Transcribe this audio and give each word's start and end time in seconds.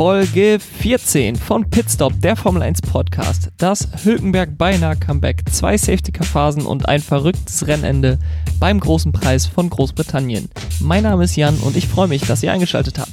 Folge 0.00 0.58
14 0.58 1.36
von 1.36 1.68
Pitstop, 1.68 2.22
der 2.22 2.34
Formel 2.34 2.62
1 2.62 2.80
Podcast. 2.80 3.50
Das 3.58 3.86
Hülkenberg 4.02 4.56
beinahe 4.56 4.96
Comeback, 4.96 5.42
zwei 5.52 5.76
Safety-Car-Phasen 5.76 6.64
und 6.64 6.88
ein 6.88 7.02
verrücktes 7.02 7.66
Rennende 7.66 8.18
beim 8.58 8.80
großen 8.80 9.12
Preis 9.12 9.44
von 9.44 9.68
Großbritannien. 9.68 10.48
Mein 10.80 11.02
Name 11.02 11.24
ist 11.24 11.36
Jan 11.36 11.54
und 11.58 11.76
ich 11.76 11.86
freue 11.86 12.08
mich, 12.08 12.22
dass 12.22 12.42
ihr 12.42 12.50
eingeschaltet 12.50 12.98
habt. 12.98 13.12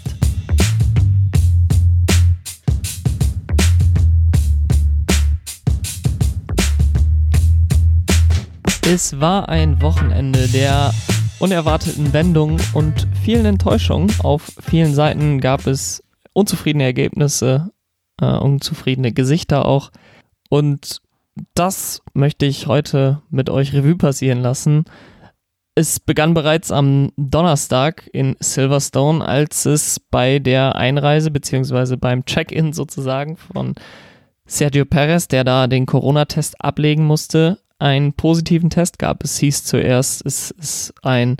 Es 8.90 9.20
war 9.20 9.50
ein 9.50 9.82
Wochenende 9.82 10.48
der 10.48 10.94
unerwarteten 11.40 12.14
Wendungen 12.14 12.62
und 12.72 13.10
vielen 13.26 13.46
Enttäuschungen. 13.46 14.10
Auf 14.20 14.54
vielen 14.62 14.96
Seiten 14.96 15.42
gab 15.42 15.68
es 15.68 16.02
unzufriedene 16.38 16.84
Ergebnisse, 16.84 17.72
äh, 18.22 18.38
unzufriedene 18.38 19.12
Gesichter 19.12 19.66
auch. 19.66 19.91
Und 20.50 21.02
das 21.55 22.04
möchte 22.14 22.45
ich 22.45 22.68
heute 22.68 23.23
mit 23.32 23.50
euch 23.50 23.73
Revue 23.73 23.98
passieren 23.98 24.42
lassen. 24.42 24.86
Es 25.73 26.00
begann 26.00 26.36
bereits 26.36 26.72
am 26.72 27.12
Donnerstag 27.18 28.08
in 28.14 28.36
Silverstone, 28.40 29.26
als 29.26 29.66
es 29.66 30.00
bei 30.00 30.38
der 30.38 30.76
Einreise 30.76 31.31
bzw. 31.31 31.95
beim 31.95 32.23
Check-in 32.26 32.72
sozusagen 32.72 33.36
von 33.38 33.73
Sergio 34.45 34.86
Perez, 34.86 35.28
der 35.28 35.44
da 35.44 35.66
den 35.66 35.88
Corona-Test 35.88 36.62
ablegen 36.62 37.06
musste, 37.06 37.59
einen 37.80 38.14
positiven 38.14 38.70
Test 38.70 39.00
gab. 39.00 39.23
Es 39.23 39.38
hieß 39.40 39.64
zuerst, 39.64 40.26
es 40.26 40.52
ist 40.52 40.94
ein 41.02 41.38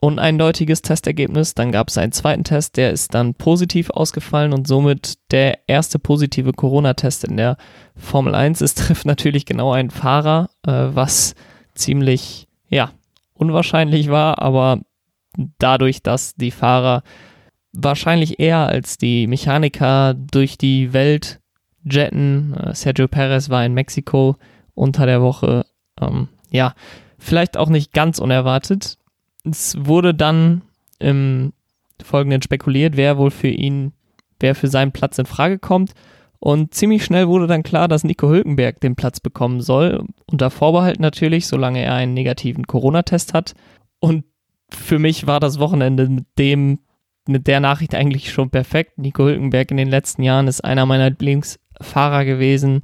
uneindeutiges 0.00 0.80
Testergebnis, 0.82 1.54
dann 1.54 1.72
gab 1.72 1.88
es 1.88 1.98
einen 1.98 2.12
zweiten 2.12 2.44
Test, 2.44 2.78
der 2.78 2.90
ist 2.90 3.14
dann 3.14 3.34
positiv 3.34 3.90
ausgefallen 3.90 4.54
und 4.54 4.66
somit 4.66 5.18
der 5.30 5.68
erste 5.68 5.98
positive 5.98 6.52
Corona-Test 6.52 7.24
in 7.24 7.36
der 7.36 7.58
Formel 7.96 8.34
1. 8.34 8.62
Es 8.62 8.74
trifft 8.74 9.04
natürlich 9.04 9.44
genau 9.44 9.72
einen 9.72 9.90
Fahrer, 9.90 10.48
äh, 10.66 10.70
was 10.70 11.34
ziemlich, 11.74 12.48
ja, 12.68 12.92
unwahrscheinlich 13.34 14.08
war, 14.08 14.40
aber 14.40 14.80
dadurch, 15.58 16.02
dass 16.02 16.34
die 16.34 16.50
Fahrer 16.50 17.02
wahrscheinlich 17.72 18.40
eher 18.40 18.66
als 18.66 18.96
die 18.98 19.26
Mechaniker 19.26 20.14
durch 20.14 20.58
die 20.58 20.92
Welt 20.92 21.40
jetten, 21.84 22.54
äh, 22.54 22.74
Sergio 22.74 23.06
Perez 23.06 23.50
war 23.50 23.64
in 23.64 23.74
Mexiko 23.74 24.36
unter 24.74 25.06
der 25.06 25.20
Woche 25.20 25.66
ähm, 26.00 26.28
ja, 26.50 26.74
vielleicht 27.18 27.56
auch 27.56 27.68
nicht 27.68 27.92
ganz 27.92 28.18
unerwartet. 28.18 28.98
Es 29.44 29.76
wurde 29.78 30.14
dann 30.14 30.62
im 30.98 31.52
Folgenden 32.02 32.42
spekuliert, 32.42 32.96
wer 32.96 33.18
wohl 33.18 33.30
für 33.30 33.48
ihn, 33.48 33.92
wer 34.38 34.54
für 34.54 34.68
seinen 34.68 34.92
Platz 34.92 35.18
in 35.18 35.26
Frage 35.26 35.58
kommt. 35.58 35.92
Und 36.38 36.72
ziemlich 36.74 37.04
schnell 37.04 37.28
wurde 37.28 37.46
dann 37.46 37.62
klar, 37.62 37.86
dass 37.86 38.04
Nico 38.04 38.28
Hülkenberg 38.30 38.80
den 38.80 38.96
Platz 38.96 39.20
bekommen 39.20 39.60
soll. 39.60 40.06
Unter 40.26 40.50
Vorbehalt 40.50 40.98
natürlich, 40.98 41.46
solange 41.46 41.82
er 41.82 41.94
einen 41.94 42.14
negativen 42.14 42.66
Corona-Test 42.66 43.34
hat. 43.34 43.54
Und 43.98 44.24
für 44.70 44.98
mich 44.98 45.26
war 45.26 45.40
das 45.40 45.58
Wochenende 45.58 46.08
mit 46.08 46.24
dem, 46.38 46.78
mit 47.26 47.46
der 47.46 47.60
Nachricht 47.60 47.94
eigentlich 47.94 48.32
schon 48.32 48.48
perfekt. 48.48 48.96
Nico 48.98 49.24
Hülkenberg 49.24 49.70
in 49.70 49.76
den 49.76 49.88
letzten 49.88 50.22
Jahren 50.22 50.48
ist 50.48 50.64
einer 50.64 50.86
meiner 50.86 51.10
Lieblingsfahrer 51.10 52.24
gewesen. 52.24 52.80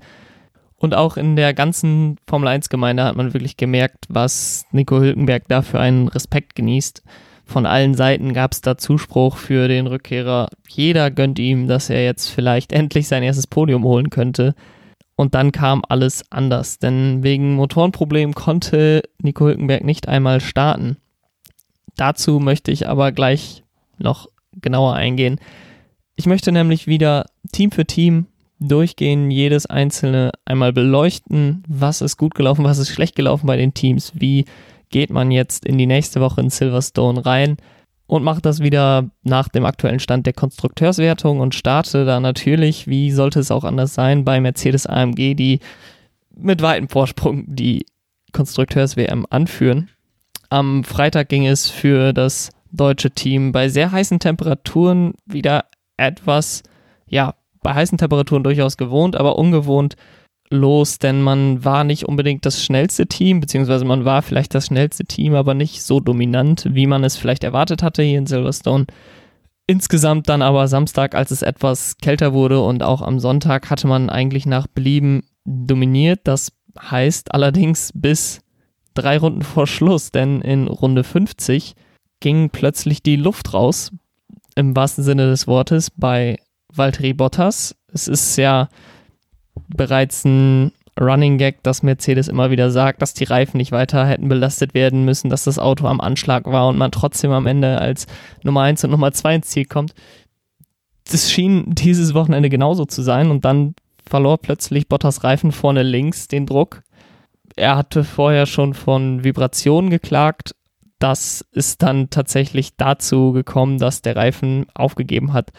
Und 0.79 0.95
auch 0.95 1.17
in 1.17 1.37
der 1.37 1.55
ganzen 1.55 2.17
Formel 2.27 2.49
1-Gemeinde 2.49 3.05
hat 3.05 3.17
man 3.17 3.33
wirklich 3.33 3.57
gemerkt, 3.57 4.05
was 4.09 4.67
Nico 4.73 5.01
Hülkenberg 5.01 5.45
da 5.49 5.63
für 5.63 5.81
einen 5.81 6.09
Respekt 6.09 6.55
genießt. 6.55 7.03
Von 7.47 7.65
allen 7.65 7.95
Seiten 7.95 8.35
gab 8.35 8.53
es 8.53 8.61
da 8.61 8.77
Zuspruch 8.77 9.37
für 9.37 9.69
den 9.69 9.87
Rückkehrer. 9.87 10.49
Jeder 10.69 11.11
gönnt 11.11 11.39
ihm, 11.39 11.69
dass 11.69 11.89
er 11.89 12.05
jetzt 12.05 12.29
vielleicht 12.29 12.73
endlich 12.73 13.09
sein 13.09 13.23
erstes 13.23 13.47
Podium 13.47 13.85
holen 13.85 14.11
könnte. 14.11 14.55
Und 15.15 15.35
dann 15.35 15.51
kam 15.51 15.83
alles 15.89 16.31
anders, 16.31 16.79
denn 16.79 17.23
wegen 17.23 17.55
Motorenproblemen 17.55 18.35
konnte 18.35 19.03
Nico 19.23 19.47
Hülkenberg 19.47 19.83
nicht 19.83 20.09
einmal 20.09 20.41
starten. 20.41 20.99
Dazu 21.97 22.39
möchte 22.39 22.71
ich 22.71 22.87
aber 22.87 23.13
gleich 23.13 23.63
noch 23.97 24.29
genauer 24.53 24.95
eingehen. 24.95 25.41
Ich 26.17 26.27
möchte 26.27 26.53
nämlich 26.53 26.87
wieder 26.87 27.27
Team 27.53 27.71
für 27.71 27.87
Team 27.87 28.27
durchgehen, 28.59 29.31
jedes 29.31 29.67
einzelne 29.67 30.33
einmal 30.45 30.73
beleuchten, 30.73 31.63
was 31.69 32.01
ist 32.01 32.17
gut 32.17 32.35
gelaufen, 32.35 32.65
was 32.65 32.79
ist 32.79 32.91
schlecht 32.91 33.17
gelaufen 33.17 33.47
bei 33.47 33.57
den 33.57 33.75
Teams, 33.75 34.13
wie 34.15 34.45
geht 34.91 35.11
man 35.11 35.31
jetzt 35.31 35.67
in 35.67 35.79
die 35.79 35.87
nächste 35.87 36.21
Woche 36.21 36.41
in 36.41 36.51
Silverstone 36.51 37.27
rein 37.27 37.57
und 38.07 38.23
macht 38.23 38.47
das 38.47 38.61
wieder 38.61 39.11
nach 39.23 39.49
dem 39.49 39.67
aktuellen 39.67 39.99
Stand 39.99 40.27
der 40.27 40.33
Konstrukteurswertung 40.33 41.41
und 41.41 41.55
starte 41.55 42.05
da 42.05 42.21
natürlich, 42.21 42.87
wie 42.87 43.11
sollte 43.11 43.41
es 43.41 43.51
auch 43.51 43.65
anders 43.65 43.95
sein, 43.95 44.25
bei 44.25 44.41
Mercedes 44.41 44.87
AMG, 44.87 45.35
die 45.35 45.61
mit 46.37 46.63
weitem 46.63 46.89
Vorsprung 46.89 47.45
die 47.47 47.85
Konstrukteurs-WM 48.33 49.27
anführen. 49.31 49.91
Am 50.51 50.85
Freitag 50.85 51.29
ging 51.29 51.47
es 51.47 51.69
für 51.69 52.13
das 52.13 52.51
deutsche 52.71 53.11
Team 53.11 53.53
bei 53.53 53.69
sehr 53.69 53.91
heißen 53.91 54.21
Temperaturen 54.21 55.15
wieder 55.25 55.65
etwas, 55.97 56.63
ja, 57.07 57.35
bei 57.67 57.75
heißen 57.75 57.99
Temperaturen 57.99 58.45
durchaus 58.45 58.77
gewohnt, 58.77 59.17
aber 59.17 59.41
ungewohnt 59.41 59.97
los, 60.51 61.01
denn 61.01 61.21
man 61.21 61.65
war 61.65 61.83
nicht 61.83 62.05
unbedingt 62.05 62.47
das 62.47 62.63
schnellste 62.63 63.09
Team, 63.09 63.41
beziehungsweise 63.41 63.85
man 63.85 64.05
war 64.05 64.23
vielleicht 64.23 64.55
das 64.55 64.67
schnellste 64.67 65.05
Team, 65.05 65.35
aber 65.35 65.53
nicht 65.53 65.83
so 65.83 65.99
dominant, 65.99 66.69
wie 66.71 66.87
man 66.87 67.03
es 67.03 67.17
vielleicht 67.17 67.43
erwartet 67.43 67.83
hatte 67.83 68.05
hier 68.05 68.19
in 68.19 68.27
Silverstone. 68.29 68.87
Insgesamt 69.67 70.29
dann 70.29 70.43
aber 70.43 70.69
Samstag, 70.69 71.17
als 71.17 71.33
es 71.33 71.43
etwas 71.43 71.97
kälter 71.99 72.33
wurde 72.33 72.61
und 72.61 72.85
auch 72.85 73.03
am 73.03 73.19
Sonntag 73.19 73.69
hatte 73.69 73.89
man 73.89 74.11
eigentlich 74.11 74.47
nach 74.47 74.69
Belieben 74.69 75.25
dominiert. 75.45 76.21
Das 76.23 76.53
heißt 76.81 77.35
allerdings 77.35 77.91
bis 77.97 78.43
drei 78.95 79.19
Runden 79.19 79.43
vor 79.43 79.67
Schluss, 79.67 80.13
denn 80.13 80.41
in 80.41 80.69
Runde 80.69 81.03
50 81.03 81.75
ging 82.21 82.51
plötzlich 82.51 83.03
die 83.03 83.17
Luft 83.17 83.55
raus, 83.55 83.91
im 84.55 84.77
wahrsten 84.77 85.03
Sinne 85.03 85.27
des 85.27 85.49
Wortes, 85.49 85.91
bei 85.91 86.39
Valtteri 86.79 87.13
Bottas. 87.13 87.77
Es 87.93 88.09
ist 88.09 88.37
ja 88.37 88.69
bereits 89.69 90.25
ein 90.25 90.73
Running 90.99 91.37
Gag, 91.37 91.63
dass 91.63 91.83
Mercedes 91.83 92.29
immer 92.29 92.51
wieder 92.51 92.71
sagt, 92.71 93.03
dass 93.03 93.13
die 93.13 93.25
Reifen 93.25 93.59
nicht 93.59 93.73
weiter 93.73 94.07
hätten 94.07 94.29
belastet 94.29 94.73
werden 94.73 95.05
müssen, 95.05 95.29
dass 95.29 95.45
das 95.45 95.59
Auto 95.59 95.87
am 95.87 96.01
Anschlag 96.01 96.47
war 96.47 96.69
und 96.69 96.79
man 96.79 96.91
trotzdem 96.91 97.33
am 97.33 97.47
Ende 97.47 97.79
als 97.79 98.07
Nummer 98.43 98.63
1 98.63 98.85
und 98.85 98.91
Nummer 98.91 99.13
2 99.13 99.37
ins 99.37 99.49
Ziel 99.49 99.67
kommt. 99.67 99.95
Das 101.11 101.31
schien 101.31 101.75
dieses 101.75 102.15
Wochenende 102.15 102.49
genauso 102.49 102.87
zu 102.87 103.03
sein 103.03 103.31
und 103.31 103.45
dann 103.45 103.75
verlor 104.09 104.39
plötzlich 104.39 104.89
Bottas 104.89 105.23
Reifen 105.23 105.53
vorne 105.53 105.83
links 105.83 106.29
den 106.29 106.47
Druck. 106.47 106.83
Er 107.57 107.77
hatte 107.77 108.03
vorher 108.03 108.47
schon 108.47 108.75
von 108.75 109.23
Vibrationen 109.23 109.91
geklagt. 109.91 110.55
Das 110.99 111.45
ist 111.53 111.83
dann 111.83 112.09
tatsächlich 112.09 112.77
dazu 112.77 113.33
gekommen, 113.33 113.79
dass 113.79 114.03
der 114.03 114.17
Reifen 114.17 114.67
aufgegeben 114.75 115.35
hat. 115.35 115.53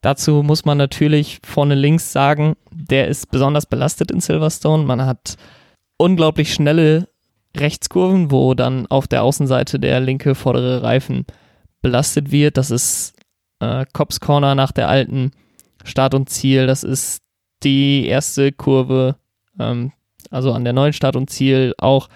Dazu 0.00 0.42
muss 0.42 0.64
man 0.64 0.78
natürlich 0.78 1.40
vorne 1.44 1.74
links 1.74 2.12
sagen, 2.12 2.56
der 2.70 3.08
ist 3.08 3.30
besonders 3.30 3.66
belastet 3.66 4.10
in 4.10 4.20
Silverstone. 4.20 4.84
Man 4.84 5.04
hat 5.04 5.36
unglaublich 5.98 6.52
schnelle 6.52 7.08
Rechtskurven, 7.56 8.30
wo 8.30 8.54
dann 8.54 8.86
auf 8.86 9.08
der 9.08 9.22
Außenseite 9.22 9.78
der 9.78 10.00
linke 10.00 10.34
vordere 10.34 10.82
Reifen 10.82 11.24
belastet 11.82 12.30
wird. 12.30 12.56
Das 12.56 12.70
ist 12.70 13.14
äh, 13.60 13.86
Cops 13.92 14.20
Corner 14.20 14.54
nach 14.54 14.72
der 14.72 14.88
alten 14.88 15.30
Start 15.84 16.14
und 16.14 16.28
Ziel. 16.28 16.66
Das 16.66 16.84
ist 16.84 17.22
die 17.62 18.06
erste 18.06 18.52
Kurve, 18.52 19.16
ähm, 19.58 19.92
also 20.30 20.52
an 20.52 20.64
der 20.64 20.72
neuen 20.72 20.92
Start 20.92 21.16
und 21.16 21.30
Ziel 21.30 21.74
auch 21.78 22.08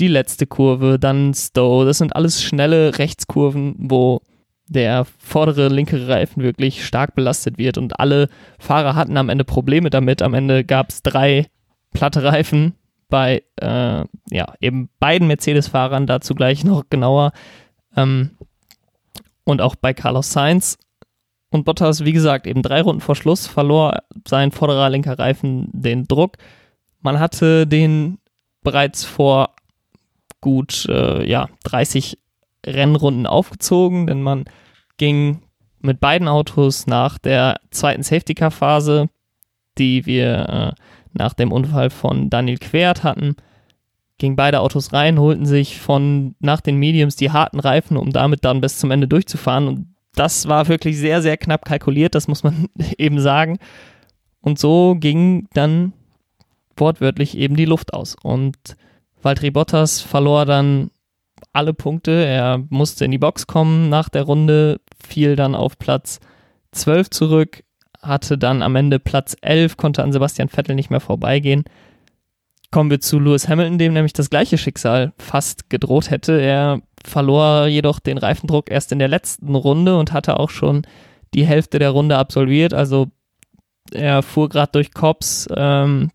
die 0.00 0.08
letzte 0.08 0.46
Kurve, 0.46 0.98
dann 0.98 1.34
Stowe. 1.34 1.84
Das 1.84 1.98
sind 1.98 2.16
alles 2.16 2.42
schnelle 2.42 2.98
Rechtskurven, 2.98 3.76
wo 3.78 4.22
der 4.66 5.06
vordere 5.18 5.68
linke 5.68 6.08
Reifen 6.08 6.42
wirklich 6.42 6.84
stark 6.84 7.14
belastet 7.14 7.58
wird 7.58 7.78
und 7.78 8.00
alle 8.00 8.28
Fahrer 8.58 8.94
hatten 8.94 9.16
am 9.16 9.28
Ende 9.28 9.44
Probleme 9.44 9.90
damit. 9.90 10.22
Am 10.22 10.34
Ende 10.34 10.64
gab 10.64 10.90
es 10.90 11.02
drei 11.02 11.46
platte 11.92 12.22
Reifen 12.22 12.74
bei 13.08 13.42
äh, 13.56 14.04
ja, 14.30 14.54
eben 14.60 14.88
beiden 14.98 15.28
Mercedes-Fahrern, 15.28 16.06
dazu 16.06 16.34
gleich 16.34 16.64
noch 16.64 16.84
genauer. 16.88 17.32
Ähm, 17.96 18.32
und 19.44 19.60
auch 19.60 19.76
bei 19.76 19.92
Carlos 19.92 20.32
Sainz. 20.32 20.78
Und 21.50 21.64
Bottas, 21.64 22.04
wie 22.04 22.12
gesagt, 22.12 22.46
eben 22.46 22.62
drei 22.62 22.80
Runden 22.80 23.00
vor 23.00 23.14
Schluss 23.14 23.46
verlor 23.46 24.02
sein 24.26 24.50
vorderer 24.50 24.90
linker 24.90 25.18
Reifen 25.18 25.68
den 25.72 26.08
Druck. 26.08 26.38
Man 27.00 27.20
hatte 27.20 27.66
den 27.66 28.18
bereits 28.62 29.04
vor 29.04 29.54
gut 30.40 30.86
äh, 30.88 31.24
ja, 31.28 31.48
30 31.64 32.18
Rennrunden 32.66 33.26
aufgezogen, 33.26 34.06
denn 34.06 34.22
man 34.22 34.44
ging 34.96 35.42
mit 35.80 36.00
beiden 36.00 36.28
Autos 36.28 36.86
nach 36.86 37.18
der 37.18 37.60
zweiten 37.70 38.02
Safety-Car-Phase, 38.02 39.08
die 39.76 40.06
wir 40.06 40.48
äh, 40.48 40.82
nach 41.12 41.34
dem 41.34 41.52
Unfall 41.52 41.90
von 41.90 42.30
Daniel 42.30 42.58
Quert 42.58 43.04
hatten, 43.04 43.36
gingen 44.18 44.36
beide 44.36 44.60
Autos 44.60 44.92
rein, 44.92 45.18
holten 45.18 45.46
sich 45.46 45.80
von 45.80 46.34
nach 46.38 46.60
den 46.60 46.76
Mediums 46.76 47.16
die 47.16 47.30
harten 47.30 47.60
Reifen, 47.60 47.96
um 47.96 48.10
damit 48.10 48.44
dann 48.44 48.60
bis 48.60 48.78
zum 48.78 48.90
Ende 48.90 49.08
durchzufahren. 49.08 49.68
Und 49.68 49.94
das 50.14 50.48
war 50.48 50.68
wirklich 50.68 50.98
sehr, 50.98 51.22
sehr 51.22 51.36
knapp 51.36 51.64
kalkuliert, 51.64 52.14
das 52.14 52.28
muss 52.28 52.42
man 52.42 52.68
eben 52.98 53.20
sagen. 53.20 53.58
Und 54.40 54.58
so 54.58 54.94
ging 54.98 55.48
dann 55.52 55.92
wortwörtlich 56.76 57.36
eben 57.36 57.56
die 57.56 57.64
Luft 57.64 57.94
aus. 57.94 58.16
Und 58.22 58.56
Valtteri 59.22 59.50
Bottas 59.50 60.00
verlor 60.00 60.44
dann 60.44 60.90
alle 61.54 61.72
Punkte. 61.72 62.24
Er 62.24 62.62
musste 62.68 63.04
in 63.04 63.10
die 63.10 63.18
Box 63.18 63.46
kommen 63.46 63.88
nach 63.88 64.08
der 64.08 64.24
Runde, 64.24 64.80
fiel 65.02 65.36
dann 65.36 65.54
auf 65.54 65.78
Platz 65.78 66.20
12 66.72 67.10
zurück, 67.10 67.64
hatte 68.02 68.36
dann 68.36 68.62
am 68.62 68.76
Ende 68.76 68.98
Platz 68.98 69.36
11, 69.40 69.76
konnte 69.76 70.02
an 70.02 70.12
Sebastian 70.12 70.48
Vettel 70.48 70.74
nicht 70.74 70.90
mehr 70.90 71.00
vorbeigehen. 71.00 71.64
Kommen 72.70 72.90
wir 72.90 73.00
zu 73.00 73.20
Lewis 73.20 73.48
Hamilton, 73.48 73.78
dem 73.78 73.92
nämlich 73.92 74.12
das 74.12 74.30
gleiche 74.30 74.58
Schicksal 74.58 75.12
fast 75.18 75.70
gedroht 75.70 76.10
hätte. 76.10 76.40
Er 76.40 76.80
verlor 77.04 77.66
jedoch 77.66 78.00
den 78.00 78.18
Reifendruck 78.18 78.70
erst 78.70 78.90
in 78.90 78.98
der 78.98 79.08
letzten 79.08 79.54
Runde 79.54 79.96
und 79.96 80.12
hatte 80.12 80.40
auch 80.40 80.50
schon 80.50 80.82
die 81.34 81.46
Hälfte 81.46 81.78
der 81.78 81.90
Runde 81.90 82.18
absolviert. 82.18 82.74
Also 82.74 83.08
er 83.92 84.22
fuhr 84.22 84.48
gerade 84.48 84.72
durch 84.72 84.92
Cops, 84.92 85.46
ähm, 85.54 86.10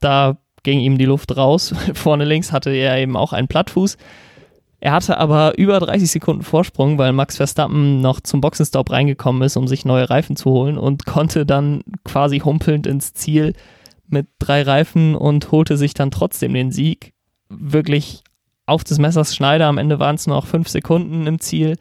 da 0.00 0.36
ging 0.62 0.80
ihm 0.80 0.98
die 0.98 1.06
Luft 1.06 1.36
raus. 1.36 1.74
Vorne 1.94 2.24
links 2.24 2.52
hatte 2.52 2.70
er 2.70 2.98
eben 2.98 3.16
auch 3.16 3.32
einen 3.32 3.48
Plattfuß. 3.48 3.96
Er 4.86 4.92
hatte 4.92 5.18
aber 5.18 5.58
über 5.58 5.80
30 5.80 6.08
Sekunden 6.08 6.44
Vorsprung, 6.44 6.96
weil 6.96 7.12
Max 7.12 7.38
Verstappen 7.38 8.00
noch 8.00 8.20
zum 8.20 8.40
Boxenstopp 8.40 8.92
reingekommen 8.92 9.42
ist, 9.42 9.56
um 9.56 9.66
sich 9.66 9.84
neue 9.84 10.08
Reifen 10.08 10.36
zu 10.36 10.48
holen 10.48 10.78
und 10.78 11.06
konnte 11.06 11.44
dann 11.44 11.82
quasi 12.04 12.38
humpelnd 12.38 12.86
ins 12.86 13.12
Ziel 13.12 13.54
mit 14.06 14.28
drei 14.38 14.62
Reifen 14.62 15.16
und 15.16 15.50
holte 15.50 15.76
sich 15.76 15.92
dann 15.92 16.12
trotzdem 16.12 16.54
den 16.54 16.70
Sieg. 16.70 17.14
Wirklich 17.48 18.22
auf 18.64 18.84
des 18.84 19.00
Messers 19.00 19.34
Schneider. 19.34 19.66
Am 19.66 19.78
Ende 19.78 19.98
waren 19.98 20.14
es 20.14 20.28
noch 20.28 20.46
fünf 20.46 20.68
Sekunden 20.68 21.26
im 21.26 21.40
Ziel. 21.40 21.74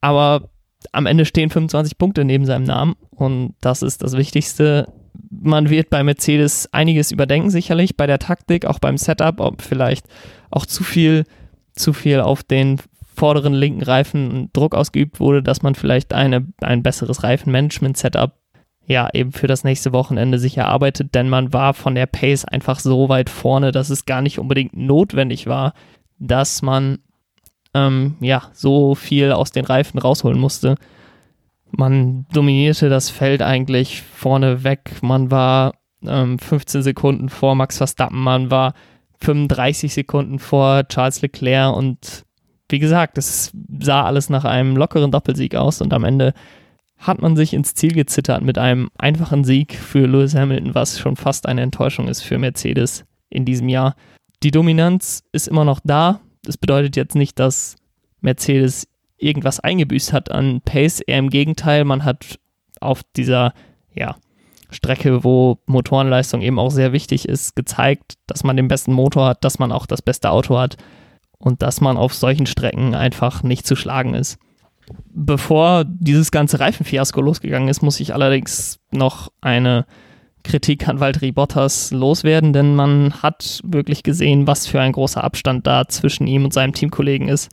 Aber 0.00 0.48
am 0.92 1.04
Ende 1.04 1.26
stehen 1.26 1.50
25 1.50 1.98
Punkte 1.98 2.24
neben 2.24 2.46
seinem 2.46 2.64
Namen 2.64 2.94
und 3.10 3.54
das 3.60 3.82
ist 3.82 4.02
das 4.02 4.16
Wichtigste. 4.16 4.90
Man 5.28 5.68
wird 5.68 5.90
bei 5.90 6.02
Mercedes 6.02 6.72
einiges 6.72 7.12
überdenken, 7.12 7.50
sicherlich 7.50 7.98
bei 7.98 8.06
der 8.06 8.18
Taktik, 8.18 8.64
auch 8.64 8.78
beim 8.78 8.96
Setup, 8.96 9.40
ob 9.40 9.60
vielleicht 9.60 10.06
auch 10.50 10.64
zu 10.64 10.82
viel, 10.82 11.26
zu 11.76 11.92
viel 11.92 12.20
auf 12.20 12.42
den 12.42 12.80
vorderen 13.14 13.54
linken 13.54 13.82
Reifen 13.82 14.50
Druck 14.52 14.74
ausgeübt 14.74 15.20
wurde, 15.20 15.42
dass 15.42 15.62
man 15.62 15.74
vielleicht 15.74 16.12
eine, 16.12 16.46
ein 16.60 16.82
besseres 16.82 17.22
Reifenmanagement-Setup 17.22 18.34
ja, 18.86 19.08
eben 19.12 19.32
für 19.32 19.48
das 19.48 19.64
nächste 19.64 19.92
Wochenende 19.92 20.38
sich 20.38 20.56
erarbeitet, 20.56 21.14
denn 21.14 21.28
man 21.28 21.52
war 21.52 21.74
von 21.74 21.96
der 21.96 22.06
Pace 22.06 22.44
einfach 22.44 22.78
so 22.78 23.08
weit 23.08 23.30
vorne, 23.30 23.72
dass 23.72 23.90
es 23.90 24.06
gar 24.06 24.22
nicht 24.22 24.38
unbedingt 24.38 24.76
notwendig 24.76 25.48
war, 25.48 25.72
dass 26.18 26.62
man 26.62 26.98
ähm, 27.74 28.16
ja 28.20 28.44
so 28.52 28.94
viel 28.94 29.32
aus 29.32 29.50
den 29.50 29.64
Reifen 29.64 29.98
rausholen 29.98 30.38
musste. 30.38 30.76
Man 31.72 32.26
dominierte 32.32 32.88
das 32.88 33.10
Feld 33.10 33.42
eigentlich 33.42 34.02
vorne 34.02 34.62
weg. 34.62 34.92
Man 35.02 35.32
war 35.32 35.74
ähm, 36.06 36.38
15 36.38 36.82
Sekunden 36.82 37.28
vor 37.28 37.56
Max 37.56 37.78
Verstappen, 37.78 38.22
man 38.22 38.52
war 38.52 38.74
35 39.20 39.94
Sekunden 39.94 40.38
vor 40.38 40.86
Charles 40.88 41.22
Leclerc 41.22 41.74
und 41.74 42.24
wie 42.68 42.78
gesagt, 42.78 43.16
es 43.18 43.52
sah 43.80 44.04
alles 44.04 44.28
nach 44.28 44.44
einem 44.44 44.76
lockeren 44.76 45.10
Doppelsieg 45.10 45.54
aus 45.54 45.80
und 45.80 45.92
am 45.92 46.04
Ende 46.04 46.34
hat 46.98 47.20
man 47.20 47.36
sich 47.36 47.52
ins 47.52 47.74
Ziel 47.74 47.92
gezittert 47.92 48.42
mit 48.42 48.58
einem 48.58 48.90
einfachen 48.98 49.44
Sieg 49.44 49.74
für 49.74 50.06
Lewis 50.06 50.34
Hamilton, 50.34 50.74
was 50.74 50.98
schon 50.98 51.16
fast 51.16 51.46
eine 51.46 51.62
Enttäuschung 51.62 52.08
ist 52.08 52.22
für 52.22 52.38
Mercedes 52.38 53.04
in 53.28 53.44
diesem 53.44 53.68
Jahr. 53.68 53.94
Die 54.42 54.50
Dominanz 54.50 55.22
ist 55.32 55.48
immer 55.48 55.64
noch 55.64 55.80
da. 55.84 56.20
Das 56.42 56.56
bedeutet 56.56 56.96
jetzt 56.96 57.14
nicht, 57.14 57.38
dass 57.38 57.76
Mercedes 58.20 58.88
irgendwas 59.18 59.60
eingebüßt 59.60 60.12
hat 60.12 60.30
an 60.30 60.60
Pace. 60.62 61.00
Eher 61.00 61.18
im 61.18 61.30
Gegenteil, 61.30 61.84
man 61.84 62.04
hat 62.04 62.38
auf 62.80 63.02
dieser 63.16 63.52
ja, 63.94 64.16
Strecke, 64.70 65.24
wo 65.24 65.58
Motorenleistung 65.66 66.42
eben 66.42 66.58
auch 66.58 66.70
sehr 66.70 66.92
wichtig 66.92 67.28
ist, 67.28 67.54
gezeigt, 67.56 68.14
dass 68.26 68.44
man 68.44 68.56
den 68.56 68.68
besten 68.68 68.92
Motor 68.92 69.28
hat, 69.28 69.44
dass 69.44 69.58
man 69.58 69.72
auch 69.72 69.86
das 69.86 70.02
beste 70.02 70.30
Auto 70.30 70.58
hat 70.58 70.76
und 71.38 71.62
dass 71.62 71.80
man 71.80 71.96
auf 71.96 72.14
solchen 72.14 72.46
Strecken 72.46 72.94
einfach 72.94 73.42
nicht 73.42 73.66
zu 73.66 73.76
schlagen 73.76 74.14
ist. 74.14 74.38
Bevor 75.12 75.84
dieses 75.84 76.30
ganze 76.30 76.60
Reifenfiasko 76.60 77.20
losgegangen 77.20 77.68
ist, 77.68 77.82
muss 77.82 78.00
ich 78.00 78.14
allerdings 78.14 78.78
noch 78.92 79.32
eine 79.40 79.86
Kritik 80.44 80.86
an 80.88 81.00
Valtteri 81.00 81.32
Bottas 81.32 81.90
loswerden, 81.90 82.52
denn 82.52 82.76
man 82.76 83.14
hat 83.22 83.60
wirklich 83.64 84.04
gesehen, 84.04 84.46
was 84.46 84.66
für 84.66 84.80
ein 84.80 84.92
großer 84.92 85.22
Abstand 85.22 85.66
da 85.66 85.88
zwischen 85.88 86.26
ihm 86.26 86.44
und 86.44 86.52
seinem 86.52 86.72
Teamkollegen 86.72 87.28
ist. 87.28 87.50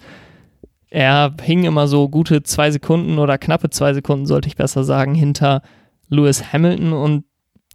Er 0.90 1.34
hing 1.42 1.64
immer 1.64 1.88
so 1.88 2.08
gute 2.08 2.44
zwei 2.44 2.70
Sekunden 2.70 3.18
oder 3.18 3.40
knappe 3.40 3.72
zwei 3.72 3.94
Sekunden, 3.94 4.28
sollte 4.28 4.48
ich 4.48 4.56
besser 4.56 4.84
sagen, 4.84 5.16
hinter 5.16 5.64
Lewis 6.14 6.54
Hamilton 6.54 6.94
und 6.94 7.26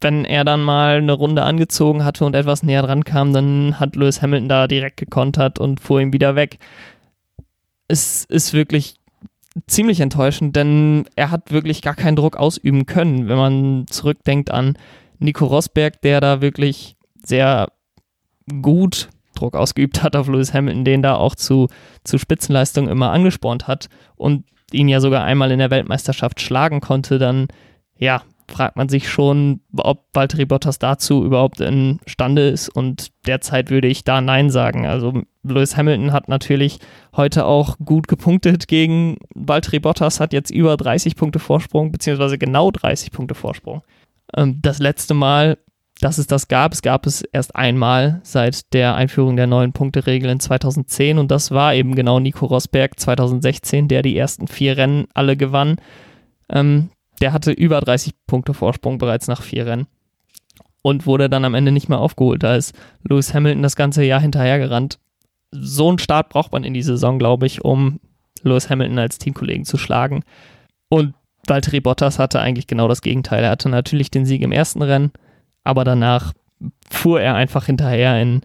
wenn 0.01 0.25
er 0.25 0.45
dann 0.45 0.63
mal 0.63 0.99
eine 0.99 1.13
Runde 1.13 1.43
angezogen 1.43 2.05
hatte 2.05 2.25
und 2.25 2.35
etwas 2.35 2.63
näher 2.63 2.83
dran 2.83 3.05
kam, 3.05 3.33
dann 3.33 3.81
hat 3.81 3.97
Lewis 3.97 4.23
Hamilton 4.23 4.49
da 4.49 4.69
direkt 4.69 4.97
gekontert 4.97 5.59
und 5.59 5.81
fuhr 5.81 6.01
ihm 6.01 6.13
wieder 6.13 6.37
weg. 6.37 6.59
Es 7.89 8.25
ist 8.25 8.53
wirklich 8.53 8.95
ziemlich 9.67 10.01
enttäuschend, 10.01 10.55
denn 10.55 11.07
er 11.17 11.31
hat 11.31 11.51
wirklich 11.51 11.83
gar 11.83 11.95
keinen 11.95 12.17
Druck 12.17 12.37
ausüben 12.37 12.87
können, 12.87 13.29
wenn 13.29 13.37
man 13.37 13.87
zurückdenkt 13.89 14.51
an 14.51 14.75
Nico 15.19 15.47
Rosberg, 15.47 16.01
der 16.03 16.21
da 16.21 16.41
wirklich 16.41 16.97
sehr 17.25 17.69
gut 18.63 19.09
Druck 19.35 19.57
ausgeübt 19.57 20.03
hat 20.03 20.17
auf 20.17 20.29
Lewis 20.29 20.55
Hamilton, 20.55 20.85
den 20.85 21.03
da 21.03 21.15
auch 21.15 21.35
zu, 21.35 21.69
zu 22.05 22.19
Spitzenleistungen 22.19 22.91
immer 22.91 23.11
angespornt 23.11 23.67
hat 23.67 23.89
und 24.17 24.45
ihn 24.73 24.89
ja 24.89 25.01
sogar 25.01 25.25
einmal 25.25 25.51
in 25.51 25.59
der 25.59 25.71
Weltmeisterschaft 25.71 26.41
schlagen 26.41 26.81
konnte, 26.81 27.19
dann 27.19 27.49
ja, 27.99 28.23
fragt 28.51 28.77
man 28.77 28.89
sich 28.89 29.09
schon, 29.09 29.61
ob 29.77 30.07
Valtteri 30.15 30.47
Bottas 30.47 30.79
dazu 30.79 31.25
überhaupt 31.25 31.61
imstande 31.61 32.49
ist 32.49 32.69
und 32.69 33.09
derzeit 33.27 33.71
würde 33.71 33.89
ich 33.89 34.05
da 34.05 34.21
Nein 34.21 34.51
sagen. 34.51 34.87
Also 34.87 35.23
Lewis 35.43 35.77
Hamilton 35.77 36.13
hat 36.13 36.29
natürlich 36.29 36.79
heute 37.15 37.45
auch 37.45 37.77
gut 37.85 38.09
gepunktet 38.09 38.69
gegen 38.69 39.19
Valtteri 39.35 39.81
Bottas, 39.81 40.21
hat 40.21 40.33
jetzt 40.33 40.51
über 40.51 40.77
30 40.77 41.15
Punkte 41.17 41.39
Vorsprung, 41.39 41.93
beziehungsweise 41.93 42.39
genau 42.39 42.71
30 42.71 43.13
Punkte 43.13 43.35
Vorsprung. 43.35 43.83
Ähm, 44.35 44.59
das 44.63 44.79
letzte 44.79 45.15
Mal, 45.15 45.59
dass 46.01 46.19
es 46.19 46.27
das 46.27 46.49
gab, 46.49 46.73
es 46.73 46.83
gab 46.83 47.07
es 47.07 47.23
erst 47.23 47.55
einmal 47.55 48.21
seit 48.23 48.73
der 48.73 48.95
Einführung 48.95 49.37
der 49.37 49.47
neuen 49.47 49.73
Punkteregel 49.73 50.31
in 50.31 50.41
2010 50.41 51.19
und 51.19 51.31
das 51.31 51.51
war 51.51 51.75
eben 51.75 51.95
genau 51.95 52.19
Nico 52.19 52.47
Rosberg 52.47 52.99
2016, 52.99 53.89
der 53.89 54.03
die 54.03 54.17
ersten 54.17 54.47
vier 54.47 54.77
Rennen 54.77 55.07
alle 55.13 55.37
gewann. 55.37 55.77
Ähm, 56.51 56.91
der 57.19 57.33
hatte 57.33 57.53
über 57.53 57.81
30 57.81 58.15
Punkte 58.27 58.55
Vorsprung 58.55 58.99
bereits 58.99 59.29
nach 59.29 59.43
vier 59.43 59.67
Rennen 59.67 59.87
und 60.83 61.07
wurde 61.07 61.29
dann 61.29 61.45
am 61.45 61.55
Ende 61.55 61.73
nicht 61.73 61.89
mehr 61.89 61.99
aufgeholt. 61.99 62.43
Da 62.43 62.57
ist 62.57 62.75
Lewis 63.03 63.35
Hamilton 63.35 63.63
das 63.63 63.77
ganze 63.77 64.05
Jahr 64.05 64.21
hinterhergerannt. 64.21 64.99
So 65.51 65.89
einen 65.89 65.99
Start 65.99 66.29
braucht 66.29 66.53
man 66.53 66.65
in 66.65 66.75
die 66.75 66.83
Saison, 66.83 67.19
glaube 67.19 67.47
ich, 67.47 67.65
um 67.65 68.01
Lewis 68.43 68.71
Hamilton 68.71 68.99
als 68.99 69.19
Teamkollegen 69.19 69.65
zu 69.65 69.79
schlagen. 69.79 70.23
Und 70.89 71.15
Valtteri 71.47 71.81
Bottas 71.81 72.19
hatte 72.19 72.41
eigentlich 72.41 72.67
genau 72.67 72.89
das 72.89 73.03
Gegenteil. 73.03 73.45
Er 73.45 73.51
hatte 73.51 73.69
natürlich 73.69 74.11
den 74.11 74.27
Sieg 74.27 74.43
im 74.43 74.53
ersten 74.53 74.83
Rennen, 74.83 75.13
aber 75.65 75.85
danach 75.85 76.33
fuhr 76.91 77.21
er 77.21 77.35
einfach 77.35 77.67
hinterher. 77.67 78.21
In 78.21 78.43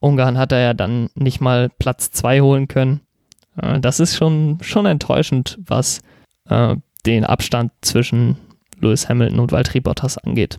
Ungarn 0.00 0.38
hat 0.38 0.52
er 0.52 0.60
ja 0.60 0.74
dann 0.74 1.10
nicht 1.14 1.40
mal 1.40 1.68
Platz 1.78 2.10
2 2.12 2.40
holen 2.40 2.68
können. 2.68 3.00
Äh, 3.56 3.80
das 3.80 4.00
ist 4.00 4.16
schon, 4.16 4.58
schon 4.62 4.86
enttäuschend, 4.86 5.58
was 5.64 6.00
äh, 6.48 6.76
den 7.06 7.24
Abstand 7.24 7.72
zwischen 7.82 8.36
Lewis 8.80 9.08
Hamilton 9.08 9.40
und 9.40 9.52
Valtteri 9.52 9.80
Bottas 9.80 10.18
angeht. 10.18 10.58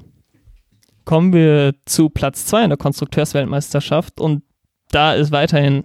Kommen 1.05 1.33
wir 1.33 1.73
zu 1.85 2.09
Platz 2.09 2.45
2 2.45 2.63
in 2.63 2.69
der 2.69 2.77
Konstrukteursweltmeisterschaft 2.77 4.19
und 4.19 4.43
da 4.91 5.13
ist 5.13 5.31
weiterhin 5.31 5.83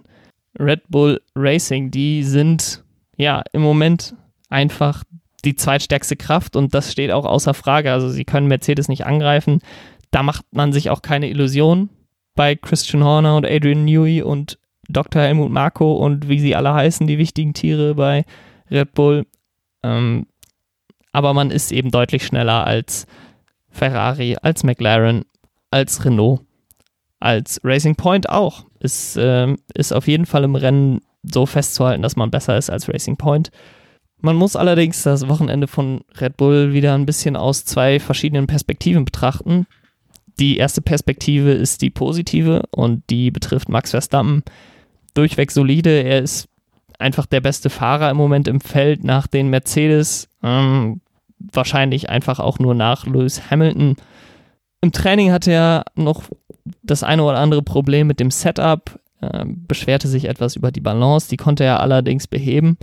Red 0.59 0.83
Bull 0.89 1.21
Racing. 1.35 1.91
Die 1.91 2.23
sind 2.23 2.85
ja 3.17 3.43
im 3.53 3.63
Moment 3.63 4.15
einfach 4.49 5.05
die 5.45 5.57
zweitstärkste 5.57 6.17
Kraft 6.17 6.57
und 6.57 6.75
das 6.75 6.93
steht 6.93 7.11
auch 7.11 7.25
außer 7.25 7.55
Frage. 7.55 7.93
Also 7.93 8.09
sie 8.09 8.25
können 8.25 8.47
Mercedes 8.47 8.89
nicht 8.89 9.07
angreifen. 9.07 9.61
Da 10.11 10.23
macht 10.23 10.45
man 10.53 10.73
sich 10.73 10.91
auch 10.91 11.03
keine 11.03 11.29
Illusion 11.29 11.89
bei 12.35 12.55
Christian 12.55 13.05
Horner 13.05 13.37
und 13.37 13.47
Adrian 13.47 13.85
Newey 13.85 14.23
und 14.23 14.59
Dr. 14.89 15.23
Helmut 15.23 15.51
Marko 15.51 15.95
und 15.95 16.29
wie 16.29 16.41
sie 16.41 16.55
alle 16.55 16.75
heißen, 16.75 17.07
die 17.07 17.19
wichtigen 17.19 17.55
Tiere 17.55 17.95
bei 17.95 18.25
Red 18.71 18.95
Bull. 18.95 19.27
Ähm, 19.83 20.27
aber 21.13 21.35
man 21.35 21.51
ist 21.51 21.73
eben 21.73 21.91
deutlich 21.91 22.25
schneller 22.25 22.67
als 22.67 23.07
Ferrari, 23.71 24.37
als 24.41 24.65
McLaren, 24.65 25.25
als 25.71 26.05
Renault, 26.05 26.41
als 27.21 27.61
Racing 27.63 27.97
Point 27.97 28.29
auch. 28.29 28.65
Ist, 28.81 29.17
äh, 29.17 29.55
ist 29.75 29.93
auf 29.93 30.09
jeden 30.09 30.27
Fall 30.27 30.45
im 30.45 30.57
Rennen 30.57 31.01
so 31.23 31.47
festzuhalten, 31.47 32.03
dass 32.03 32.17
man 32.17 32.31
besser 32.31 32.59
ist 32.59 32.71
als 32.71 32.89
Racing 32.89 33.17
Point. 33.17 33.51
Man 34.21 34.37
muss 34.37 34.57
allerdings 34.57 35.03
das 35.03 35.29
Wochenende 35.29 35.67
von 35.67 36.03
Red 36.21 36.37
Bull 36.37 36.73
wieder 36.73 36.95
ein 36.95 37.07
bisschen 37.07 37.37
aus 37.37 37.65
zwei 37.65 38.01
verschiedenen 38.01 38.47
Perspektiven 38.47 39.05
betrachten. 39.05 39.67
Die 40.39 40.57
erste 40.57 40.81
Perspektive 40.81 41.51
ist 41.53 41.83
die 41.83 41.91
positive 41.91 42.63
und 42.71 43.03
die 43.11 43.31
betrifft 43.31 43.69
Max 43.69 43.91
Verstappen. 43.91 44.43
Durchweg 45.15 45.51
solide. 45.51 45.91
Er 45.91 46.21
ist 46.21 46.49
einfach 46.99 47.27
der 47.27 47.41
beste 47.41 47.69
Fahrer 47.69 48.11
im 48.11 48.17
Moment 48.17 48.49
im 48.49 48.61
Feld 48.61 49.05
nach 49.05 49.27
den 49.27 49.49
Mercedes. 49.49 50.29
Ähm, 50.43 51.02
wahrscheinlich 51.53 52.11
einfach 52.11 52.39
auch 52.39 52.59
nur 52.59 52.75
nach 52.75 53.07
Lewis 53.07 53.51
Hamilton. 53.51 53.97
Im 54.81 54.93
Training 54.93 55.33
hatte 55.33 55.53
er 55.53 55.85
noch 55.95 56.25
das 56.83 57.03
eine 57.03 57.23
oder 57.23 57.39
andere 57.39 57.63
Problem 57.63 58.07
mit 58.07 58.21
dem 58.21 58.31
Setup, 58.31 58.99
äh, 59.21 59.45
beschwerte 59.47 60.09
sich 60.09 60.27
etwas 60.27 60.57
über 60.57 60.73
die 60.73 60.81
Balance, 60.81 61.29
die 61.29 61.37
konnte 61.37 61.65
er 61.65 61.81
allerdings 61.81 62.27
beheben. 62.27 62.77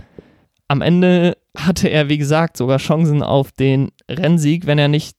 Am 0.68 0.82
Ende 0.82 1.36
hatte 1.56 1.88
er, 1.88 2.08
wie 2.08 2.18
gesagt, 2.18 2.56
sogar 2.56 2.78
Chancen 2.78 3.22
auf 3.22 3.52
den 3.52 3.90
Rennsieg, 4.08 4.66
wenn 4.66 4.78
er 4.78 4.88
nicht, 4.88 5.16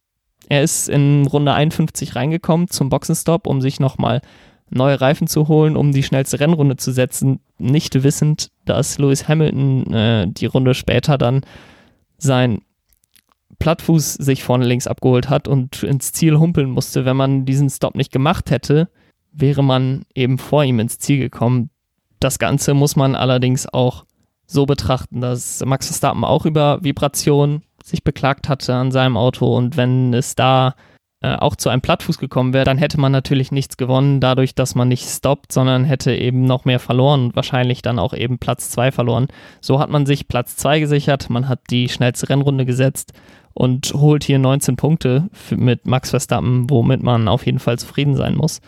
er 0.49 0.63
ist 0.63 0.89
in 0.89 1.27
Runde 1.27 1.53
51 1.53 2.15
reingekommen 2.15 2.69
zum 2.69 2.89
Boxenstopp, 2.89 3.47
um 3.47 3.61
sich 3.61 3.79
nochmal 3.79 4.21
neue 4.69 4.99
Reifen 4.99 5.27
zu 5.27 5.47
holen, 5.47 5.75
um 5.75 5.91
die 5.91 6.03
schnellste 6.03 6.39
Rennrunde 6.39 6.77
zu 6.77 6.91
setzen, 6.91 7.41
nicht 7.57 8.03
wissend, 8.03 8.49
dass 8.65 8.97
Lewis 8.97 9.27
Hamilton 9.27 9.93
äh, 9.93 10.27
die 10.27 10.45
Runde 10.45 10.73
später 10.73 11.17
dann 11.17 11.41
sein 12.17 12.61
Plattfuß 13.61 14.15
sich 14.15 14.43
vorne 14.43 14.65
links 14.65 14.87
abgeholt 14.87 15.29
hat 15.29 15.47
und 15.47 15.83
ins 15.83 16.11
Ziel 16.11 16.39
humpeln 16.39 16.69
musste. 16.69 17.05
Wenn 17.05 17.15
man 17.15 17.45
diesen 17.45 17.69
Stop 17.69 17.95
nicht 17.95 18.11
gemacht 18.11 18.49
hätte, 18.49 18.89
wäre 19.31 19.63
man 19.63 20.03
eben 20.15 20.39
vor 20.39 20.63
ihm 20.63 20.79
ins 20.79 20.97
Ziel 20.97 21.19
gekommen. 21.19 21.69
Das 22.19 22.39
Ganze 22.39 22.73
muss 22.73 22.95
man 22.95 23.15
allerdings 23.15 23.71
auch 23.71 24.05
so 24.47 24.65
betrachten, 24.65 25.21
dass 25.21 25.63
Max 25.63 25.87
Verstappen 25.87 26.23
auch 26.23 26.45
über 26.45 26.83
Vibration 26.83 27.61
sich 27.83 28.03
beklagt 28.03 28.49
hatte 28.49 28.73
an 28.73 28.91
seinem 28.91 29.15
Auto 29.15 29.55
und 29.55 29.77
wenn 29.77 30.13
es 30.13 30.35
da 30.35 30.75
äh, 31.21 31.35
auch 31.35 31.55
zu 31.55 31.69
einem 31.69 31.81
Plattfuß 31.81 32.17
gekommen 32.17 32.53
wäre, 32.53 32.65
dann 32.65 32.79
hätte 32.79 32.99
man 32.99 33.11
natürlich 33.11 33.51
nichts 33.51 33.77
gewonnen, 33.77 34.19
dadurch, 34.19 34.55
dass 34.55 34.73
man 34.73 34.87
nicht 34.87 35.07
stoppt, 35.07 35.51
sondern 35.51 35.85
hätte 35.85 36.15
eben 36.15 36.45
noch 36.45 36.65
mehr 36.65 36.79
verloren 36.79 37.25
und 37.25 37.35
wahrscheinlich 37.35 37.83
dann 37.83 37.99
auch 37.99 38.13
eben 38.13 38.39
Platz 38.39 38.71
2 38.71 38.91
verloren. 38.91 39.27
So 39.61 39.79
hat 39.79 39.91
man 39.91 40.07
sich 40.07 40.27
Platz 40.27 40.57
2 40.57 40.79
gesichert, 40.79 41.29
man 41.29 41.47
hat 41.47 41.59
die 41.69 41.89
schnellste 41.89 42.29
Rennrunde 42.29 42.65
gesetzt 42.65 43.13
und 43.53 43.93
holt 43.93 44.23
hier 44.23 44.39
19 44.39 44.75
Punkte 44.75 45.29
mit 45.55 45.85
Max 45.85 46.11
Verstappen, 46.11 46.69
womit 46.69 47.03
man 47.03 47.27
auf 47.27 47.45
jeden 47.45 47.59
Fall 47.59 47.77
zufrieden 47.77 48.15
sein 48.15 48.35
muss. 48.35 48.61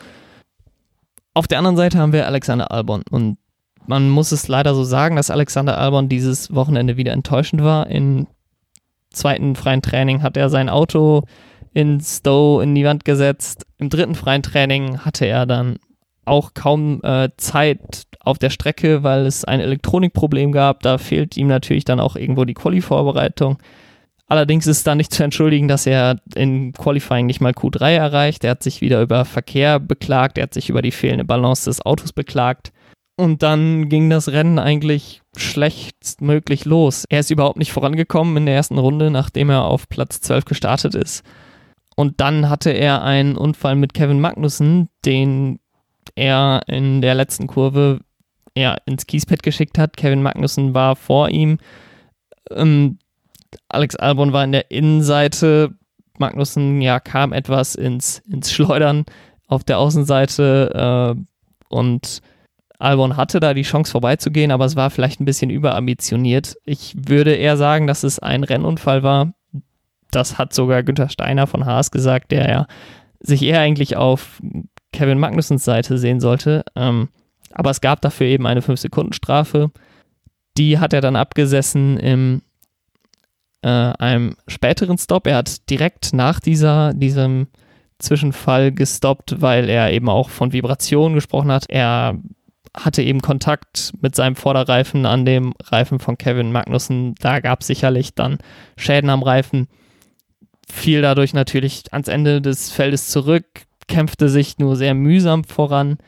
Auf 1.32 1.48
der 1.48 1.58
anderen 1.58 1.76
Seite 1.76 1.98
haben 1.98 2.12
wir 2.12 2.26
Alexander 2.26 2.70
Albon 2.70 3.02
und 3.10 3.38
man 3.86 4.08
muss 4.08 4.32
es 4.32 4.48
leider 4.48 4.74
so 4.74 4.84
sagen, 4.84 5.16
dass 5.16 5.30
Alexander 5.30 5.78
Albon 5.78 6.08
dieses 6.08 6.54
Wochenende 6.54 6.96
wieder 6.96 7.12
enttäuschend 7.12 7.62
war. 7.62 7.88
Im 7.88 8.26
zweiten 9.10 9.56
freien 9.56 9.82
Training 9.82 10.22
hat 10.22 10.36
er 10.36 10.48
sein 10.48 10.68
Auto 10.68 11.24
in 11.74 12.00
Stowe 12.00 12.62
in 12.62 12.74
die 12.74 12.84
Wand 12.84 13.04
gesetzt. 13.04 13.66
Im 13.78 13.90
dritten 13.90 14.14
freien 14.14 14.42
Training 14.42 15.00
hatte 15.00 15.26
er 15.26 15.44
dann 15.44 15.76
auch 16.24 16.54
kaum 16.54 17.00
äh, 17.02 17.28
Zeit 17.36 18.04
auf 18.20 18.38
der 18.38 18.50
Strecke, 18.50 19.02
weil 19.02 19.26
es 19.26 19.44
ein 19.44 19.60
Elektronikproblem 19.60 20.52
gab. 20.52 20.80
Da 20.80 20.96
fehlt 20.98 21.36
ihm 21.36 21.48
natürlich 21.48 21.84
dann 21.84 22.00
auch 22.00 22.16
irgendwo 22.16 22.44
die 22.44 22.54
Quali-Vorbereitung. 22.54 23.58
Allerdings 24.26 24.66
ist 24.66 24.86
da 24.86 24.94
nicht 24.94 25.12
zu 25.12 25.22
entschuldigen, 25.22 25.68
dass 25.68 25.86
er 25.86 26.20
in 26.34 26.72
Qualifying 26.72 27.26
nicht 27.26 27.40
mal 27.40 27.52
Q3 27.52 27.94
erreicht. 27.94 28.44
Er 28.44 28.52
hat 28.52 28.62
sich 28.62 28.80
wieder 28.80 29.02
über 29.02 29.24
Verkehr 29.24 29.78
beklagt, 29.78 30.38
er 30.38 30.44
hat 30.44 30.54
sich 30.54 30.70
über 30.70 30.80
die 30.80 30.92
fehlende 30.92 31.24
Balance 31.24 31.68
des 31.68 31.84
Autos 31.84 32.12
beklagt. 32.12 32.72
Und 33.16 33.42
dann 33.42 33.88
ging 33.88 34.10
das 34.10 34.28
Rennen 34.28 34.58
eigentlich 34.58 35.22
schlechtstmöglich 35.36 36.64
los. 36.64 37.04
Er 37.08 37.20
ist 37.20 37.30
überhaupt 37.30 37.58
nicht 37.58 37.72
vorangekommen 37.72 38.36
in 38.38 38.46
der 38.46 38.56
ersten 38.56 38.78
Runde, 38.78 39.10
nachdem 39.10 39.50
er 39.50 39.64
auf 39.64 39.88
Platz 39.88 40.20
12 40.20 40.46
gestartet 40.46 40.94
ist. 40.94 41.22
Und 41.94 42.20
dann 42.20 42.48
hatte 42.48 42.70
er 42.70 43.02
einen 43.02 43.36
Unfall 43.36 43.76
mit 43.76 43.94
Kevin 43.94 44.20
Magnussen, 44.20 44.88
den 45.04 45.60
er 46.16 46.62
in 46.66 47.02
der 47.02 47.14
letzten 47.14 47.46
Kurve 47.46 48.00
ja, 48.56 48.76
ins 48.86 49.06
Kiespad 49.06 49.42
geschickt 49.42 49.78
hat. 49.78 49.96
Kevin 49.96 50.22
Magnussen 50.22 50.74
war 50.74 50.96
vor 50.96 51.28
ihm. 51.28 51.58
Ähm, 52.50 52.98
Alex 53.68 53.96
Albon 53.96 54.32
war 54.32 54.44
in 54.44 54.52
der 54.52 54.70
Innenseite. 54.70 55.74
Magnussen 56.18 56.80
ja, 56.80 57.00
kam 57.00 57.32
etwas 57.32 57.74
ins, 57.74 58.22
ins 58.30 58.52
Schleudern 58.52 59.04
auf 59.48 59.64
der 59.64 59.78
Außenseite 59.78 61.16
äh, 61.16 61.20
und 61.68 62.20
Albon 62.78 63.16
hatte 63.16 63.40
da 63.40 63.54
die 63.54 63.62
Chance 63.62 63.92
vorbeizugehen, 63.92 64.50
aber 64.50 64.64
es 64.64 64.76
war 64.76 64.90
vielleicht 64.90 65.20
ein 65.20 65.24
bisschen 65.24 65.50
überambitioniert. 65.50 66.56
Ich 66.64 66.94
würde 66.96 67.34
eher 67.34 67.56
sagen, 67.56 67.86
dass 67.86 68.04
es 68.04 68.18
ein 68.18 68.44
Rennunfall 68.44 69.02
war, 69.02 69.32
das 70.14 70.38
hat 70.38 70.52
sogar 70.52 70.82
Günther 70.82 71.08
Steiner 71.08 71.46
von 71.46 71.66
Haas 71.66 71.90
gesagt, 71.90 72.30
der 72.30 72.48
ja 72.48 72.66
sich 73.20 73.42
eher 73.42 73.60
eigentlich 73.60 73.96
auf 73.96 74.40
Kevin 74.92 75.18
Magnussens 75.18 75.64
Seite 75.64 75.98
sehen 75.98 76.20
sollte. 76.20 76.64
Ähm, 76.76 77.08
aber 77.52 77.70
es 77.70 77.80
gab 77.80 78.00
dafür 78.00 78.26
eben 78.26 78.46
eine 78.46 78.60
5-Sekunden-Strafe. 78.60 79.70
Die 80.56 80.78
hat 80.78 80.92
er 80.92 81.00
dann 81.00 81.16
abgesessen 81.16 81.98
im 81.98 82.42
äh, 83.64 83.68
einem 83.98 84.36
späteren 84.46 84.98
Stop. 84.98 85.26
Er 85.26 85.36
hat 85.38 85.68
direkt 85.70 86.12
nach 86.12 86.38
dieser, 86.38 86.94
diesem 86.94 87.48
Zwischenfall 87.98 88.72
gestoppt, 88.72 89.40
weil 89.40 89.68
er 89.68 89.92
eben 89.92 90.08
auch 90.08 90.30
von 90.30 90.52
Vibrationen 90.52 91.14
gesprochen 91.14 91.50
hat. 91.50 91.66
Er 91.68 92.18
hatte 92.76 93.02
eben 93.02 93.20
Kontakt 93.20 93.92
mit 94.00 94.14
seinem 94.14 94.36
Vorderreifen 94.36 95.06
an 95.06 95.24
dem 95.24 95.54
Reifen 95.64 95.98
von 95.98 96.18
Kevin 96.18 96.52
Magnussen. 96.52 97.14
Da 97.20 97.40
gab 97.40 97.60
es 97.60 97.68
sicherlich 97.68 98.14
dann 98.14 98.38
Schäden 98.76 99.10
am 99.10 99.22
Reifen 99.22 99.68
fiel 100.70 101.02
dadurch 101.02 101.34
natürlich 101.34 101.92
ans 101.92 102.08
Ende 102.08 102.40
des 102.40 102.70
Feldes 102.70 103.08
zurück, 103.08 103.46
kämpfte 103.86 104.28
sich 104.28 104.58
nur 104.58 104.76
sehr 104.76 104.94
mühsam 104.94 105.44
voran 105.44 105.98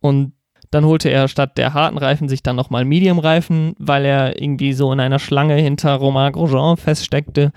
und 0.00 0.32
dann 0.70 0.84
holte 0.84 1.08
er 1.08 1.28
statt 1.28 1.56
der 1.58 1.74
harten 1.74 1.98
Reifen 1.98 2.28
sich 2.28 2.42
dann 2.42 2.56
nochmal 2.56 2.84
Medium-Reifen, 2.84 3.74
weil 3.78 4.04
er 4.04 4.40
irgendwie 4.40 4.72
so 4.72 4.92
in 4.92 5.00
einer 5.00 5.18
Schlange 5.18 5.54
hinter 5.56 5.94
Romain 5.94 6.32
Grosjean 6.32 6.76
feststeckte 6.76 7.52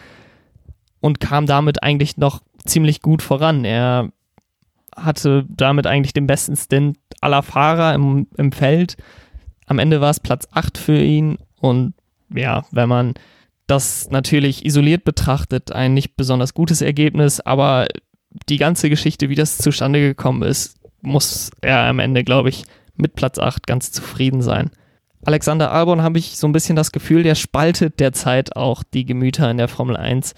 und 0.99 1.19
kam 1.19 1.45
damit 1.45 1.83
eigentlich 1.83 2.17
noch 2.17 2.41
ziemlich 2.65 3.01
gut 3.01 3.21
voran. 3.21 3.65
Er 3.65 4.09
hatte 4.95 5.45
damit 5.49 5.87
eigentlich 5.87 6.13
den 6.13 6.27
besten 6.27 6.55
Stint 6.55 6.97
aller 7.21 7.43
Fahrer 7.43 7.93
im, 7.93 8.27
im 8.37 8.51
Feld. 8.51 8.97
Am 9.65 9.79
Ende 9.79 10.01
war 10.01 10.09
es 10.09 10.19
Platz 10.19 10.47
8 10.51 10.77
für 10.77 10.99
ihn 10.99 11.37
und 11.59 11.93
ja, 12.33 12.65
wenn 12.71 12.89
man 12.89 13.13
das 13.67 14.09
natürlich 14.09 14.65
isoliert 14.65 15.03
betrachtet 15.03 15.71
ein 15.71 15.93
nicht 15.93 16.15
besonders 16.15 16.53
gutes 16.53 16.81
Ergebnis, 16.81 17.39
aber 17.39 17.87
die 18.47 18.57
ganze 18.57 18.89
Geschichte, 18.89 19.29
wie 19.29 19.35
das 19.35 19.57
zustande 19.57 19.99
gekommen 19.99 20.43
ist, 20.43 20.77
muss 21.01 21.51
er 21.61 21.79
am 21.81 21.99
Ende, 21.99 22.23
glaube 22.23 22.49
ich, 22.49 22.63
mit 22.99 23.15
Platz 23.15 23.39
8 23.39 23.65
ganz 23.67 23.91
zufrieden 23.91 24.41
sein. 24.41 24.71
Alexander 25.25 25.71
Albon 25.71 26.01
habe 26.01 26.17
ich 26.17 26.37
so 26.37 26.47
ein 26.47 26.53
bisschen 26.53 26.75
das 26.75 26.91
Gefühl, 26.91 27.23
der 27.23 27.35
spaltet 27.35 27.99
derzeit 27.99 28.55
auch 28.55 28.83
die 28.83 29.05
Gemüter 29.05 29.49
in 29.51 29.57
der 29.57 29.67
Formel 29.67 29.97
1. 29.97 30.33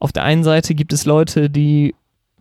Auf 0.00 0.12
der 0.12 0.24
einen 0.24 0.44
Seite 0.44 0.74
gibt 0.74 0.92
es 0.92 1.04
Leute, 1.04 1.50
die 1.50 1.94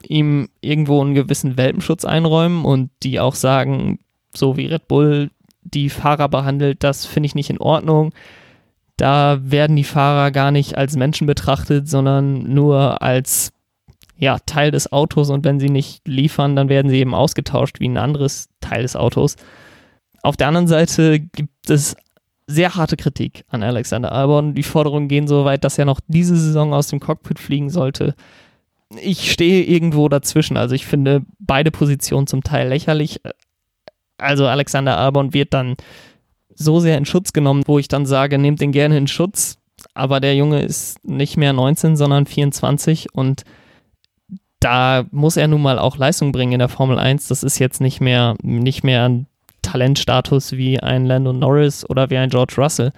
ihm 0.07 0.49
irgendwo 0.59 1.01
einen 1.01 1.13
gewissen 1.13 1.55
Welpenschutz 1.57 2.03
einräumen 2.03 2.65
und 2.65 2.89
die 3.03 3.19
auch 3.19 3.35
sagen, 3.35 3.99
so 4.35 4.57
wie 4.57 4.65
Red 4.65 4.87
Bull 4.87 5.29
die 5.61 5.89
Fahrer 5.89 6.27
behandelt, 6.27 6.83
das 6.83 7.05
finde 7.05 7.27
ich 7.27 7.35
nicht 7.35 7.49
in 7.49 7.59
Ordnung. 7.59 8.11
Da 8.97 9.39
werden 9.41 9.75
die 9.75 9.83
Fahrer 9.83 10.31
gar 10.31 10.51
nicht 10.51 10.77
als 10.77 10.95
Menschen 10.95 11.25
betrachtet, 11.25 11.87
sondern 11.87 12.53
nur 12.53 13.01
als 13.01 13.52
ja, 14.23 14.39
Teil 14.45 14.71
des 14.71 14.91
Autos 14.91 15.29
und 15.29 15.43
wenn 15.43 15.59
sie 15.59 15.69
nicht 15.69 16.07
liefern, 16.07 16.55
dann 16.55 16.69
werden 16.69 16.89
sie 16.89 16.99
eben 16.99 17.13
ausgetauscht 17.13 17.79
wie 17.79 17.89
ein 17.89 17.97
anderes 17.97 18.47
Teil 18.61 18.81
des 18.81 18.95
Autos. 18.95 19.35
Auf 20.21 20.37
der 20.37 20.47
anderen 20.47 20.67
Seite 20.67 21.19
gibt 21.19 21.69
es 21.69 21.95
sehr 22.47 22.75
harte 22.75 22.95
Kritik 22.95 23.43
an 23.49 23.63
Alexander 23.63 24.13
Albon. 24.13 24.53
Die 24.53 24.63
Forderungen 24.63 25.09
gehen 25.09 25.27
so 25.27 25.43
weit, 25.43 25.63
dass 25.65 25.77
er 25.77 25.85
noch 25.85 25.99
diese 26.07 26.37
Saison 26.37 26.73
aus 26.73 26.87
dem 26.87 27.01
Cockpit 27.01 27.37
fliegen 27.37 27.69
sollte. 27.69 28.15
Ich 29.01 29.31
stehe 29.31 29.63
irgendwo 29.63 30.07
dazwischen. 30.07 30.55
Also 30.55 30.73
ich 30.73 30.85
finde 30.85 31.23
beide 31.39 31.71
Positionen 31.71 32.27
zum 32.27 32.43
Teil 32.43 32.69
lächerlich. 32.69 33.19
Also 34.17 34.47
Alexander 34.47 34.97
Albon 34.97 35.33
wird 35.33 35.53
dann 35.53 35.75
so 36.55 36.79
sehr 36.79 36.97
in 36.97 37.05
Schutz 37.05 37.33
genommen, 37.33 37.63
wo 37.65 37.77
ich 37.77 37.89
dann 37.89 38.05
sage, 38.05 38.37
nehmt 38.37 38.61
den 38.61 38.71
gerne 38.71 38.97
in 38.97 39.07
Schutz, 39.07 39.57
aber 39.93 40.19
der 40.19 40.35
Junge 40.35 40.61
ist 40.61 41.03
nicht 41.03 41.35
mehr 41.35 41.51
19, 41.51 41.97
sondern 41.97 42.25
24 42.25 43.13
und 43.13 43.43
da 44.63 45.05
muss 45.11 45.37
er 45.37 45.47
nun 45.47 45.61
mal 45.61 45.77
auch 45.77 45.97
Leistung 45.97 46.31
bringen 46.31 46.53
in 46.53 46.59
der 46.59 46.69
Formel 46.69 46.97
1. 46.97 47.27
Das 47.27 47.43
ist 47.43 47.59
jetzt 47.59 47.81
nicht 47.81 47.99
mehr, 47.99 48.35
nicht 48.41 48.83
mehr 48.83 49.09
ein 49.09 49.27
Talentstatus 49.61 50.53
wie 50.53 50.79
ein 50.79 51.05
Lando 51.05 51.33
Norris 51.33 51.89
oder 51.89 52.09
wie 52.09 52.17
ein 52.17 52.29
George 52.29 52.55
Russell. 52.57 52.93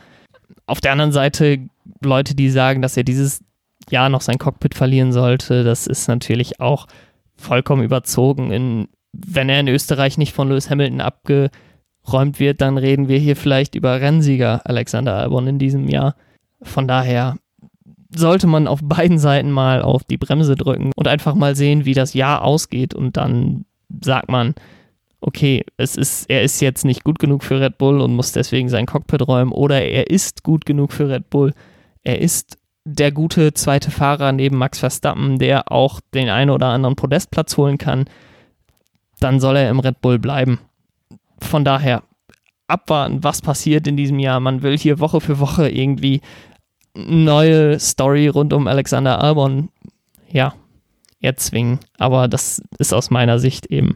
Auf 0.67 0.81
der 0.81 0.91
anderen 0.91 1.11
Seite 1.11 1.59
Leute, 2.01 2.35
die 2.35 2.49
sagen, 2.49 2.81
dass 2.81 2.97
er 2.97 3.03
dieses 3.03 3.43
Jahr 3.89 4.09
noch 4.09 4.21
sein 4.21 4.37
Cockpit 4.37 4.75
verlieren 4.75 5.11
sollte, 5.11 5.63
das 5.63 5.87
ist 5.87 6.07
natürlich 6.07 6.59
auch 6.59 6.87
vollkommen 7.35 7.83
überzogen. 7.83 8.51
In, 8.51 8.87
wenn 9.13 9.49
er 9.49 9.59
in 9.59 9.67
Österreich 9.67 10.17
nicht 10.17 10.33
von 10.33 10.49
Lewis 10.49 10.69
Hamilton 10.69 11.01
abge 11.01 11.49
räumt 12.11 12.39
wird, 12.39 12.61
dann 12.61 12.77
reden 12.77 13.07
wir 13.07 13.17
hier 13.17 13.35
vielleicht 13.35 13.75
über 13.75 13.99
Rennsieger 13.99 14.61
Alexander 14.65 15.15
Albon 15.15 15.47
in 15.47 15.59
diesem 15.59 15.87
Jahr. 15.87 16.15
Von 16.61 16.87
daher 16.87 17.37
sollte 18.15 18.47
man 18.47 18.67
auf 18.67 18.79
beiden 18.83 19.17
Seiten 19.17 19.51
mal 19.51 19.81
auf 19.81 20.03
die 20.03 20.17
Bremse 20.17 20.55
drücken 20.55 20.91
und 20.95 21.07
einfach 21.07 21.35
mal 21.35 21.55
sehen, 21.55 21.85
wie 21.85 21.93
das 21.93 22.13
Jahr 22.13 22.43
ausgeht 22.43 22.93
und 22.93 23.17
dann 23.17 23.65
sagt 24.01 24.29
man, 24.29 24.55
okay, 25.21 25.65
es 25.77 25.95
ist, 25.95 26.29
er 26.29 26.43
ist 26.43 26.61
jetzt 26.61 26.85
nicht 26.85 27.03
gut 27.03 27.19
genug 27.19 27.43
für 27.43 27.59
Red 27.59 27.77
Bull 27.77 27.99
und 27.99 28.15
muss 28.15 28.31
deswegen 28.31 28.69
sein 28.69 28.85
Cockpit 28.85 29.27
räumen 29.27 29.51
oder 29.51 29.81
er 29.81 30.09
ist 30.09 30.43
gut 30.43 30.65
genug 30.65 30.93
für 30.93 31.09
Red 31.09 31.29
Bull. 31.29 31.53
Er 32.03 32.21
ist 32.21 32.57
der 32.85 33.11
gute 33.11 33.53
zweite 33.53 33.89
Fahrer 33.89 34.31
neben 34.31 34.57
Max 34.57 34.79
Verstappen, 34.79 35.39
der 35.39 35.71
auch 35.71 35.99
den 36.13 36.29
einen 36.29 36.51
oder 36.51 36.67
anderen 36.67 36.95
Podestplatz 36.95 37.57
holen 37.57 37.79
kann, 37.79 38.05
dann 39.19 39.39
soll 39.39 39.57
er 39.57 39.69
im 39.69 39.79
Red 39.79 40.01
Bull 40.01 40.19
bleiben. 40.19 40.59
Von 41.39 41.65
daher 41.65 42.03
abwarten, 42.67 43.23
was 43.23 43.41
passiert 43.41 43.87
in 43.87 43.97
diesem 43.97 44.19
Jahr. 44.19 44.39
Man 44.39 44.61
will 44.61 44.77
hier 44.77 44.99
Woche 44.99 45.21
für 45.21 45.39
Woche 45.39 45.69
irgendwie 45.69 46.21
neue 46.95 47.79
Story 47.79 48.27
rund 48.27 48.53
um 48.53 48.67
Alexander 48.67 49.21
Albon, 49.21 49.69
ja, 50.29 50.53
erzwingen. 51.21 51.79
Aber 51.97 52.27
das 52.27 52.61
ist 52.77 52.93
aus 52.93 53.09
meiner 53.09 53.39
Sicht 53.39 53.65
eben 53.67 53.95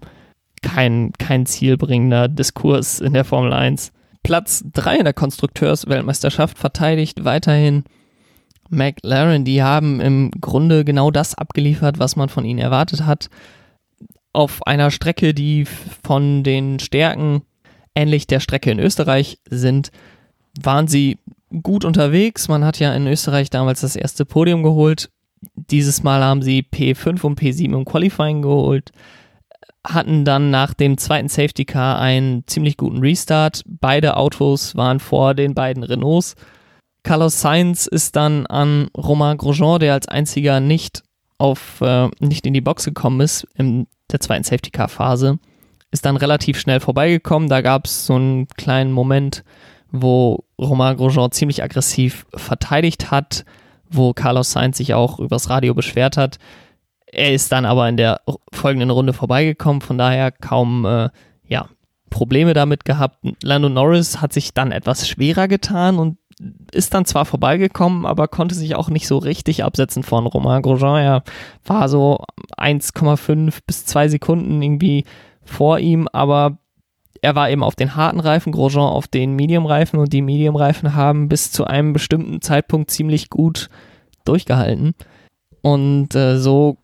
kein, 0.62 1.14
kein 1.18 1.46
zielbringender 1.46 2.28
Diskurs 2.28 3.00
in 3.00 3.14
der 3.14 3.24
Formel 3.24 3.54
1. 3.54 3.92
Platz 4.24 4.64
3 4.74 4.98
in 4.98 5.04
der 5.06 5.14
Konstrukteursweltmeisterschaft 5.14 6.58
verteidigt 6.58 7.24
weiterhin 7.24 7.86
McLaren. 8.70 9.46
Die 9.46 9.64
haben 9.64 10.02
im 10.02 10.32
Grunde 10.42 10.84
genau 10.84 11.12
das 11.12 11.36
abgeliefert, 11.36 12.00
was 12.00 12.16
man 12.16 12.30
von 12.30 12.46
ihnen 12.46 12.60
erwartet 12.60 13.06
hat. 13.06 13.30
Auf 14.34 14.66
einer 14.68 14.92
Strecke, 14.92 15.34
die 15.34 15.66
von 15.66 16.44
den 16.44 16.80
Stärken 16.80 17.44
ähnlich 17.96 18.28
der 18.28 18.40
Strecke 18.40 18.72
in 18.72 18.80
Österreich 18.80 19.40
sind, 19.50 19.92
waren 20.62 20.88
sie 20.88 21.18
gut 21.62 21.86
unterwegs. 21.86 22.48
Man 22.48 22.64
hat 22.64 22.80
ja 22.80 22.94
in 22.94 23.08
Österreich 23.08 23.50
damals 23.50 23.82
das 23.82 23.96
erste 23.96 24.26
Podium 24.26 24.64
geholt. 24.64 25.10
Dieses 25.56 26.04
Mal 26.04 26.24
haben 26.24 26.42
sie 26.42 26.64
P5 26.64 27.22
und 27.24 27.40
P7 27.40 27.74
im 27.74 27.86
Qualifying 27.86 28.42
geholt 28.42 28.92
hatten 29.86 30.26
dann 30.26 30.50
nach 30.50 30.74
dem 30.74 30.98
zweiten 30.98 31.30
Safety 31.30 31.66
Car 31.66 32.00
einen 32.00 32.46
ziemlich 32.48 32.78
guten 32.78 33.00
Restart. 33.00 33.64
Beide 33.66 34.18
Autos 34.18 34.76
waren 34.76 35.00
vor 35.00 35.34
den 35.34 35.54
beiden 35.56 35.84
Renaults. 35.84 36.36
Carlos 37.04 37.40
Sainz 37.40 37.88
ist 37.88 38.16
dann 38.16 38.46
an 38.46 38.90
Romain 38.96 39.38
Grosjean, 39.38 39.80
der 39.80 39.94
als 39.94 40.08
einziger 40.08 40.60
nicht 40.60 41.04
auf 41.38 41.80
äh, 41.82 42.10
nicht 42.20 42.46
in 42.46 42.54
die 42.54 42.62
Box 42.62 42.84
gekommen 42.84 43.22
ist 43.22 43.48
in 43.56 43.88
der 44.12 44.20
zweiten 44.20 44.44
Safety 44.44 44.72
Car 44.72 44.90
Phase, 44.90 45.40
ist 45.92 46.06
dann 46.06 46.18
relativ 46.18 46.60
schnell 46.60 46.82
vorbeigekommen. 46.82 47.48
Da 47.48 47.62
gab 47.62 47.86
es 47.86 48.06
so 48.06 48.16
einen 48.16 48.48
kleinen 48.50 48.92
Moment, 48.92 49.44
wo 49.92 50.44
Romain 50.58 50.98
Grosjean 50.98 51.32
ziemlich 51.32 51.64
aggressiv 51.64 52.26
verteidigt 52.34 53.12
hat, 53.12 53.46
wo 53.90 54.14
Carlos 54.14 54.52
Sainz 54.52 54.78
sich 54.78 54.94
auch 54.94 55.20
übers 55.20 55.50
Radio 55.50 55.74
beschwert 55.74 56.18
hat. 56.18 56.38
Er 57.12 57.34
ist 57.34 57.52
dann 57.52 57.66
aber 57.66 57.90
in 57.90 57.98
der 57.98 58.22
folgenden 58.52 58.92
Runde 58.92 59.14
vorbeigekommen, 59.14 59.82
von 59.82 59.98
daher 59.98 60.32
kaum 60.32 60.86
äh, 60.86 61.10
ja, 61.48 61.70
Probleme 62.10 62.54
damit 62.54 62.86
gehabt. 62.86 63.18
Lando 63.42 63.70
Norris 63.70 64.22
hat 64.22 64.34
sich 64.34 64.54
dann 64.54 64.72
etwas 64.72 65.08
schwerer 65.08 65.48
getan 65.48 65.98
und 65.98 66.18
ist 66.72 66.94
dann 66.94 67.06
zwar 67.06 67.26
vorbeigekommen, 67.26 68.06
aber 68.06 68.28
konnte 68.28 68.56
sich 68.56 68.76
auch 68.76 68.90
nicht 68.90 69.08
so 69.08 69.18
richtig 69.18 69.64
absetzen 69.64 70.04
von 70.04 70.26
Romain 70.26 70.62
Grosjean. 70.62 71.02
Er 71.02 71.24
war 71.66 71.90
so 71.90 72.24
1,5 72.58 73.60
bis 73.66 73.86
2 73.86 74.08
Sekunden 74.10 74.62
irgendwie 74.62 75.06
vor 75.44 75.80
ihm, 75.80 76.08
aber 76.14 76.60
er 77.22 77.36
war 77.36 77.50
eben 77.50 77.64
auf 77.64 77.76
den 77.76 77.96
harten 77.96 78.20
Reifen, 78.20 78.52
Grosjean 78.52 78.84
auf 78.84 79.08
den 79.08 79.36
Medium-Reifen 79.36 80.00
und 80.00 80.14
die 80.14 80.22
Medium-Reifen 80.22 80.96
haben 80.96 81.30
bis 81.30 81.52
zu 81.52 81.66
einem 81.66 81.94
bestimmten 81.94 82.42
Zeitpunkt 82.42 82.92
ziemlich 82.92 83.30
gut 83.30 83.70
durchgehalten. 84.26 84.94
Und 85.62 86.16
äh, 86.16 86.38
so 86.38 86.78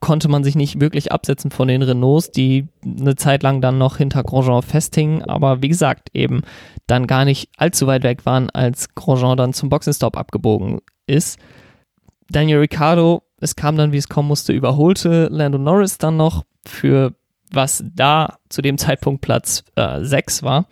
konnte 0.00 0.28
man 0.28 0.44
sich 0.44 0.54
nicht 0.54 0.80
wirklich 0.80 1.12
absetzen 1.12 1.50
von 1.50 1.68
den 1.68 1.82
Renaults, 1.82 2.30
die 2.30 2.68
eine 2.84 3.16
Zeit 3.16 3.42
lang 3.42 3.60
dann 3.60 3.78
noch 3.78 3.96
hinter 3.96 4.22
Grosjean 4.22 4.62
festhingen, 4.62 5.22
aber 5.22 5.62
wie 5.62 5.68
gesagt, 5.68 6.10
eben 6.12 6.42
dann 6.86 7.06
gar 7.06 7.24
nicht 7.24 7.50
allzu 7.56 7.86
weit 7.86 8.04
weg 8.04 8.24
waren, 8.24 8.50
als 8.50 8.94
Grosjean 8.94 9.36
dann 9.36 9.52
zum 9.52 9.68
Boxenstopp 9.68 10.16
abgebogen 10.16 10.80
ist. 11.06 11.38
Daniel 12.30 12.58
Ricciardo, 12.58 13.22
es 13.40 13.56
kam 13.56 13.76
dann, 13.76 13.92
wie 13.92 13.96
es 13.96 14.08
kommen 14.08 14.28
musste, 14.28 14.52
überholte 14.52 15.28
Lando 15.30 15.58
Norris 15.58 15.98
dann 15.98 16.16
noch 16.16 16.44
für 16.66 17.14
was 17.52 17.84
da 17.94 18.38
zu 18.48 18.62
dem 18.62 18.78
Zeitpunkt 18.78 19.20
Platz 19.20 19.64
äh, 19.76 20.02
6 20.02 20.42
war. 20.42 20.66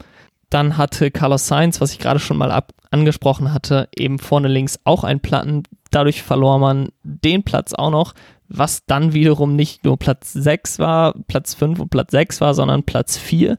Dann 0.51 0.77
hatte 0.77 1.11
Carlos 1.11 1.49
Sainz, 1.49 1.81
was 1.81 1.93
ich 1.93 1.99
gerade 1.99 2.21
schon 2.21 2.37
mal 2.37 2.51
ab 2.51 2.73
angesprochen 2.91 3.53
hatte, 3.53 3.89
eben 3.97 4.19
vorne 4.19 4.49
links 4.49 4.79
auch 4.85 5.03
einen 5.03 5.21
Platten. 5.21 5.65
Dadurch 5.91 6.23
verlor 6.23 6.59
man 6.59 6.91
den 7.03 7.43
Platz 7.43 7.75
auch 7.75 7.91
noch 7.91 8.15
was 8.49 8.85
dann 8.87 9.13
wiederum 9.13 9.57
nicht 9.57 9.85
nur 9.85 9.99
Platz 9.99 10.33
6 10.33 10.79
war, 10.79 11.15
Platz 11.27 11.55
5 11.55 11.81
und 11.81 11.91
Platz 11.91 12.13
6 12.13 12.41
war, 12.41 12.55
sondern 12.55 12.85
Platz 12.85 13.17
4. 13.17 13.57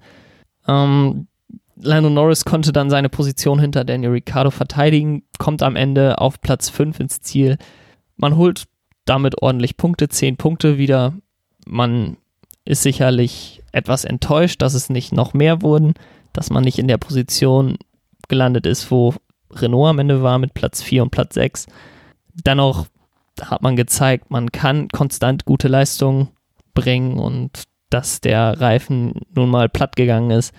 Ähm, 0.67 1.27
Lando 1.75 2.09
Norris 2.09 2.45
konnte 2.45 2.71
dann 2.71 2.89
seine 2.89 3.09
Position 3.09 3.59
hinter 3.59 3.83
Daniel 3.83 4.11
Ricciardo 4.11 4.51
verteidigen, 4.51 5.23
kommt 5.37 5.61
am 5.61 5.75
Ende 5.75 6.19
auf 6.19 6.41
Platz 6.41 6.69
5 6.69 6.99
ins 6.99 7.21
Ziel. 7.21 7.57
Man 8.15 8.35
holt 8.35 8.63
damit 9.05 9.41
ordentlich 9.41 9.77
Punkte, 9.77 10.09
10 10.09 10.37
Punkte 10.37 10.77
wieder. 10.77 11.13
Man 11.65 12.17
ist 12.67 12.83
sicherlich 12.83 13.63
etwas 13.71 14.05
enttäuscht, 14.05 14.61
dass 14.61 14.73
es 14.73 14.89
nicht 14.89 15.13
noch 15.13 15.33
mehr 15.33 15.61
wurden, 15.61 15.93
dass 16.33 16.49
man 16.49 16.63
nicht 16.63 16.79
in 16.79 16.87
der 16.87 16.97
Position 16.97 17.77
gelandet 18.27 18.65
ist, 18.65 18.91
wo 18.91 19.13
Renault 19.51 19.89
am 19.89 19.99
Ende 19.99 20.21
war 20.21 20.37
mit 20.37 20.53
Platz 20.53 20.81
4 20.81 21.03
und 21.03 21.11
Platz 21.11 21.33
6. 21.35 21.67
Dennoch 22.45 22.87
hat 23.41 23.61
man 23.61 23.75
gezeigt, 23.75 24.29
man 24.29 24.51
kann 24.51 24.89
konstant 24.89 25.45
gute 25.45 25.67
Leistungen 25.67 26.29
bringen 26.73 27.17
und 27.17 27.63
dass 27.89 28.19
der 28.19 28.59
Reifen 28.59 29.13
nun 29.33 29.49
mal 29.49 29.69
platt 29.69 29.95
gegangen 29.95 30.31
ist, 30.31 30.53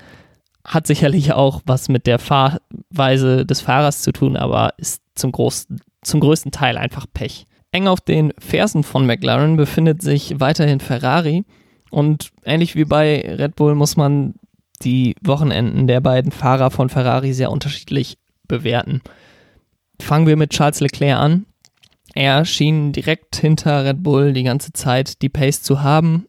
hat 0.64 0.86
sicherlich 0.86 1.32
auch 1.32 1.60
was 1.66 1.88
mit 1.88 2.06
der 2.06 2.18
Fahrweise 2.18 3.44
des 3.44 3.60
Fahrers 3.60 4.02
zu 4.02 4.12
tun, 4.12 4.36
aber 4.36 4.74
ist 4.78 5.02
zum, 5.14 5.32
großen, 5.32 5.80
zum 6.02 6.20
größten 6.20 6.52
Teil 6.52 6.78
einfach 6.78 7.06
Pech. 7.12 7.46
Eng 7.70 7.86
auf 7.86 8.00
den 8.00 8.32
Fersen 8.38 8.82
von 8.82 9.04
McLaren 9.04 9.56
befindet 9.56 10.00
sich 10.00 10.40
weiterhin 10.40 10.80
Ferrari 10.80 11.44
und 11.90 12.30
ähnlich 12.44 12.74
wie 12.74 12.84
bei 12.84 13.20
Red 13.38 13.56
Bull 13.56 13.74
muss 13.74 13.96
man 13.96 14.34
die 14.82 15.16
Wochenenden 15.22 15.86
der 15.86 16.00
beiden 16.00 16.32
Fahrer 16.32 16.70
von 16.70 16.88
Ferrari 16.88 17.32
sehr 17.32 17.50
unterschiedlich 17.50 18.18
bewerten. 18.46 19.02
Fangen 20.00 20.26
wir 20.26 20.36
mit 20.36 20.50
Charles 20.50 20.80
Leclerc 20.80 21.18
an, 21.18 21.46
er 22.14 22.44
schien 22.44 22.92
direkt 22.92 23.36
hinter 23.36 23.84
Red 23.84 24.02
Bull 24.02 24.32
die 24.32 24.42
ganze 24.42 24.72
Zeit 24.72 25.22
die 25.22 25.28
Pace 25.28 25.62
zu 25.62 25.82
haben 25.82 26.26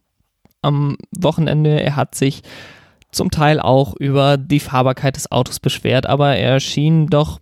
am 0.62 0.98
Wochenende. 1.12 1.82
Er 1.82 1.95
hat 1.95 2.15
sich 2.15 2.43
zum 3.12 3.32
Teil 3.32 3.60
auch 3.60 3.95
über 3.95 4.38
die 4.38 4.60
Fahrbarkeit 4.60 5.15
des 5.15 5.32
Autos 5.32 5.60
beschwert, 5.60 6.06
aber 6.06 6.36
er 6.36 6.60
schien 6.60 7.08
doch 7.08 7.39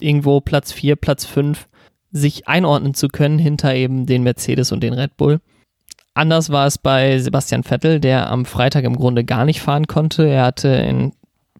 irgendwo 0.00 0.40
Platz 0.40 0.72
4, 0.72 0.96
Platz 0.96 1.24
5 1.26 1.68
sich 2.10 2.46
einordnen 2.48 2.94
zu 2.94 3.08
können 3.08 3.38
hinter 3.38 3.74
eben 3.74 4.06
den 4.06 4.22
Mercedes 4.22 4.72
und 4.72 4.80
den 4.80 4.94
Red 4.94 5.16
Bull. 5.16 5.40
Anders 6.14 6.50
war 6.50 6.66
es 6.66 6.78
bei 6.78 7.18
Sebastian 7.18 7.64
Vettel, 7.64 7.98
der 7.98 8.30
am 8.30 8.44
Freitag 8.44 8.84
im 8.84 8.96
Grunde 8.96 9.24
gar 9.24 9.44
nicht 9.44 9.60
fahren 9.60 9.88
konnte. 9.88 10.26
Er 10.28 10.44
hatte 10.44 10.68
in 10.68 11.12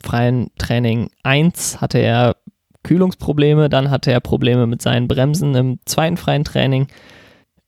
freien 0.03 0.51
Training 0.59 1.11
1 1.23 1.81
hatte 1.81 1.99
er 1.99 2.37
Kühlungsprobleme, 2.85 3.69
dann 3.69 3.91
hatte 3.91 4.13
er 4.13 4.21
Probleme 4.21 4.67
mit 4.67 4.83
seinen 4.83 5.09
Bremsen 5.09 5.55
im 5.55 5.79
zweiten 5.87 6.17
freien 6.17 6.45
Training, 6.45 6.87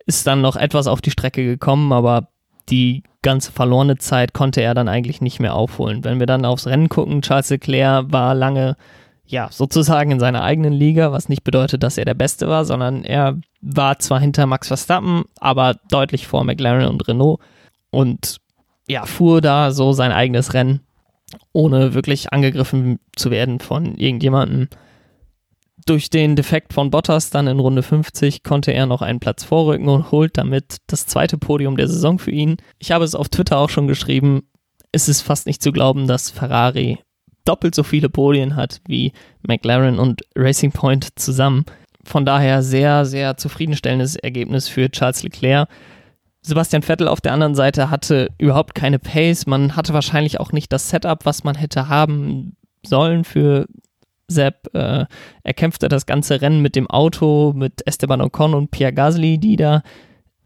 ist 0.04 0.26
dann 0.26 0.42
noch 0.42 0.56
etwas 0.56 0.86
auf 0.86 1.00
die 1.00 1.10
Strecke 1.10 1.44
gekommen, 1.44 1.92
aber 1.92 2.28
die 2.68 3.02
ganze 3.22 3.50
verlorene 3.50 3.96
Zeit 3.96 4.34
konnte 4.34 4.60
er 4.60 4.74
dann 4.74 4.88
eigentlich 4.88 5.20
nicht 5.20 5.40
mehr 5.40 5.54
aufholen. 5.54 6.04
Wenn 6.04 6.20
wir 6.20 6.26
dann 6.26 6.44
aufs 6.44 6.66
Rennen 6.66 6.88
gucken, 6.88 7.22
Charles 7.22 7.50
Leclerc 7.50 8.12
war 8.12 8.34
lange 8.34 8.76
ja, 9.28 9.48
sozusagen 9.50 10.12
in 10.12 10.20
seiner 10.20 10.42
eigenen 10.42 10.72
Liga, 10.72 11.12
was 11.12 11.28
nicht 11.28 11.44
bedeutet, 11.44 11.82
dass 11.82 11.98
er 11.98 12.04
der 12.04 12.14
Beste 12.14 12.48
war, 12.48 12.64
sondern 12.64 13.04
er 13.04 13.38
war 13.60 13.98
zwar 13.98 14.20
hinter 14.20 14.46
Max 14.46 14.68
Verstappen, 14.68 15.24
aber 15.40 15.74
deutlich 15.90 16.26
vor 16.26 16.44
McLaren 16.44 16.88
und 16.88 17.06
Renault 17.08 17.40
und 17.90 18.38
ja, 18.88 19.04
fuhr 19.04 19.40
da 19.40 19.72
so 19.72 19.92
sein 19.92 20.12
eigenes 20.12 20.54
Rennen, 20.54 20.80
ohne 21.52 21.94
wirklich 21.94 22.32
angegriffen 22.32 23.00
zu 23.16 23.30
werden 23.30 23.58
von 23.58 23.96
irgendjemandem. 23.96 24.68
Durch 25.86 26.10
den 26.10 26.36
Defekt 26.36 26.72
von 26.72 26.90
Bottas 26.90 27.30
dann 27.30 27.46
in 27.46 27.60
Runde 27.60 27.82
50 27.82 28.42
konnte 28.42 28.72
er 28.72 28.86
noch 28.86 29.02
einen 29.02 29.20
Platz 29.20 29.44
vorrücken 29.44 29.88
und 29.88 30.10
holt 30.10 30.36
damit 30.36 30.78
das 30.86 31.06
zweite 31.06 31.38
Podium 31.38 31.76
der 31.76 31.88
Saison 31.88 32.18
für 32.18 32.30
ihn. 32.30 32.56
Ich 32.78 32.92
habe 32.92 33.04
es 33.04 33.14
auf 33.14 33.28
Twitter 33.28 33.58
auch 33.58 33.70
schon 33.70 33.86
geschrieben. 33.86 34.48
Es 34.92 35.08
ist 35.08 35.22
fast 35.22 35.46
nicht 35.46 35.62
zu 35.62 35.72
glauben, 35.72 36.06
dass 36.06 36.30
Ferrari 36.30 36.98
doppelt 37.46 37.74
so 37.74 37.82
viele 37.82 38.08
Podien 38.08 38.56
hat 38.56 38.80
wie 38.86 39.12
McLaren 39.42 39.98
und 39.98 40.22
Racing 40.36 40.72
Point 40.72 41.18
zusammen. 41.18 41.64
Von 42.04 42.24
daher 42.24 42.62
sehr, 42.62 43.04
sehr 43.04 43.36
zufriedenstellendes 43.36 44.16
Ergebnis 44.16 44.68
für 44.68 44.90
Charles 44.90 45.22
Leclerc. 45.22 45.68
Sebastian 46.42 46.82
Vettel 46.82 47.08
auf 47.08 47.20
der 47.20 47.32
anderen 47.32 47.56
Seite 47.56 47.90
hatte 47.90 48.28
überhaupt 48.38 48.74
keine 48.74 49.00
Pace. 49.00 49.46
Man 49.46 49.74
hatte 49.74 49.92
wahrscheinlich 49.92 50.38
auch 50.38 50.52
nicht 50.52 50.72
das 50.72 50.90
Setup, 50.90 51.24
was 51.24 51.42
man 51.42 51.56
hätte 51.56 51.88
haben 51.88 52.56
sollen 52.84 53.24
für 53.24 53.66
Sepp, 54.28 54.74
äh, 54.74 55.06
er 55.44 55.54
kämpfte 55.54 55.88
das 55.88 56.06
ganze 56.06 56.40
Rennen 56.40 56.60
mit 56.60 56.74
dem 56.74 56.88
Auto, 56.90 57.52
mit 57.54 57.86
Esteban 57.86 58.20
Ocon 58.20 58.54
und 58.54 58.70
Pierre 58.70 58.92
Gasly, 58.92 59.38
die 59.38 59.56
da 59.56 59.82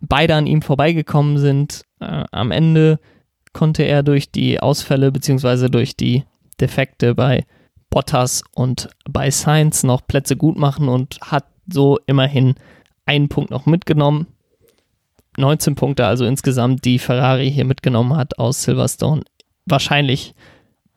beide 0.00 0.34
an 0.34 0.46
ihm 0.46 0.62
vorbeigekommen 0.62 1.38
sind. 1.38 1.84
Äh, 2.00 2.24
am 2.30 2.50
Ende 2.50 2.98
konnte 3.52 3.82
er 3.82 4.02
durch 4.02 4.30
die 4.30 4.60
Ausfälle 4.60 5.10
bzw. 5.12 5.68
durch 5.68 5.96
die 5.96 6.24
Defekte 6.60 7.14
bei 7.14 7.44
Bottas 7.90 8.42
und 8.54 8.88
bei 9.08 9.30
Sainz 9.30 9.82
noch 9.82 10.06
Plätze 10.06 10.36
gut 10.36 10.56
machen 10.56 10.88
und 10.88 11.18
hat 11.22 11.46
so 11.68 11.98
immerhin 12.06 12.54
einen 13.04 13.28
Punkt 13.28 13.50
noch 13.50 13.66
mitgenommen. 13.66 14.26
19 15.36 15.74
Punkte 15.74 16.06
also 16.06 16.24
insgesamt, 16.24 16.84
die 16.84 16.98
Ferrari 16.98 17.50
hier 17.50 17.64
mitgenommen 17.64 18.16
hat 18.16 18.38
aus 18.38 18.62
Silverstone. 18.62 19.22
Wahrscheinlich 19.66 20.34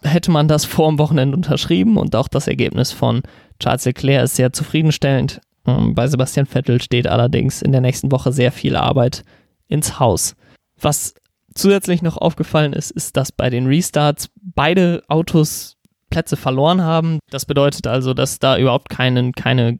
hätte 0.02 0.32
man 0.32 0.48
das 0.48 0.66
vor 0.66 0.90
dem 0.90 1.00
Wochenende 1.00 1.36
unterschrieben 1.36 1.98
und 1.98 2.16
auch 2.16 2.28
das 2.28 2.48
Ergebnis 2.48 2.92
von 2.92 3.22
Charles 3.60 3.86
Leclerc 3.86 4.24
ist 4.26 4.36
sehr 4.36 4.54
zufriedenstellend. 4.54 5.42
Ähm, 5.66 5.96
bei 5.96 6.08
Sebastian 6.08 6.46
Vettel 6.46 6.82
steht 6.82 7.08
allerdings 7.08 7.62
in 7.62 7.72
der 7.72 7.82
nächsten 7.82 8.12
Woche 8.12 8.32
sehr 8.32 8.52
viel 8.52 8.76
Arbeit 8.76 9.24
ins 9.68 10.00
Haus. 10.00 10.36
Was 10.80 11.16
zusätzlich 11.56 12.02
noch 12.02 12.18
aufgefallen 12.18 12.74
ist, 12.74 12.92
ist, 12.92 13.18
dass 13.18 13.32
bei 13.32 13.50
den 13.50 13.68
Restarts 13.68 14.30
beide 14.36 15.04
Autos 15.08 15.78
Plätze 16.10 16.38
verloren 16.38 16.82
haben. 16.82 17.20
Das 17.30 17.46
bedeutet 17.46 17.88
also, 17.88 18.14
dass 18.14 18.40
da 18.40 18.58
überhaupt 18.58 18.90
keine, 18.90 19.32
keine 19.32 19.80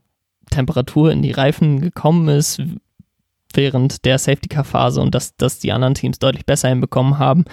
Temperatur 0.50 1.12
in 1.12 1.22
die 1.22 1.32
Reifen 1.32 1.80
gekommen 1.80 2.28
ist 2.28 2.62
während 3.54 4.04
der 4.06 4.18
Safety 4.18 4.50
Car 4.50 4.64
Phase 4.64 5.00
und 5.00 5.14
dass, 5.14 5.36
dass 5.36 5.60
die 5.60 5.72
anderen 5.72 5.94
Teams 5.94 6.18
deutlich 6.18 6.46
besser 6.46 6.70
hinbekommen 6.70 7.20
haben, 7.20 7.46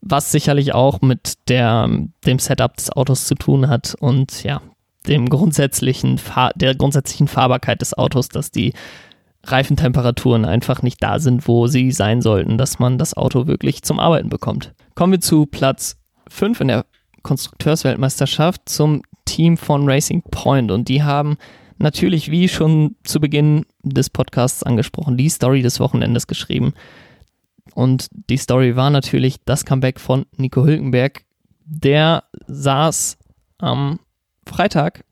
was 0.00 0.32
sicherlich 0.32 0.72
auch 0.72 1.02
mit 1.02 1.34
der, 1.48 1.88
dem 2.26 2.38
Setup 2.38 2.74
des 2.74 2.90
Autos 2.90 3.26
zu 3.26 3.34
tun 3.34 3.68
hat 3.68 3.94
und 4.00 4.42
ja, 4.44 4.62
dem 5.06 5.28
grundsätzlichen 5.28 6.20
der 6.54 6.74
grundsätzlichen 6.74 7.28
Fahrbarkeit 7.28 7.80
des 7.80 7.92
Autos, 7.92 8.28
dass 8.28 8.50
die 8.50 8.72
Reifentemperaturen 9.44 10.44
einfach 10.44 10.82
nicht 10.82 11.02
da 11.02 11.18
sind, 11.18 11.48
wo 11.48 11.66
sie 11.66 11.90
sein 11.90 12.22
sollten, 12.22 12.58
dass 12.58 12.78
man 12.78 12.98
das 12.98 13.14
Auto 13.16 13.46
wirklich 13.46 13.82
zum 13.82 13.98
Arbeiten 13.98 14.28
bekommt. 14.28 14.72
Kommen 14.94 15.12
wir 15.12 15.20
zu 15.20 15.46
Platz 15.46 15.96
5 16.28 16.60
in 16.60 16.68
der 16.68 16.86
Konstrukteursweltmeisterschaft 17.22 18.68
zum 18.68 19.02
Team 19.24 19.56
von 19.56 19.88
Racing 19.88 20.22
Point 20.30 20.70
und 20.70 20.88
die 20.88 21.02
haben 21.02 21.36
natürlich, 21.78 22.30
wie 22.30 22.48
schon 22.48 22.96
zu 23.04 23.20
Beginn 23.20 23.66
des 23.82 24.10
Podcasts 24.10 24.62
angesprochen, 24.62 25.16
die 25.16 25.28
Story 25.28 25.62
des 25.62 25.80
Wochenendes 25.80 26.26
geschrieben. 26.26 26.74
Und 27.74 28.08
die 28.30 28.36
Story 28.36 28.76
war 28.76 28.90
natürlich 28.90 29.36
das 29.44 29.64
Comeback 29.64 30.00
von 30.00 30.26
Nico 30.36 30.64
Hülkenberg. 30.64 31.24
Der 31.64 32.24
saß 32.46 33.18
am 33.58 34.00
Freitag, 34.46 35.04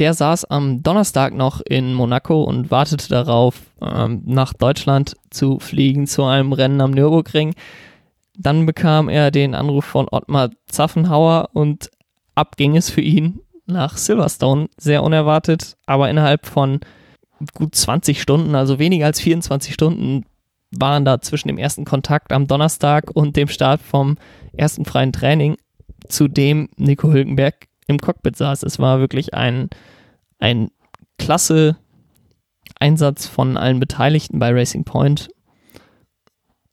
der 0.00 0.14
saß 0.14 0.46
am 0.46 0.82
Donnerstag 0.82 1.34
noch 1.34 1.60
in 1.60 1.92
Monaco 1.92 2.42
und 2.42 2.70
wartete 2.70 3.08
darauf, 3.08 3.60
ähm, 3.82 4.22
nach 4.24 4.54
Deutschland 4.54 5.14
zu 5.28 5.58
fliegen 5.58 6.06
zu 6.06 6.24
einem 6.24 6.52
Rennen 6.52 6.80
am 6.80 6.90
Nürburgring. 6.90 7.54
Dann 8.36 8.64
bekam 8.64 9.10
er 9.10 9.30
den 9.30 9.54
Anruf 9.54 9.84
von 9.84 10.08
Ottmar 10.10 10.50
Zaffenhauer 10.66 11.50
und 11.52 11.90
ab 12.34 12.56
ging 12.56 12.76
es 12.76 12.88
für 12.88 13.02
ihn 13.02 13.40
nach 13.66 13.98
Silverstone. 13.98 14.68
Sehr 14.78 15.02
unerwartet, 15.02 15.76
aber 15.84 16.08
innerhalb 16.08 16.46
von 16.46 16.80
gut 17.52 17.74
20 17.74 18.22
Stunden, 18.22 18.54
also 18.54 18.78
weniger 18.78 19.04
als 19.04 19.20
24 19.20 19.74
Stunden, 19.74 20.24
waren 20.70 21.04
da 21.04 21.20
zwischen 21.20 21.48
dem 21.48 21.58
ersten 21.58 21.84
Kontakt 21.84 22.32
am 22.32 22.46
Donnerstag 22.46 23.10
und 23.12 23.36
dem 23.36 23.48
Start 23.48 23.82
vom 23.82 24.16
ersten 24.52 24.86
freien 24.86 25.12
Training, 25.12 25.56
zu 26.08 26.26
dem 26.26 26.70
Nico 26.76 27.12
Hülkenberg 27.12 27.66
im 27.90 27.98
Cockpit 27.98 28.36
saß. 28.36 28.62
Es 28.62 28.78
war 28.78 29.00
wirklich 29.00 29.34
ein, 29.34 29.68
ein 30.38 30.70
klasse 31.18 31.76
Einsatz 32.78 33.26
von 33.26 33.56
allen 33.56 33.80
Beteiligten 33.80 34.38
bei 34.38 34.50
Racing 34.52 34.84
Point. 34.84 35.28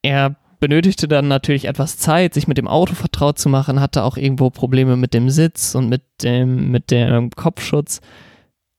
Er 0.01 0.37
benötigte 0.59 1.07
dann 1.07 1.27
natürlich 1.27 1.65
etwas 1.65 1.97
Zeit, 1.97 2.33
sich 2.33 2.47
mit 2.47 2.57
dem 2.57 2.67
Auto 2.67 2.95
vertraut 2.95 3.37
zu 3.37 3.49
machen, 3.49 3.79
hatte 3.79 4.03
auch 4.03 4.17
irgendwo 4.17 4.49
Probleme 4.49 4.95
mit 4.95 5.13
dem 5.13 5.29
Sitz 5.29 5.75
und 5.75 5.89
mit 5.89 6.01
dem, 6.23 6.71
mit 6.71 6.91
dem 6.91 7.29
Kopfschutz. 7.31 8.01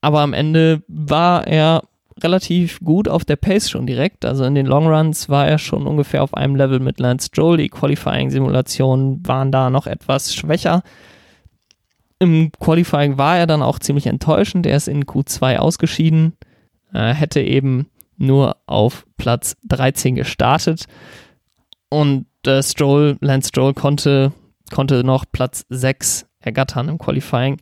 Aber 0.01 0.21
am 0.21 0.33
Ende 0.33 0.83
war 0.87 1.47
er 1.47 1.83
relativ 2.23 2.79
gut 2.81 3.07
auf 3.07 3.25
der 3.25 3.37
Pace 3.37 3.69
schon 3.69 3.87
direkt. 3.87 4.25
Also 4.25 4.43
in 4.43 4.55
den 4.55 4.65
Longruns 4.65 5.29
war 5.29 5.47
er 5.47 5.57
schon 5.57 5.87
ungefähr 5.87 6.23
auf 6.23 6.33
einem 6.33 6.55
Level 6.55 6.79
mit 6.79 6.99
Lance 6.99 7.27
Stroll. 7.27 7.57
Die 7.57 7.69
Qualifying-Simulationen 7.69 9.25
waren 9.25 9.51
da 9.51 9.69
noch 9.69 9.87
etwas 9.87 10.33
schwächer. 10.33 10.83
Im 12.19 12.51
Qualifying 12.59 13.17
war 13.17 13.37
er 13.37 13.47
dann 13.47 13.61
auch 13.61 13.79
ziemlich 13.79 14.05
enttäuschend. 14.05 14.65
Er 14.65 14.75
ist 14.75 14.89
in 14.89 15.05
Q2 15.05 15.57
ausgeschieden, 15.57 16.33
Er 16.91 17.13
hätte 17.13 17.41
eben 17.41 17.87
nur 18.17 18.57
auf 18.65 19.05
Platz 19.17 19.55
13 19.67 20.15
gestartet. 20.15 20.85
Und 21.89 22.25
äh, 22.45 22.61
Stroll, 22.61 23.17
Lance 23.21 23.49
Stroll 23.49 23.73
konnte, 23.73 24.33
konnte 24.71 25.03
noch 25.03 25.25
Platz 25.31 25.65
6 25.69 26.27
ergattern 26.39 26.89
im 26.89 26.97
Qualifying. 26.97 27.57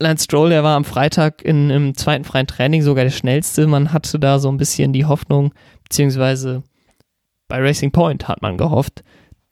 Lance 0.00 0.24
Stroll, 0.24 0.50
der 0.50 0.64
war 0.64 0.76
am 0.76 0.84
Freitag 0.84 1.42
in, 1.42 1.70
im 1.70 1.94
zweiten 1.94 2.24
freien 2.24 2.46
Training 2.46 2.82
sogar 2.82 3.04
der 3.04 3.10
schnellste. 3.10 3.66
Man 3.66 3.92
hatte 3.92 4.18
da 4.18 4.38
so 4.38 4.48
ein 4.48 4.56
bisschen 4.56 4.92
die 4.92 5.04
Hoffnung, 5.04 5.52
beziehungsweise 5.84 6.62
bei 7.48 7.60
Racing 7.60 7.90
Point 7.90 8.28
hat 8.28 8.40
man 8.40 8.56
gehofft, 8.56 9.02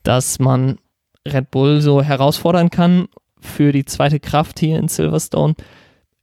dass 0.05 0.39
man 0.39 0.79
Red 1.27 1.51
Bull 1.51 1.81
so 1.81 2.03
herausfordern 2.03 2.71
kann 2.71 3.09
für 3.47 3.73
die 3.73 3.85
zweite 3.85 4.21
Kraft 4.21 4.59
hier 4.59 4.79
in 4.79 4.89
Silverstone. 4.89 5.55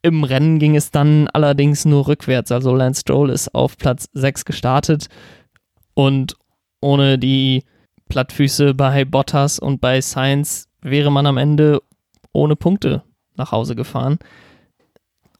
Im 0.01 0.23
Rennen 0.23 0.59
ging 0.59 0.75
es 0.75 0.91
dann 0.91 1.27
allerdings 1.29 1.85
nur 1.85 2.07
rückwärts. 2.07 2.51
Also 2.51 2.75
Lance 2.75 3.01
Stroll 3.01 3.29
ist 3.29 3.55
auf 3.55 3.77
Platz 3.77 4.09
6 4.13 4.45
gestartet 4.45 5.07
und 5.93 6.35
ohne 6.81 7.17
die 7.17 7.63
Plattfüße 8.09 8.73
bei 8.73 9.05
Bottas 9.05 9.59
und 9.59 9.79
bei 9.79 10.01
Sainz 10.01 10.67
wäre 10.81 11.11
man 11.11 11.25
am 11.25 11.37
Ende 11.37 11.81
ohne 12.33 12.55
Punkte 12.55 13.03
nach 13.35 13.51
Hause 13.51 13.75
gefahren. 13.75 14.19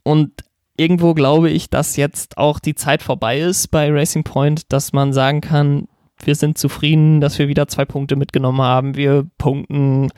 Und 0.04 0.32
irgendwo 0.78 1.14
glaube 1.14 1.50
ich, 1.50 1.70
dass 1.70 1.98
jetzt 1.98 2.38
auch 2.38 2.60
die 2.60 2.76
Zeit 2.76 3.04
vorbei 3.04 3.40
ist 3.40 3.68
bei 3.68 3.92
Racing 3.92 4.24
Point, 4.24 4.72
dass 4.72 4.94
man 4.94 5.14
sagen 5.14 5.42
kann, 5.42 5.88
wir 6.24 6.36
sind 6.36 6.58
zufrieden, 6.58 7.22
dass 7.22 7.38
wir 7.38 7.48
wieder 7.48 7.68
zwei 7.68 7.86
Punkte 7.86 8.16
mitgenommen 8.16 8.62
haben. 8.62 8.96
Wir 8.96 9.28
punkten 9.38 10.10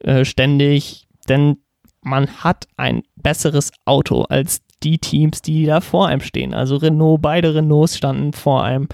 äh, 0.00 0.24
ständig, 0.24 1.05
denn 1.28 1.58
man 2.02 2.28
hat 2.28 2.68
ein 2.76 3.02
besseres 3.16 3.72
Auto 3.84 4.22
als 4.22 4.62
die 4.82 4.98
Teams, 4.98 5.42
die 5.42 5.66
da 5.66 5.80
vor 5.80 6.06
einem 6.06 6.20
stehen. 6.20 6.54
Also 6.54 6.76
Renault, 6.76 7.22
beide 7.22 7.54
Renaults 7.54 7.96
standen 7.96 8.32
vor 8.32 8.62
einem. 8.62 8.88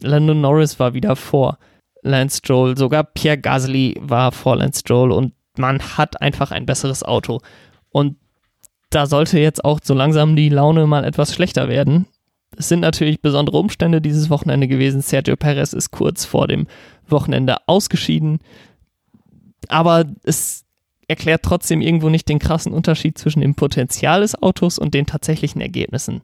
Lando 0.00 0.34
Norris 0.34 0.78
war 0.78 0.94
wieder 0.94 1.16
vor 1.16 1.58
Lance 2.02 2.38
Stroll, 2.38 2.76
sogar 2.76 3.04
Pierre 3.04 3.38
Gasly 3.38 3.96
war 4.00 4.32
vor 4.32 4.56
Lance 4.56 4.80
Stroll 4.80 5.12
und 5.12 5.32
man 5.56 5.80
hat 5.80 6.20
einfach 6.20 6.50
ein 6.50 6.66
besseres 6.66 7.02
Auto. 7.02 7.40
Und 7.90 8.16
da 8.90 9.06
sollte 9.06 9.38
jetzt 9.38 9.64
auch 9.64 9.80
so 9.82 9.94
langsam 9.94 10.36
die 10.36 10.48
Laune 10.48 10.86
mal 10.86 11.04
etwas 11.04 11.34
schlechter 11.34 11.68
werden. 11.68 12.06
Es 12.56 12.68
sind 12.68 12.80
natürlich 12.80 13.20
besondere 13.20 13.58
Umstände 13.58 14.00
dieses 14.00 14.30
Wochenende 14.30 14.68
gewesen. 14.68 15.02
Sergio 15.02 15.36
Perez 15.36 15.72
ist 15.72 15.90
kurz 15.90 16.24
vor 16.24 16.48
dem 16.48 16.66
Wochenende 17.06 17.56
ausgeschieden. 17.66 18.38
Aber 19.68 20.04
es 20.22 20.64
erklärt 21.08 21.42
trotzdem 21.42 21.80
irgendwo 21.80 22.10
nicht 22.10 22.28
den 22.28 22.38
krassen 22.38 22.72
Unterschied 22.72 23.18
zwischen 23.18 23.40
dem 23.40 23.54
Potenzial 23.54 24.20
des 24.20 24.40
Autos 24.40 24.78
und 24.78 24.94
den 24.94 25.06
tatsächlichen 25.06 25.60
Ergebnissen. 25.60 26.20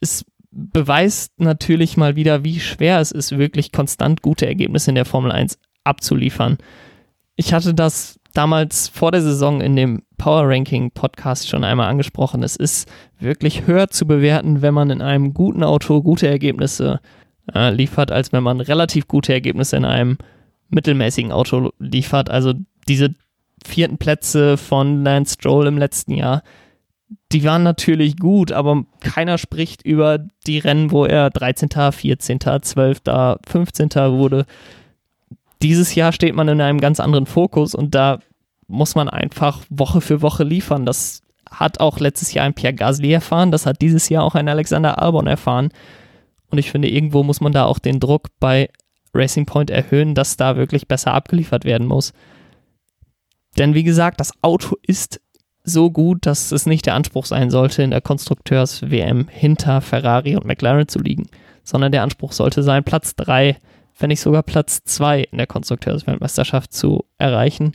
Es 0.00 0.24
beweist 0.50 1.32
natürlich 1.38 1.96
mal 1.96 2.16
wieder, 2.16 2.42
wie 2.42 2.58
schwer 2.58 3.00
es 3.00 3.12
ist, 3.12 3.36
wirklich 3.38 3.70
konstant 3.70 4.22
gute 4.22 4.46
Ergebnisse 4.46 4.90
in 4.90 4.94
der 4.94 5.04
Formel 5.04 5.30
1 5.30 5.58
abzuliefern. 5.84 6.58
Ich 7.36 7.52
hatte 7.52 7.74
das 7.74 8.18
damals 8.32 8.88
vor 8.88 9.12
der 9.12 9.22
Saison 9.22 9.60
in 9.60 9.76
dem 9.76 10.02
Power 10.16 10.48
Ranking 10.48 10.90
Podcast 10.90 11.48
schon 11.48 11.64
einmal 11.64 11.88
angesprochen. 11.88 12.42
Es 12.42 12.56
ist 12.56 12.90
wirklich 13.18 13.66
höher 13.66 13.88
zu 13.88 14.06
bewerten, 14.06 14.62
wenn 14.62 14.74
man 14.74 14.90
in 14.90 15.02
einem 15.02 15.34
guten 15.34 15.62
Auto 15.62 16.02
gute 16.02 16.28
Ergebnisse 16.28 17.00
äh, 17.52 17.70
liefert, 17.70 18.10
als 18.10 18.32
wenn 18.32 18.42
man 18.42 18.60
relativ 18.60 19.06
gute 19.06 19.32
Ergebnisse 19.32 19.76
in 19.76 19.84
einem 19.84 20.18
mittelmäßigen 20.70 21.32
Auto 21.32 21.72
liefert. 21.78 22.30
Also 22.30 22.54
diese 22.88 23.14
vierten 23.64 23.98
Plätze 23.98 24.56
von 24.56 25.04
Lance 25.04 25.34
Stroll 25.34 25.66
im 25.66 25.78
letzten 25.78 26.12
Jahr, 26.12 26.42
die 27.32 27.44
waren 27.44 27.62
natürlich 27.62 28.16
gut, 28.16 28.52
aber 28.52 28.84
keiner 29.00 29.38
spricht 29.38 29.84
über 29.84 30.18
die 30.46 30.58
Rennen, 30.58 30.90
wo 30.90 31.04
er 31.04 31.30
13., 31.30 31.68
14., 31.92 32.40
12., 32.40 33.00
15. 33.46 33.90
wurde. 34.12 34.46
Dieses 35.62 35.94
Jahr 35.94 36.12
steht 36.12 36.34
man 36.34 36.48
in 36.48 36.60
einem 36.60 36.80
ganz 36.80 37.00
anderen 37.00 37.26
Fokus 37.26 37.74
und 37.74 37.94
da 37.94 38.20
muss 38.66 38.94
man 38.94 39.08
einfach 39.08 39.62
Woche 39.68 40.00
für 40.00 40.22
Woche 40.22 40.44
liefern. 40.44 40.86
Das 40.86 41.22
hat 41.50 41.80
auch 41.80 41.98
letztes 41.98 42.32
Jahr 42.34 42.46
ein 42.46 42.54
Pierre 42.54 42.74
Gasly 42.74 43.12
erfahren, 43.12 43.50
das 43.50 43.66
hat 43.66 43.82
dieses 43.82 44.08
Jahr 44.08 44.24
auch 44.24 44.34
ein 44.34 44.48
Alexander 44.48 45.00
Albon 45.00 45.26
erfahren. 45.26 45.70
Und 46.50 46.58
ich 46.58 46.70
finde, 46.70 46.88
irgendwo 46.88 47.22
muss 47.22 47.40
man 47.40 47.52
da 47.52 47.64
auch 47.64 47.78
den 47.78 48.00
Druck 48.00 48.28
bei 48.38 48.68
Racing 49.12 49.46
Point 49.46 49.70
erhöhen, 49.70 50.14
dass 50.14 50.36
da 50.36 50.56
wirklich 50.56 50.88
besser 50.88 51.14
abgeliefert 51.14 51.64
werden 51.64 51.86
muss. 51.86 52.12
Denn 53.58 53.74
wie 53.74 53.84
gesagt, 53.84 54.20
das 54.20 54.32
Auto 54.42 54.76
ist 54.82 55.20
so 55.62 55.90
gut, 55.90 56.26
dass 56.26 56.52
es 56.52 56.66
nicht 56.66 56.86
der 56.86 56.94
Anspruch 56.94 57.24
sein 57.24 57.50
sollte, 57.50 57.82
in 57.82 57.90
der 57.90 58.00
Konstrukteurs-WM 58.00 59.28
hinter 59.28 59.80
Ferrari 59.80 60.36
und 60.36 60.44
McLaren 60.44 60.88
zu 60.88 60.98
liegen, 60.98 61.26
sondern 61.62 61.92
der 61.92 62.02
Anspruch 62.02 62.32
sollte 62.32 62.62
sein, 62.62 62.84
Platz 62.84 63.14
3 63.16 63.56
wenn 63.98 64.08
nicht 64.08 64.20
sogar 64.20 64.42
Platz 64.42 64.82
2 64.84 65.22
in 65.30 65.38
der 65.38 65.46
Konstrukteursweltmeisterschaft 65.46 66.72
zu 66.72 67.04
erreichen. 67.18 67.72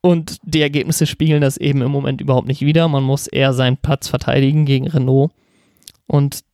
Und 0.00 0.38
die 0.42 0.62
Ergebnisse 0.62 1.06
spiegeln 1.06 1.40
das 1.40 1.56
eben 1.56 1.82
im 1.82 1.90
Moment 1.90 2.20
überhaupt 2.20 2.48
nicht 2.48 2.62
wider. 2.62 2.88
Man 2.88 3.02
muss 3.02 3.26
eher 3.26 3.52
seinen 3.52 3.76
Platz 3.76 4.08
verteidigen 4.08 4.64
gegen 4.64 4.88
Renault. 4.88 5.32
Und 6.06 6.44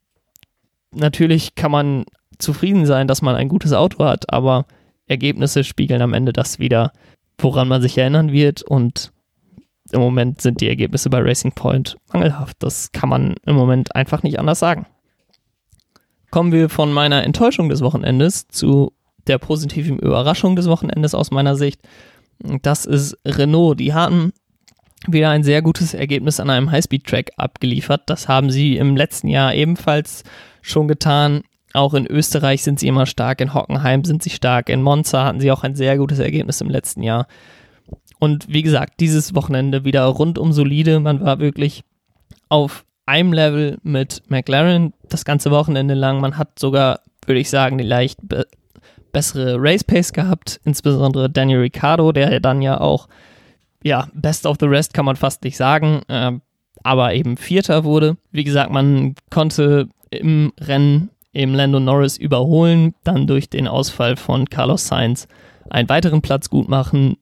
natürlich 0.90 1.54
kann 1.54 1.70
man 1.70 2.04
zufrieden 2.38 2.86
sein, 2.86 3.06
dass 3.06 3.22
man 3.22 3.36
ein 3.36 3.48
gutes 3.48 3.72
Auto 3.72 4.04
hat, 4.04 4.32
aber 4.32 4.66
Ergebnisse 5.06 5.64
spiegeln 5.64 6.02
am 6.02 6.14
Ende 6.14 6.32
das 6.32 6.58
wieder, 6.58 6.92
woran 7.42 7.68
man 7.68 7.82
sich 7.82 7.96
erinnern 7.98 8.32
wird. 8.32 8.62
Und 8.62 9.12
im 9.90 10.00
Moment 10.00 10.40
sind 10.40 10.60
die 10.60 10.68
Ergebnisse 10.68 11.10
bei 11.10 11.20
Racing 11.20 11.52
Point 11.52 11.96
mangelhaft. 12.12 12.56
Das 12.60 12.92
kann 12.92 13.08
man 13.08 13.34
im 13.46 13.54
Moment 13.54 13.94
einfach 13.94 14.22
nicht 14.22 14.38
anders 14.38 14.58
sagen. 14.58 14.86
Kommen 16.30 16.52
wir 16.52 16.68
von 16.68 16.92
meiner 16.92 17.24
Enttäuschung 17.24 17.68
des 17.68 17.82
Wochenendes 17.82 18.48
zu 18.48 18.92
der 19.26 19.38
positiven 19.38 19.98
Überraschung 19.98 20.56
des 20.56 20.66
Wochenendes 20.66 21.14
aus 21.14 21.30
meiner 21.30 21.56
Sicht. 21.56 21.80
Das 22.62 22.86
ist 22.86 23.16
Renault. 23.24 23.78
Die 23.78 23.92
hatten 23.92 24.32
wieder 25.06 25.30
ein 25.30 25.42
sehr 25.42 25.62
gutes 25.62 25.94
Ergebnis 25.94 26.40
an 26.40 26.50
einem 26.50 26.70
Highspeed-Track 26.70 27.32
abgeliefert. 27.36 28.02
Das 28.06 28.28
haben 28.28 28.50
sie 28.50 28.76
im 28.76 28.96
letzten 28.96 29.28
Jahr 29.28 29.54
ebenfalls 29.54 30.24
schon 30.60 30.88
getan. 30.88 31.42
Auch 31.74 31.94
in 31.94 32.06
Österreich 32.06 32.62
sind 32.62 32.78
sie 32.78 32.88
immer 32.88 33.06
stark, 33.06 33.40
in 33.40 33.54
Hockenheim 33.54 34.04
sind 34.04 34.22
sie 34.22 34.30
stark, 34.30 34.68
in 34.68 34.82
Monza 34.82 35.24
hatten 35.24 35.40
sie 35.40 35.50
auch 35.50 35.62
ein 35.62 35.74
sehr 35.74 35.96
gutes 35.96 36.18
Ergebnis 36.18 36.60
im 36.60 36.68
letzten 36.68 37.02
Jahr. 37.02 37.26
Und 38.18 38.46
wie 38.48 38.62
gesagt, 38.62 39.00
dieses 39.00 39.34
Wochenende 39.34 39.84
wieder 39.84 40.04
rundum 40.04 40.52
solide. 40.52 41.00
Man 41.00 41.24
war 41.24 41.40
wirklich 41.40 41.82
auf 42.48 42.84
einem 43.06 43.32
Level 43.32 43.78
mit 43.82 44.22
McLaren 44.28 44.92
das 45.08 45.24
ganze 45.24 45.50
Wochenende 45.50 45.94
lang. 45.94 46.20
Man 46.20 46.38
hat 46.38 46.58
sogar, 46.58 47.00
würde 47.26 47.40
ich 47.40 47.50
sagen, 47.50 47.78
die 47.78 47.84
leicht 47.84 48.18
be 48.22 48.46
bessere 49.12 49.56
Race 49.58 49.84
Pace 49.84 50.12
gehabt, 50.14 50.58
insbesondere 50.64 51.28
Daniel 51.28 51.60
Ricciardo, 51.60 52.12
der 52.12 52.40
dann 52.40 52.62
ja 52.62 52.80
auch, 52.80 53.08
ja, 53.82 54.08
Best 54.14 54.46
of 54.46 54.56
the 54.58 54.66
Rest 54.66 54.94
kann 54.94 55.04
man 55.04 55.16
fast 55.16 55.44
nicht 55.44 55.58
sagen, 55.58 56.00
äh, 56.08 56.32
aber 56.82 57.12
eben 57.12 57.36
Vierter 57.36 57.84
wurde. 57.84 58.16
Wie 58.30 58.44
gesagt, 58.44 58.70
man 58.70 59.14
konnte 59.28 59.88
im 60.10 60.52
Rennen 60.58 61.10
eben 61.32 61.54
Lando 61.54 61.80
Norris 61.80 62.16
überholen, 62.16 62.94
dann 63.04 63.26
durch 63.26 63.48
den 63.48 63.68
Ausfall 63.68 64.16
von 64.16 64.48
Carlos 64.48 64.86
Sainz 64.86 65.28
einen 65.70 65.88
weiteren 65.88 66.22
Platz 66.22 66.50
gut 66.50 66.68
machen. 66.68 67.16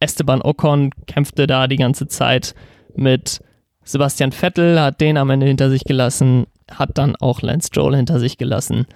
Esteban 0.00 0.42
Ocon 0.42 0.90
kämpfte 1.06 1.46
da 1.46 1.66
die 1.66 1.76
ganze 1.76 2.08
Zeit 2.08 2.54
mit 2.94 3.40
Sebastian 3.84 4.32
Vettel, 4.32 4.80
hat 4.80 5.00
den 5.00 5.16
am 5.16 5.30
Ende 5.30 5.46
hinter 5.46 5.70
sich 5.70 5.84
gelassen, 5.84 6.46
hat 6.70 6.96
dann 6.98 7.16
auch 7.16 7.42
Lance 7.42 7.68
Stroll 7.68 7.96
hinter 7.96 8.18
sich 8.18 8.38
gelassen. 8.38 8.86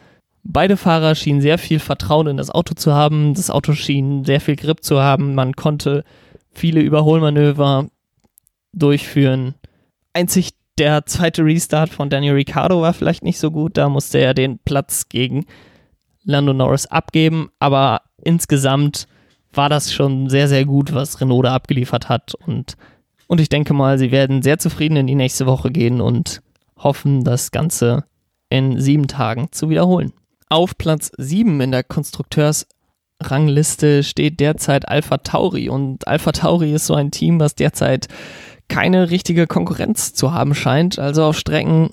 Beide 0.44 0.76
Fahrer 0.76 1.14
schienen 1.14 1.42
sehr 1.42 1.58
viel 1.58 1.78
Vertrauen 1.78 2.28
in 2.28 2.36
das 2.38 2.50
Auto 2.50 2.74
zu 2.74 2.94
haben. 2.94 3.34
Das 3.34 3.50
Auto 3.50 3.74
schien 3.74 4.24
sehr 4.24 4.40
viel 4.40 4.56
Grip 4.56 4.82
zu 4.82 5.00
haben. 5.00 5.34
Man 5.34 5.54
konnte 5.54 6.04
viele 6.50 6.80
Überholmanöver 6.80 7.88
durchführen. 8.72 9.54
Einzig 10.14 10.50
der 10.78 11.06
zweite 11.06 11.44
Restart 11.44 11.90
von 11.90 12.10
Daniel 12.10 12.34
Ricciardo 12.34 12.80
war 12.80 12.92
vielleicht 12.92 13.24
nicht 13.24 13.38
so 13.38 13.50
gut. 13.50 13.76
Da 13.76 13.88
musste 13.88 14.18
er 14.18 14.34
den 14.34 14.58
Platz 14.58 15.08
gegen 15.08 15.46
Lando 16.24 16.52
Norris 16.52 16.86
abgeben. 16.86 17.50
Aber 17.58 18.02
insgesamt 18.22 19.06
war 19.52 19.68
das 19.68 19.92
schon 19.92 20.28
sehr, 20.28 20.48
sehr 20.48 20.64
gut, 20.64 20.94
was 20.94 21.20
Renault 21.20 21.46
da 21.46 21.54
abgeliefert 21.54 22.08
hat. 22.08 22.34
Und, 22.34 22.76
und 23.26 23.40
ich 23.40 23.48
denke 23.48 23.74
mal, 23.74 23.98
sie 23.98 24.12
werden 24.12 24.42
sehr 24.42 24.58
zufrieden 24.58 24.96
in 24.96 25.06
die 25.06 25.14
nächste 25.14 25.46
Woche 25.46 25.70
gehen 25.70 26.00
und 26.00 26.42
hoffen, 26.76 27.24
das 27.24 27.50
Ganze 27.50 28.04
in 28.50 28.80
sieben 28.80 29.08
Tagen 29.08 29.48
zu 29.50 29.70
wiederholen. 29.70 30.12
Auf 30.48 30.78
Platz 30.78 31.10
7 31.18 31.60
in 31.60 31.72
der 31.72 31.84
Konstrukteursrangliste 31.84 34.02
steht 34.02 34.40
derzeit 34.40 34.88
Alpha 34.88 35.18
Tauri 35.18 35.68
und 35.68 36.08
Alpha 36.08 36.32
Tauri 36.32 36.72
ist 36.72 36.86
so 36.86 36.94
ein 36.94 37.10
Team, 37.10 37.38
was 37.40 37.54
derzeit 37.54 38.08
keine 38.68 39.10
richtige 39.10 39.46
Konkurrenz 39.46 40.14
zu 40.14 40.32
haben 40.32 40.54
scheint. 40.54 40.98
Also 40.98 41.24
auf 41.24 41.38
Strecken, 41.38 41.90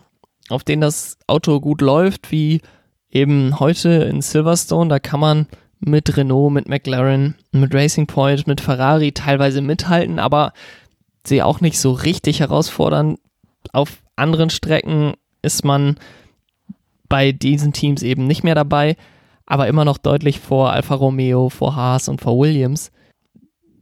auf 0.50 0.64
denen 0.64 0.82
das 0.82 1.18
Auto 1.28 1.60
gut 1.60 1.82
läuft, 1.82 2.32
wie 2.32 2.62
eben 3.10 3.60
heute 3.60 3.90
in 3.90 4.22
Silverstone, 4.22 4.90
da 4.90 5.00
kann 5.00 5.20
man 5.20 5.48
mit 5.80 6.18
Renault, 6.18 6.54
mit 6.54 6.68
McLaren, 6.68 7.36
mit 7.52 7.74
Racing 7.74 8.08
Point, 8.08 8.48
mit 8.48 8.62
Ferrari 8.62 9.12
teilweise 9.12 9.62
mithalten, 9.62 10.20
aber 10.20 10.54
sie 11.24 11.42
auch 11.42 11.62
nicht 11.62 11.80
so 11.80 11.92
richtig 11.92 12.40
herausfordern. 12.40 13.18
Auf 13.72 14.02
anderen 14.16 14.50
Strecken 14.50 15.14
ist 15.42 15.64
man 15.64 15.98
bei 17.08 17.32
diesen 17.32 17.72
Teams 17.74 18.04
eben 18.04 18.28
nicht 18.28 18.44
mehr 18.44 18.56
dabei, 18.56 18.96
aber 19.46 19.68
immer 19.68 19.86
noch 19.86 19.98
deutlich 19.98 20.40
vor 20.40 20.72
Alfa 20.72 20.96
Romeo, 20.96 21.50
vor 21.50 21.76
Haas 21.76 22.10
und 22.10 22.22
vor 22.22 22.38
Williams 22.38 22.92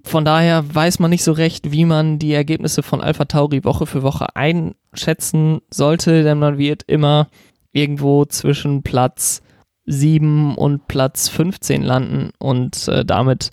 von 0.03 0.25
daher 0.25 0.63
weiß 0.73 0.99
man 0.99 1.09
nicht 1.09 1.23
so 1.23 1.31
recht, 1.31 1.71
wie 1.71 1.85
man 1.85 2.19
die 2.19 2.33
Ergebnisse 2.33 2.83
von 2.83 3.01
Alpha 3.01 3.25
Tauri 3.25 3.63
Woche 3.63 3.85
für 3.85 4.03
Woche 4.03 4.35
einschätzen 4.35 5.61
sollte, 5.69 6.23
denn 6.23 6.39
man 6.39 6.57
wird 6.57 6.83
immer 6.83 7.27
irgendwo 7.71 8.25
zwischen 8.25 8.83
Platz 8.83 9.41
7 9.85 10.55
und 10.55 10.87
Platz 10.87 11.29
15 11.29 11.83
landen 11.83 12.31
und 12.37 12.87
äh, 12.87 13.03
damit 13.05 13.51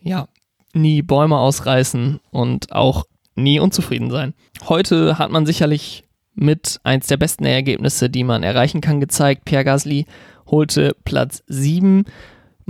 ja 0.00 0.28
nie 0.74 1.02
Bäume 1.02 1.38
ausreißen 1.38 2.20
und 2.30 2.72
auch 2.72 3.04
nie 3.34 3.60
unzufrieden 3.60 4.10
sein. 4.10 4.34
Heute 4.68 5.18
hat 5.18 5.30
man 5.30 5.46
sicherlich 5.46 6.04
mit 6.34 6.80
eins 6.84 7.06
der 7.06 7.16
besten 7.16 7.44
Ergebnisse, 7.44 8.08
die 8.10 8.24
man 8.24 8.42
erreichen 8.42 8.80
kann, 8.80 9.00
gezeigt. 9.00 9.44
Pierre 9.44 9.64
Gasly 9.64 10.06
holte 10.46 10.96
Platz 11.04 11.42
7 11.46 12.04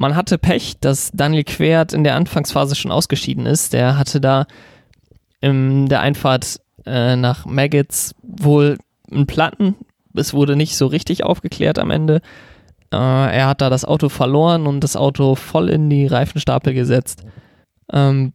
man 0.01 0.17
hatte 0.17 0.39
Pech, 0.39 0.79
dass 0.81 1.11
Daniel 1.13 1.45
Quert 1.45 1.93
in 1.93 2.05
der 2.05 2.17
Anfangsphase 2.17 2.75
schon 2.75 2.91
ausgeschieden 2.91 3.45
ist. 3.45 3.75
Der 3.75 3.99
hatte 3.99 4.19
da 4.19 4.47
in 5.43 5.91
der 5.91 6.01
Einfahrt 6.01 6.59
äh, 6.87 7.17
nach 7.17 7.45
Maggots 7.45 8.15
wohl 8.23 8.79
einen 9.11 9.27
Platten. 9.27 9.77
Es 10.15 10.33
wurde 10.33 10.57
nicht 10.57 10.79
so 10.79 10.87
richtig 10.87 11.23
aufgeklärt 11.23 11.79
am 11.79 11.91
Ende. 11.91 12.23
Äh, 12.91 12.97
er 12.97 13.47
hat 13.47 13.61
da 13.61 13.69
das 13.69 13.85
Auto 13.85 14.09
verloren 14.09 14.67
und 14.67 14.81
das 14.81 14.97
Auto 14.97 15.35
voll 15.35 15.69
in 15.69 15.91
die 15.91 16.07
Reifenstapel 16.07 16.73
gesetzt. 16.73 17.23
Ähm, 17.93 18.33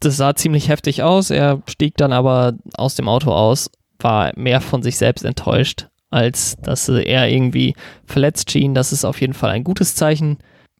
das 0.00 0.18
sah 0.18 0.34
ziemlich 0.34 0.68
heftig 0.68 1.02
aus. 1.04 1.30
Er 1.30 1.62
stieg 1.66 1.96
dann 1.96 2.12
aber 2.12 2.52
aus 2.74 2.96
dem 2.96 3.08
Auto 3.08 3.32
aus, 3.32 3.70
war 3.98 4.32
mehr 4.36 4.60
von 4.60 4.82
sich 4.82 4.98
selbst 4.98 5.24
enttäuscht, 5.24 5.88
als 6.10 6.56
dass 6.60 6.86
er 6.90 7.30
irgendwie 7.30 7.74
verletzt 8.04 8.50
schien. 8.50 8.74
Das 8.74 8.92
ist 8.92 9.06
auf 9.06 9.22
jeden 9.22 9.34
Fall 9.34 9.52
ein 9.52 9.64
gutes 9.64 9.94
Zeichen. 9.94 10.36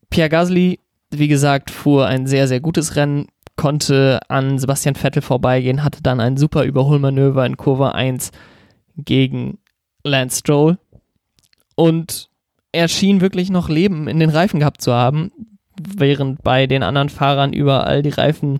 Pierre 0.09 0.29
Gasly, 0.29 0.79
wie 1.11 1.27
gesagt, 1.27 1.71
fuhr 1.71 2.07
ein 2.07 2.27
sehr, 2.27 2.47
sehr 2.47 2.59
gutes 2.59 2.95
Rennen, 2.95 3.27
konnte 3.55 4.19
an 4.29 4.57
Sebastian 4.57 4.95
Vettel 4.95 5.21
vorbeigehen, 5.21 5.83
hatte 5.83 6.01
dann 6.01 6.19
ein 6.19 6.37
super 6.37 6.63
Überholmanöver 6.63 7.45
in 7.45 7.57
Kurve 7.57 7.93
1 7.93 8.31
gegen 8.95 9.59
Lance 10.03 10.39
Stroll. 10.39 10.77
Und 11.75 12.29
er 12.71 12.87
schien 12.87 13.21
wirklich 13.21 13.49
noch 13.49 13.69
Leben 13.69 14.07
in 14.07 14.19
den 14.19 14.29
Reifen 14.29 14.59
gehabt 14.59 14.81
zu 14.81 14.93
haben, 14.93 15.31
während 15.77 16.43
bei 16.43 16.67
den 16.67 16.83
anderen 16.83 17.09
Fahrern 17.09 17.53
überall 17.53 18.01
die 18.01 18.09
Reifen 18.09 18.59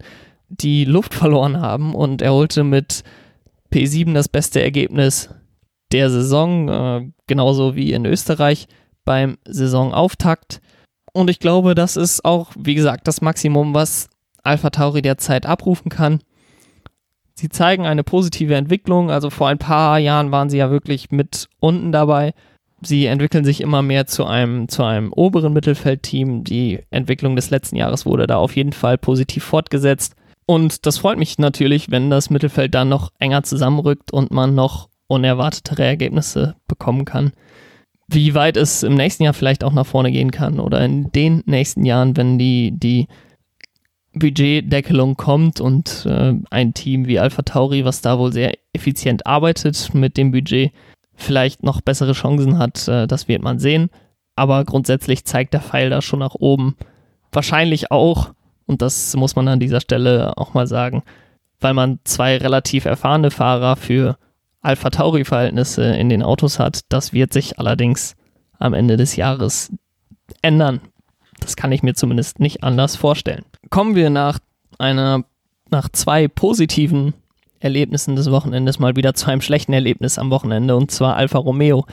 die 0.50 0.86
Luft 0.86 1.14
verloren 1.16 1.62
haben. 1.62 1.96
Und 1.96 2.22
er 2.22 2.34
holte 2.34 2.64
mit 2.64 3.04
P7 3.72 4.14
das 4.14 4.28
beste 4.28 4.62
Ergebnis 4.62 5.30
der 5.92 6.10
Saison, 6.10 6.70
äh, 6.70 7.12
genauso 7.28 7.76
wie 7.76 7.94
in 7.94 8.06
Österreich 8.06 8.68
beim 9.06 9.38
Saisonauftakt. 9.46 10.62
Und 11.14 11.30
ich 11.30 11.40
glaube, 11.40 11.76
das 11.76 11.96
ist 11.98 12.24
auch, 12.26 12.52
wie 12.58 12.76
gesagt, 12.76 13.08
das 13.08 13.22
Maximum, 13.22 13.74
was 13.74 14.10
Alpha 14.44 14.70
Tauri 14.70 15.02
derzeit 15.02 15.46
abrufen 15.46 15.90
kann. 15.90 16.20
Sie 17.34 17.50
zeigen 17.50 17.86
eine 17.86 18.04
positive 18.04 18.56
Entwicklung. 18.56 19.12
Also 19.12 19.30
vor 19.30 19.48
ein 19.48 19.58
paar 19.58 19.98
Jahren 19.98 20.32
waren 20.32 20.50
sie 20.50 20.58
ja 20.58 20.72
wirklich 20.72 21.12
mit 21.12 21.48
unten 21.60 21.92
dabei. 21.92 22.34
Sie 22.82 23.06
entwickeln 23.06 23.44
sich 23.44 23.62
immer 23.62 23.82
mehr 23.82 24.08
zu 24.08 24.26
einem, 24.26 24.70
zu 24.70 24.84
einem 24.84 25.12
oberen 25.14 25.54
Mittelfeldteam. 25.54 26.44
Die 26.44 26.80
Entwicklung 26.92 27.36
des 27.36 27.50
letzten 27.50 27.76
Jahres 27.76 28.06
wurde 28.06 28.28
da 28.28 28.38
auf 28.38 28.56
jeden 28.56 28.74
Fall 28.74 28.98
positiv 28.98 29.44
fortgesetzt. 29.44 30.16
Und 30.46 30.86
das 30.86 30.98
freut 30.98 31.18
mich 31.18 31.38
natürlich, 31.38 31.92
wenn 31.92 32.10
das 32.10 32.30
Mittelfeld 32.30 32.74
dann 32.74 32.90
noch 32.90 33.12
enger 33.20 33.44
zusammenrückt 33.44 34.12
und 34.12 34.32
man 34.32 34.56
noch 34.56 34.90
unerwartetere 35.08 35.84
Ergebnisse 35.84 36.56
bekommen 36.68 37.06
kann 37.06 37.34
wie 38.12 38.34
weit 38.34 38.58
es 38.58 38.84
im 38.84 38.96
nächsten 38.96 39.24
Jahr 39.24 39.34
vielleicht 39.34 39.64
auch 39.64 39.74
nach 39.74 39.86
vorne 39.86 40.12
gehen 40.12 40.32
kann 40.32 40.60
oder 40.60 40.84
in 40.84 41.12
den 41.12 41.44
nächsten 41.46 41.86
Jahren, 41.86 42.18
wenn 42.18 42.40
die, 42.40 42.72
die 42.72 43.08
Budgetdeckelung 44.14 45.16
kommt 45.16 45.62
und 45.62 46.06
äh, 46.08 46.34
ein 46.50 46.74
Team 46.74 47.08
wie 47.08 47.20
Alpha 47.20 47.44
Tauri, 47.44 47.86
was 47.86 48.02
da 48.02 48.18
wohl 48.18 48.34
sehr 48.34 48.54
effizient 48.74 49.28
arbeitet 49.28 49.94
mit 49.94 50.18
dem 50.18 50.32
Budget, 50.32 50.72
vielleicht 51.14 51.64
noch 51.64 51.82
bessere 51.82 52.14
Chancen 52.14 52.58
hat, 52.58 52.88
äh, 52.88 53.06
das 53.06 53.28
wird 53.28 53.44
man 53.44 53.60
sehen. 53.60 53.90
Aber 54.36 54.64
grundsätzlich 54.66 55.26
zeigt 55.26 55.54
der 55.54 55.62
Pfeil 55.62 55.90
da 55.90 56.02
schon 56.02 56.20
nach 56.20 56.36
oben. 56.36 56.76
Wahrscheinlich 57.32 57.92
auch, 57.92 58.32
und 58.66 58.82
das 58.82 59.16
muss 59.16 59.36
man 59.36 59.48
an 59.48 59.60
dieser 59.60 59.82
Stelle 59.82 60.38
auch 60.38 60.54
mal 60.54 60.66
sagen, 60.66 61.04
weil 61.60 61.74
man 61.74 62.00
zwei 62.06 62.38
relativ 62.38 62.86
erfahrene 62.86 63.32
Fahrer 63.32 63.76
für 63.76 64.18
Alpha 64.62 64.90
Tauri-Verhältnisse 64.90 65.84
in 65.96 66.10
den 66.10 66.24
Autos 66.24 66.60
hat. 66.60 66.82
Das 66.90 67.14
wird 67.14 67.34
sich 67.34 67.60
allerdings 67.60 68.16
am 68.58 68.74
Ende 68.74 68.98
des 68.98 69.16
Jahres 69.16 69.72
ändern. 70.42 70.82
Das 71.40 71.56
kann 71.56 71.72
ich 71.72 71.84
mir 71.84 71.94
zumindest 71.94 72.40
nicht 72.40 72.64
anders 72.64 72.96
vorstellen. 72.96 73.46
Kommen 73.70 73.96
wir 73.96 74.10
nach 74.10 74.40
einer, 74.78 75.24
nach 75.72 75.90
zwei 75.90 76.28
positiven 76.28 77.14
Erlebnissen 77.60 78.16
des 78.16 78.32
Wochenendes 78.32 78.80
mal 78.80 78.96
wieder 78.96 79.14
zu 79.14 79.30
einem 79.30 79.42
schlechten 79.42 79.74
Erlebnis 79.74 80.18
am 80.18 80.30
Wochenende 80.30 80.76
und 80.76 80.92
zwar 80.92 81.16
Alfa 81.16 81.38
Romeo. 81.38 81.86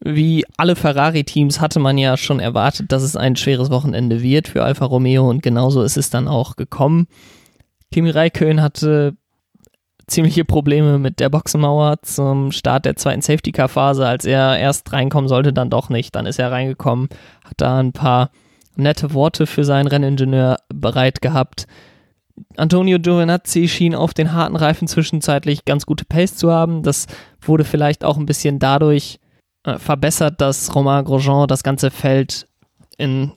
Wie 0.00 0.44
alle 0.56 0.76
Ferrari-Teams 0.76 1.60
hatte 1.60 1.78
man 1.78 1.98
ja 1.98 2.16
schon 2.16 2.40
erwartet, 2.40 2.90
dass 2.90 3.02
es 3.02 3.16
ein 3.16 3.36
schweres 3.36 3.70
Wochenende 3.70 4.22
wird 4.22 4.48
für 4.48 4.64
Alfa 4.64 4.86
Romeo 4.86 5.28
und 5.28 5.42
genauso 5.42 5.82
ist 5.82 5.96
es 5.96 6.10
dann 6.10 6.26
auch 6.26 6.56
gekommen. 6.56 7.06
Kimi 7.92 8.10
Räikkönen 8.10 8.62
hatte 8.62 9.16
ziemliche 10.10 10.44
Probleme 10.44 10.98
mit 10.98 11.20
der 11.20 11.28
Boxenmauer 11.28 12.02
zum 12.02 12.52
Start 12.52 12.84
der 12.84 12.96
zweiten 12.96 13.22
Safety-Car-Phase. 13.22 14.06
Als 14.06 14.24
er 14.24 14.58
erst 14.58 14.92
reinkommen 14.92 15.28
sollte, 15.28 15.52
dann 15.52 15.70
doch 15.70 15.88
nicht. 15.88 16.14
Dann 16.14 16.26
ist 16.26 16.38
er 16.38 16.50
reingekommen, 16.50 17.08
hat 17.44 17.54
da 17.58 17.78
ein 17.78 17.92
paar 17.92 18.30
nette 18.76 19.14
Worte 19.14 19.46
für 19.46 19.64
seinen 19.64 19.86
Renningenieur 19.86 20.56
bereit 20.68 21.22
gehabt. 21.22 21.66
Antonio 22.56 22.98
Giovinazzi 22.98 23.68
schien 23.68 23.94
auf 23.94 24.14
den 24.14 24.32
harten 24.32 24.56
Reifen 24.56 24.88
zwischenzeitlich 24.88 25.64
ganz 25.64 25.86
gute 25.86 26.04
Pace 26.04 26.36
zu 26.36 26.50
haben. 26.50 26.82
Das 26.82 27.06
wurde 27.40 27.64
vielleicht 27.64 28.04
auch 28.04 28.16
ein 28.16 28.26
bisschen 28.26 28.58
dadurch 28.58 29.18
äh, 29.64 29.78
verbessert, 29.78 30.40
dass 30.40 30.74
Romain 30.74 31.04
Grosjean 31.04 31.46
das 31.48 31.62
ganze 31.62 31.90
Feld 31.90 32.46
in, 32.96 33.32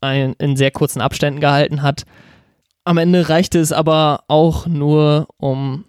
ein, 0.00 0.34
in 0.38 0.56
sehr 0.56 0.70
kurzen 0.70 1.00
Abständen 1.00 1.40
gehalten 1.40 1.82
hat. 1.82 2.04
Am 2.84 2.98
Ende 2.98 3.28
reichte 3.28 3.58
es 3.58 3.72
aber 3.72 4.24
auch 4.28 4.66
nur, 4.66 5.26
um 5.38 5.84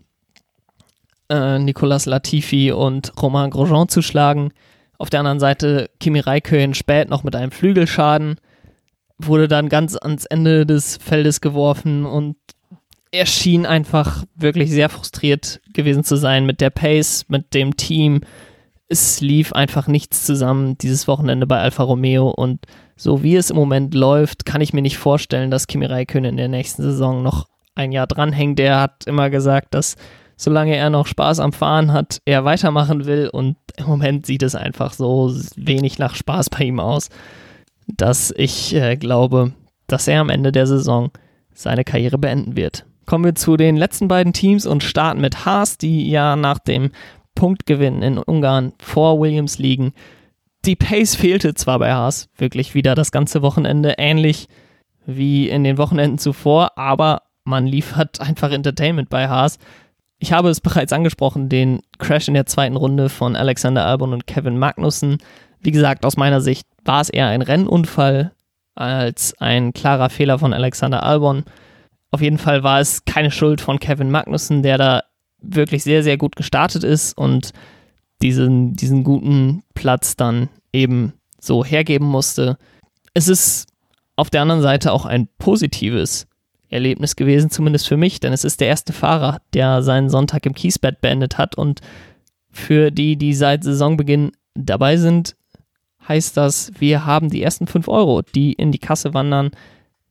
äh, 1.30 1.60
Nicolas 1.60 2.06
Latifi 2.06 2.72
und 2.72 3.12
Romain 3.22 3.50
Grosjean 3.50 3.90
zu 3.90 4.02
schlagen. 4.02 4.52
Auf 4.98 5.10
der 5.10 5.20
anderen 5.20 5.40
Seite 5.40 5.90
Kimi 6.00 6.20
Räikkönen 6.20 6.74
spät 6.74 7.10
noch 7.10 7.24
mit 7.24 7.36
einem 7.36 7.52
Flügelschaden 7.52 8.38
wurde 9.20 9.48
dann 9.48 9.70
ganz 9.70 9.96
ans 9.96 10.26
Ende 10.26 10.66
des 10.66 10.98
Feldes 10.98 11.42
geworfen 11.42 12.06
und 12.06 12.36
er 13.12 13.26
schien 13.26 13.66
einfach 13.66 14.26
wirklich 14.36 14.70
sehr 14.70 14.90
frustriert 14.90 15.62
gewesen 15.74 16.04
zu 16.04 16.18
sein 16.18 16.46
mit 16.46 16.62
der 16.62 16.70
Pace, 16.70 17.26
mit 17.30 17.54
dem 17.54 17.78
Team. 17.78 18.22
Es 18.90 19.22
lief 19.22 19.54
einfach 19.54 19.88
nichts 19.88 20.26
zusammen 20.26 20.78
dieses 20.78 21.08
Wochenende 21.08 21.48
bei 21.48 21.60
Alfa 21.60 21.84
Romeo 21.84 22.30
und 22.30 22.66
so 22.96 23.24
wie 23.24 23.36
es 23.36 23.50
im 23.50 23.56
Moment 23.56 23.94
läuft, 23.94 24.46
kann 24.46 24.62
ich 24.62 24.74
mir 24.74 24.82
nicht 24.82 24.98
vorstellen, 24.98 25.52
dass 25.52 25.68
Kimi 25.68 25.86
Räikkönen 25.86 26.32
in 26.32 26.38
der 26.38 26.48
nächsten 26.48 26.84
Saison 26.84 27.24
noch 27.24 27.48
ein 27.76 27.92
Jahr 27.92 28.08
dranhängt. 28.08 28.60
Der 28.60 28.80
hat 28.80 29.06
immer 29.06 29.30
gesagt, 29.30 29.74
dass 29.74 29.96
solange 30.38 30.76
er 30.76 30.89
noch 30.89 31.08
Spaß 31.08 31.39
am 31.41 31.52
Fahren 31.52 31.91
hat, 31.91 32.21
er 32.23 32.45
weitermachen 32.45 33.06
will 33.06 33.28
und 33.28 33.58
im 33.76 33.86
Moment 33.86 34.26
sieht 34.26 34.43
es 34.43 34.56
einfach 34.56 34.93
so 34.93 35.34
wenig 35.56 36.00
nach 36.00 36.15
Spaß 36.15 36.50
bei 36.50 36.63
ihm 36.65 36.80
aus 36.80 37.10
dass 37.88 38.34
ich 38.36 38.76
äh, 38.76 38.95
glaube, 38.95 39.54
dass 39.88 40.08
er 40.08 40.21
am 40.21 40.30
Ende 40.30 40.52
der 40.52 40.67
Saison 40.67 41.12
seine 41.54 41.84
Karriere 41.84 42.17
beenden 42.17 42.56
wird. 42.56 42.86
Kommen 43.06 43.23
wir 43.23 43.36
zu 43.36 43.56
den 43.56 43.78
letzten 43.78 44.08
beiden 44.08 44.34
Teams 44.34 44.65
und 44.65 44.84
starten 44.84 45.21
mit 45.21 45.45
Haas, 45.45 45.78
die 45.78 46.10
ja 46.10 46.36
nach 46.36 46.60
dem 46.60 46.91
Punktgewinn 47.36 48.02
in 48.02 48.17
Ungarn 48.17 48.73
vor 48.80 49.19
Williams 49.19 49.58
liegen. 49.58 49.93
Die 50.65 50.76
Pace 50.76 51.15
fehlte 51.15 51.54
zwar 51.54 51.80
bei 51.80 51.93
Haas 51.93 52.30
wirklich 52.38 52.73
wieder 52.76 52.95
das 52.95 53.12
ganze 53.12 53.41
Wochenende, 53.41 53.95
ähnlich 53.97 54.50
wie 55.06 55.47
in 55.47 55.63
den 55.63 55.78
Wochenenden 55.78 56.17
zuvor, 56.17 56.78
aber 56.78 57.21
man 57.45 57.65
liefert 57.65 58.19
einfach 58.21 58.52
Entertainment 58.52 59.10
bei 59.10 59.30
Haas. 59.30 59.58
Ich 60.19 60.32
habe 60.32 60.49
es 60.49 60.62
bereits 60.62 60.93
angesprochen, 60.93 61.49
den 61.49 61.82
Crash 61.99 62.27
in 62.27 62.34
der 62.34 62.47
zweiten 62.47 62.75
Runde 62.75 63.10
von 63.10 63.36
Alexander 63.36 63.86
Albon 63.86 64.13
und 64.13 64.25
Kevin 64.25 64.58
Magnussen. 64.58 65.17
Wie 65.62 65.71
gesagt, 65.71 66.06
aus 66.06 66.17
meiner 66.17 66.41
Sicht 66.41 66.67
war 66.86 67.01
es 67.01 67.10
eher 67.10 67.27
ein 67.27 67.41
Rennunfall 67.41 68.32
als 68.73 69.36
ein 69.39 69.73
klarer 69.73 70.10
Fehler 70.10 70.39
von 70.39 70.53
Alexander 70.53 71.03
Albon. 71.03 71.43
Auf 72.12 72.21
jeden 72.21 72.38
Fall 72.38 72.63
war 72.63 72.80
es 72.80 73.06
keine 73.06 73.32
Schuld 73.32 73.62
von 73.62 73.80
Kevin 73.80 74.10
Magnussen, 74.10 74.63
der 74.63 74.77
da 74.77 75.03
wirklich 75.39 75.84
sehr, 75.84 76.03
sehr 76.03 76.17
gut 76.17 76.36
gestartet 76.36 76.84
ist 76.84 77.15
und 77.17 77.51
diesen, 78.21 78.73
diesen 78.73 79.03
guten 79.03 79.63
Platz 79.75 80.15
dann 80.15 80.49
eben 80.73 81.13
so 81.39 81.63
hergeben 81.63 82.08
musste. 82.08 82.58
Es 83.13 83.27
ist 83.27 83.67
auf 84.15 84.30
der 84.30 84.41
anderen 84.41 84.62
Seite 84.62 84.91
auch 84.91 85.06
ein 85.06 85.27
positives 85.38 86.27
Erlebnis 86.69 87.15
gewesen, 87.15 87.49
zumindest 87.49 87.88
für 87.88 87.97
mich, 87.97 88.19
denn 88.19 88.34
es 88.34 88.43
ist 88.43 88.60
der 88.60 88.67
erste 88.67 88.93
Fahrer, 88.93 89.39
der 89.53 89.82
seinen 89.82 90.10
Sonntag 90.10 90.45
im 90.45 90.53
Kiesbett 90.53 91.01
beendet 91.01 91.38
hat 91.38 91.58
und 91.58 91.82
für 92.49 92.91
die, 92.91 93.15
die 93.15 93.34
seit 93.34 93.63
Saisonbeginn 93.63 94.32
dabei 94.56 94.97
sind, 94.97 95.36
heißt 96.08 96.36
das, 96.38 96.71
wir 96.80 97.06
haben 97.06 97.30
die 97.30 97.43
ersten 97.43 97.67
5 97.67 97.88
Euro, 97.88 98.21
die 98.21 98.53
in 98.53 98.71
die 98.71 98.80
Kasse 98.80 99.13
wandern, 99.13 99.51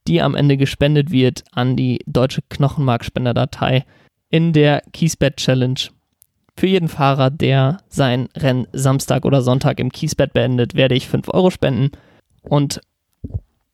die 0.07 0.23
am 0.23 0.35
Ende 0.35 0.57
gespendet 0.57 1.11
wird 1.11 1.45
an 1.53 1.77
die 1.77 2.01
deutsche 2.07 2.43
Knochenmarkspenderdatei 2.49 3.85
in 4.31 4.53
der 4.53 4.83
Kiesbett 4.93 5.37
Challenge. 5.37 5.81
Für 6.57 6.67
jeden 6.67 6.89
Fahrer, 6.89 7.31
der 7.31 7.79
sein 7.89 8.29
Rennen 8.37 8.67
Samstag 8.73 9.25
oder 9.25 9.43
Sonntag 9.43 9.79
im 9.79 9.93
Kiesbett 9.93 10.33
beendet, 10.33 10.75
werde 10.75 10.95
ich 10.95 11.09
5 11.09 11.29
Euro 11.29 11.51
spenden. 11.51 11.91
Und 12.43 12.81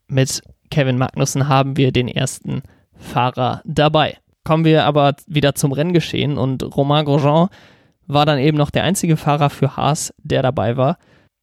mit 0.09 0.43
Kevin 0.73 0.97
Magnussen 0.97 1.49
haben 1.49 1.77
wir 1.77 1.93
den 1.93 2.09
ersten 2.09 2.63
Fahrer 2.97 3.61
dabei. 3.67 4.17
Kommen 4.43 4.65
wir 4.65 4.85
aber 4.87 5.15
wieder 5.27 5.55
zum 5.55 5.73
Renngeschehen 5.73 6.39
und 6.39 6.63
Romain 6.77 7.05
Grosjean 7.05 7.49
war 8.07 8.25
dann 8.25 8.39
eben 8.39 8.57
noch 8.57 8.71
der 8.71 8.85
einzige 8.85 9.19
Fahrer 9.19 9.51
für 9.51 9.77
Haas, 9.77 10.15
der 10.23 10.41
dabei 10.43 10.79
war. 10.79 10.97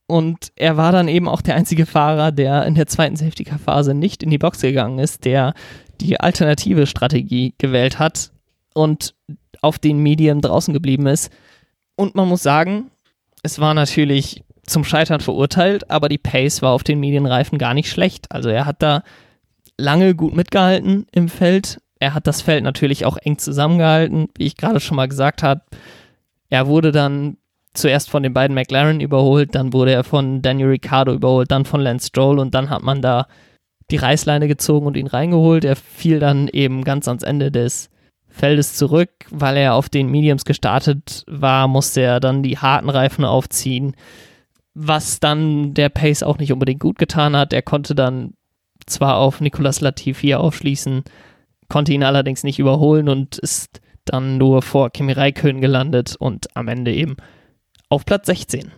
Und 0.08 0.52
er 0.56 0.78
war 0.78 0.92
dann 0.92 1.08
eben 1.08 1.28
auch 1.28 1.42
der 1.42 1.56
einzige 1.56 1.86
Fahrer, 1.86 2.32
der 2.32 2.66
in 2.66 2.74
der 2.74 2.88
zweiten 2.88 3.16
Safety-Car-Phase 3.16 3.94
nicht 3.94 4.24
in 4.24 4.32
die 4.32 4.40
Box 4.40 4.62
gegangen 4.62 4.98
ist, 4.98 5.26
der 5.26 5.54
die 6.02 6.20
alternative 6.20 6.88
Strategie 6.88 7.54
gewählt 7.60 8.00
hat 8.00 8.32
und 8.74 9.14
auf 9.62 9.78
den 9.78 10.00
Medien 10.00 10.42
draußen 10.42 10.74
geblieben 10.74 11.06
ist. 11.06 11.32
Und 11.96 12.16
man 12.16 12.28
muss 12.28 12.42
sagen, 12.42 12.90
es 13.44 13.60
war 13.60 13.76
natürlich 13.76 14.44
zum 14.70 14.84
Scheitern 14.84 15.20
verurteilt, 15.20 15.90
aber 15.90 16.10
die 16.10 16.18
Pace 16.18 16.62
war 16.62 16.72
auf 16.72 16.84
den 16.84 17.00
Medienreifen 17.00 17.58
gar 17.58 17.74
nicht 17.74 17.90
schlecht. 17.90 18.32
Also 18.32 18.50
er 18.50 18.66
hat 18.66 18.82
da 18.82 19.04
lange 19.78 20.16
gut 20.16 20.36
mitgehalten 20.36 21.08
im 21.12 21.30
Feld. 21.30 21.82
Er 22.00 22.14
hat 22.14 22.28
das 22.28 22.42
Feld 22.42 22.64
natürlich 22.64 23.06
auch 23.06 23.18
eng 23.18 23.38
zusammengehalten, 23.38 24.30
wie 24.38 24.46
ich 24.46 24.58
gerade 24.58 24.80
schon 24.80 24.98
mal 24.98 25.08
gesagt 25.08 25.44
habe. 25.44 25.62
Er 26.50 26.68
wurde 26.68 26.92
dann 26.92 27.38
zuerst 27.74 28.10
von 28.10 28.24
den 28.24 28.34
beiden 28.34 28.56
McLaren 28.56 29.00
überholt, 29.00 29.56
dann 29.56 29.74
wurde 29.74 29.92
er 29.92 30.04
von 30.04 30.42
Daniel 30.42 30.70
Ricciardo 30.70 31.14
überholt, 31.14 31.52
dann 31.52 31.66
von 31.66 31.82
Lance 31.82 32.08
Stroll 32.08 32.40
und 32.40 32.54
dann 32.56 32.70
hat 32.70 32.84
man 32.84 33.02
da 33.02 33.28
die 33.92 33.98
Reißleine 33.98 34.48
gezogen 34.48 34.88
und 34.88 34.98
ihn 34.98 35.08
reingeholt. 35.08 35.66
Er 35.66 35.76
fiel 35.76 36.20
dann 36.20 36.48
eben 36.48 36.84
ganz 36.84 37.08
ans 37.08 37.24
Ende 37.24 37.52
des 37.52 37.90
Feldes 38.28 38.76
zurück, 38.76 39.10
weil 39.32 39.58
er 39.58 39.74
auf 39.74 39.90
den 39.90 40.10
Mediums 40.10 40.46
gestartet 40.46 41.24
war, 41.28 41.68
musste 41.68 42.02
er 42.02 42.20
dann 42.20 42.44
die 42.44 42.58
harten 42.58 42.90
Reifen 42.90 43.26
aufziehen, 43.26 43.96
was 44.82 45.20
dann 45.20 45.74
der 45.74 45.90
Pace 45.90 46.24
auch 46.24 46.38
nicht 46.38 46.54
unbedingt 46.54 46.80
gut 46.80 46.98
getan 46.98 47.36
hat. 47.36 47.52
Er 47.52 47.62
konnte 47.62 47.96
dann 47.96 48.36
zwar 48.86 49.18
auf 49.18 49.42
Nicolas 49.42 49.82
Latifi 49.82 50.36
aufschließen, 50.36 51.04
konnte 51.68 51.92
ihn 51.92 52.04
allerdings 52.04 52.44
nicht 52.44 52.60
überholen 52.60 53.10
und 53.10 53.38
ist 53.38 53.82
dann 54.06 54.38
nur 54.38 54.62
vor 54.62 54.90
Kimi 54.90 55.12
Räikkönen 55.12 55.62
gelandet 55.62 56.16
und 56.18 56.56
am 56.56 56.70
Ende 56.70 56.94
eben 56.94 57.18
auf 57.90 58.06
Platz 58.06 58.28
16. 58.28 58.72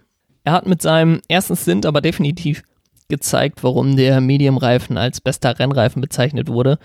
Er 0.44 0.54
hat 0.54 0.66
mit 0.66 0.82
seinem 0.82 1.22
ersten 1.28 1.56
Stint 1.56 1.86
aber 1.86 2.02
definitiv 2.02 2.64
gezeigt, 3.08 3.64
warum 3.64 3.96
der 3.96 4.22
Medium-Reifen 4.22 4.98
als 4.98 5.22
bester 5.22 5.60
Rennreifen 5.60 6.02
bezeichnet 6.02 6.48
wurde. 6.48 6.80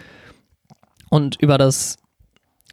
Und 1.08 1.40
über 1.40 1.56
das 1.56 1.96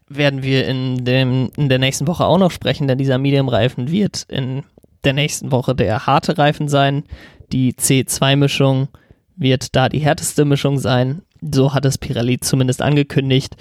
werden 0.09 0.43
wir 0.43 0.67
in, 0.67 1.05
dem, 1.05 1.51
in 1.55 1.69
der 1.69 1.79
nächsten 1.79 2.05
Woche 2.05 2.25
auch 2.25 2.37
noch 2.37 2.51
sprechen, 2.51 2.89
denn 2.89 2.97
dieser 2.97 3.17
Medium-Reifen 3.17 3.89
wird 3.89 4.23
in 4.27 4.63
der 5.03 5.13
nächsten 5.13 5.51
Woche 5.51 5.75
der 5.75 6.05
harte 6.05 6.37
Reifen 6.37 6.67
sein. 6.67 7.03
Die 7.51 7.73
C2-Mischung 7.73 8.87
wird 9.35 9.75
da 9.75 9.89
die 9.89 9.99
härteste 9.99 10.45
Mischung 10.45 10.79
sein. 10.79 11.21
So 11.41 11.73
hat 11.73 11.85
es 11.85 11.97
Pirelli 11.97 12.39
zumindest 12.39 12.81
angekündigt 12.81 13.55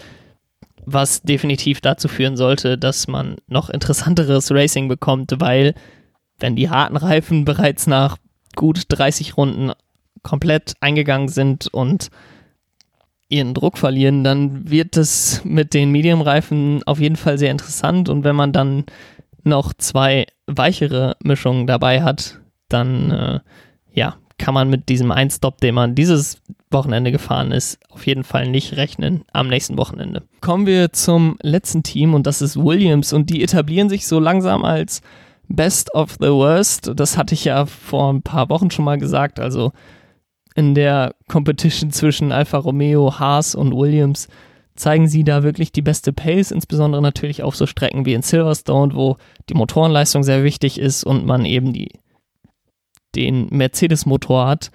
was 0.85 1.23
definitiv 1.23 1.81
dazu 1.81 2.09
führen 2.09 2.37
sollte, 2.37 2.77
dass 2.77 3.09
man 3.09 3.37
noch 3.47 3.71
interessanteres 3.71 4.51
Racing 4.51 4.89
bekommt, 4.89 5.35
weil 5.39 5.75
wenn 6.39 6.57
die 6.57 6.71
harten 6.71 6.97
Reifen 6.97 7.45
bereits 7.45 7.87
nach 7.87 8.17
gut 8.57 8.85
30 8.89 9.37
Runden 9.37 9.73
komplett 10.23 10.75
eingegangen 10.81 11.29
sind 11.29 11.69
und 11.73 12.09
ihren 13.29 13.55
Druck 13.55 13.79
verlieren, 13.79 14.25
dann 14.25 14.69
wird 14.69 14.97
es 14.97 15.43
mit 15.45 15.73
den 15.73 15.91
Medium-Reifen 15.91 16.83
auf 16.85 17.01
jeden 17.01 17.17
Fall 17.17 17.39
sehr 17.39 17.51
interessant 17.51 18.09
und 18.09 18.25
wenn 18.25 18.37
man 18.37 18.53
dann 18.53 18.85
noch 19.45 19.73
zwei 19.75 20.27
weichere 20.47 21.17
Mischungen 21.23 21.67
dabei 21.67 22.03
hat, 22.03 22.41
dann 22.69 23.11
äh, 23.11 23.41
ja, 23.93 24.17
kann 24.39 24.55
man 24.55 24.71
mit 24.71 24.89
diesem 24.89 25.13
Einstop, 25.13 25.61
den 25.61 25.75
man 25.75 25.95
dieses 25.95 26.41
Wochenende 26.71 27.13
gefahren 27.13 27.53
ist, 27.53 27.79
auf 27.91 28.07
jeden 28.07 28.25
Fall 28.25 28.49
nicht 28.49 28.77
rechnen 28.77 29.25
am 29.33 29.49
nächsten 29.49 29.77
Wochenende. 29.77 30.23
Kommen 30.41 30.67
wir 30.67 30.93
zum 30.93 31.37
letzten 31.43 31.83
Team 31.83 32.15
und 32.15 32.27
das 32.27 32.43
ist 32.43 32.57
Williams 32.57 33.13
und 33.13 33.31
die 33.31 33.43
etablieren 33.43 33.89
sich 33.89 34.07
so 34.07 34.19
langsam 34.19 34.65
als 34.65 35.03
Best 35.49 35.95
of 35.95 36.17
the 36.19 36.29
Worst. 36.29 36.93
Das 36.97 37.17
hatte 37.17 37.35
ich 37.35 37.45
ja 37.45 37.67
vor 37.67 38.13
ein 38.13 38.23
paar 38.23 38.49
Wochen 38.49 38.71
schon 38.71 38.85
mal 38.85 38.99
gesagt. 38.99 39.39
Also 39.39 39.73
in 40.55 40.75
der 40.75 41.15
Competition 41.29 41.91
zwischen 41.91 42.33
Alfa 42.33 42.59
Romeo, 42.59 43.19
Haas 43.19 43.55
und 43.55 43.77
Williams 43.77 44.29
zeigen 44.75 45.09
sie 45.09 45.25
da 45.25 45.43
wirklich 45.43 45.73
die 45.73 45.83
beste 45.83 46.13
Pace, 46.13 46.51
insbesondere 46.51 47.03
natürlich 47.03 47.43
auf 47.43 47.57
so 47.57 47.67
Strecken 47.67 48.07
wie 48.07 48.15
in 48.15 48.23
Silverstone, 48.23 48.95
wo 48.95 49.17
die 49.49 49.55
Motorenleistung 49.55 50.23
sehr 50.23 50.45
wichtig 50.45 50.79
ist 50.79 51.05
und 51.05 51.27
man 51.27 51.45
eben 51.45 51.73
die, 51.73 51.91
den 53.15 53.49
Mercedes-Motor 53.51 54.47
hat. 54.47 54.71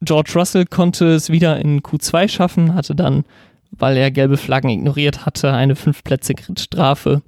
George 0.00 0.32
Russell 0.34 0.66
konnte 0.66 1.06
es 1.06 1.30
wieder 1.30 1.58
in 1.58 1.80
Q2 1.80 2.28
schaffen, 2.28 2.74
hatte 2.74 2.94
dann, 2.94 3.24
weil 3.70 3.96
er 3.96 4.10
gelbe 4.10 4.36
Flaggen 4.36 4.70
ignoriert 4.70 5.24
hatte, 5.24 5.52
eine 5.52 5.76
fünf 5.76 6.04
Plätze 6.04 6.34
Strafe. 6.58 7.22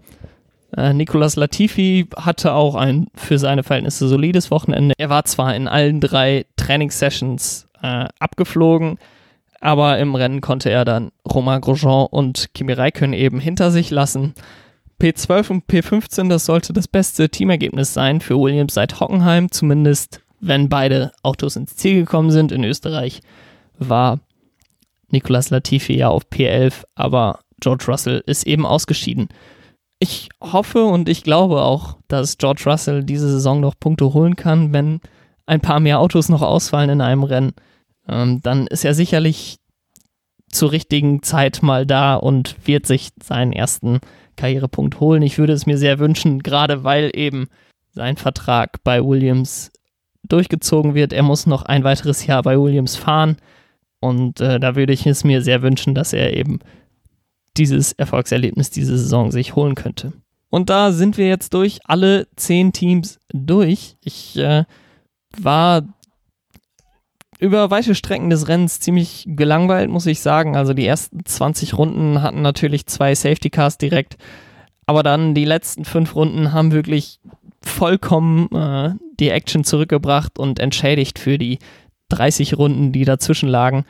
Äh, 0.76 0.92
Nicolas 0.92 1.36
Latifi 1.36 2.06
hatte 2.16 2.52
auch 2.52 2.74
ein 2.74 3.06
für 3.14 3.38
seine 3.38 3.62
Verhältnisse 3.62 4.08
solides 4.08 4.50
Wochenende. 4.50 4.94
Er 4.98 5.08
war 5.08 5.24
zwar 5.24 5.54
in 5.54 5.68
allen 5.68 6.00
drei 6.00 6.46
Trainingssessions 6.56 7.68
äh, 7.82 8.06
abgeflogen, 8.18 8.98
aber 9.60 9.98
im 9.98 10.14
Rennen 10.14 10.40
konnte 10.40 10.70
er 10.70 10.84
dann 10.84 11.10
Romain 11.30 11.60
Grosjean 11.60 12.06
und 12.10 12.54
Kimi 12.54 12.72
Räikkönen 12.72 13.14
eben 13.14 13.40
hinter 13.40 13.70
sich 13.70 13.90
lassen. 13.90 14.34
P12 15.00 15.50
und 15.50 15.66
P15, 15.66 16.28
das 16.28 16.46
sollte 16.46 16.72
das 16.72 16.88
beste 16.88 17.28
Teamergebnis 17.28 17.92
sein 17.92 18.20
für 18.20 18.38
Williams 18.38 18.74
seit 18.74 18.98
Hockenheim, 18.98 19.50
zumindest 19.50 20.20
wenn 20.40 20.68
beide 20.68 21.12
Autos 21.22 21.56
ins 21.56 21.76
Ziel 21.76 22.00
gekommen 22.00 22.30
sind. 22.30 22.52
In 22.52 22.64
Österreich 22.64 23.20
war 23.78 24.20
Nicolas 25.10 25.50
Latifi 25.50 25.96
ja 25.96 26.08
auf 26.08 26.24
P11, 26.32 26.84
aber 26.94 27.40
George 27.60 27.84
Russell 27.88 28.22
ist 28.26 28.46
eben 28.46 28.66
ausgeschieden. 28.66 29.28
Ich 29.98 30.28
hoffe 30.42 30.84
und 30.84 31.08
ich 31.08 31.22
glaube 31.22 31.62
auch, 31.62 31.96
dass 32.08 32.38
George 32.38 32.62
Russell 32.66 33.02
diese 33.02 33.30
Saison 33.30 33.60
noch 33.60 33.78
Punkte 33.78 34.12
holen 34.12 34.36
kann, 34.36 34.72
wenn 34.72 35.00
ein 35.46 35.60
paar 35.60 35.80
mehr 35.80 36.00
Autos 36.00 36.28
noch 36.28 36.42
ausfallen 36.42 36.90
in 36.90 37.00
einem 37.00 37.22
Rennen 37.22 37.54
ähm, 38.08 38.40
dann 38.42 38.66
ist 38.66 38.84
er 38.84 38.94
sicherlich 38.94 39.58
zur 40.50 40.72
richtigen 40.72 41.22
Zeit 41.22 41.62
mal 41.62 41.86
da 41.86 42.14
und 42.14 42.56
wird 42.64 42.86
sich 42.86 43.10
seinen 43.22 43.52
ersten 43.52 44.00
Karrierepunkt 44.36 45.00
holen. 45.00 45.22
Ich 45.22 45.38
würde 45.38 45.52
es 45.52 45.66
mir 45.66 45.78
sehr 45.78 45.98
wünschen, 45.98 46.42
gerade 46.42 46.84
weil 46.84 47.10
eben 47.14 47.48
sein 47.92 48.16
Vertrag 48.16 48.82
bei 48.84 49.04
Williams 49.04 49.72
durchgezogen 50.22 50.94
wird. 50.94 51.12
Er 51.12 51.22
muss 51.22 51.46
noch 51.46 51.62
ein 51.62 51.84
weiteres 51.84 52.26
Jahr 52.26 52.42
bei 52.42 52.58
Williams 52.58 52.96
fahren 52.96 53.36
und 54.00 54.40
äh, 54.40 54.60
da 54.60 54.76
würde 54.76 54.92
ich 54.92 55.06
es 55.06 55.24
mir 55.24 55.42
sehr 55.42 55.62
wünschen, 55.62 55.94
dass 55.94 56.12
er 56.12 56.36
eben 56.36 56.60
dieses 57.56 57.92
Erfolgserlebnis 57.92 58.70
diese 58.70 58.98
Saison 58.98 59.30
sich 59.30 59.56
holen 59.56 59.74
könnte. 59.74 60.12
Und 60.50 60.70
da 60.70 60.92
sind 60.92 61.18
wir 61.18 61.26
jetzt 61.26 61.54
durch, 61.54 61.80
alle 61.84 62.28
zehn 62.36 62.72
Teams 62.72 63.18
durch. 63.32 63.96
Ich 64.02 64.36
äh, 64.36 64.64
war 65.38 65.82
über 67.38 67.70
weite 67.70 67.94
Strecken 67.94 68.30
des 68.30 68.48
Rennens 68.48 68.80
ziemlich 68.80 69.24
gelangweilt, 69.26 69.90
muss 69.90 70.06
ich 70.06 70.20
sagen. 70.20 70.56
Also 70.56 70.74
die 70.74 70.86
ersten 70.86 71.24
20 71.24 71.76
Runden 71.76 72.22
hatten 72.22 72.42
natürlich 72.42 72.86
zwei 72.86 73.14
Safety 73.14 73.50
Cars 73.50 73.78
direkt, 73.78 74.16
aber 74.86 75.02
dann 75.02 75.34
die 75.34 75.44
letzten 75.44 75.84
fünf 75.84 76.14
Runden 76.14 76.52
haben 76.52 76.72
wirklich 76.72 77.20
vollkommen 77.62 78.48
äh, 78.52 78.94
die 79.18 79.30
Action 79.30 79.64
zurückgebracht 79.64 80.38
und 80.38 80.58
entschädigt 80.60 81.18
für 81.18 81.38
die 81.38 81.58
30 82.10 82.56
Runden, 82.56 82.92
die 82.92 83.04
dazwischen 83.04 83.48
lagen. 83.48 83.84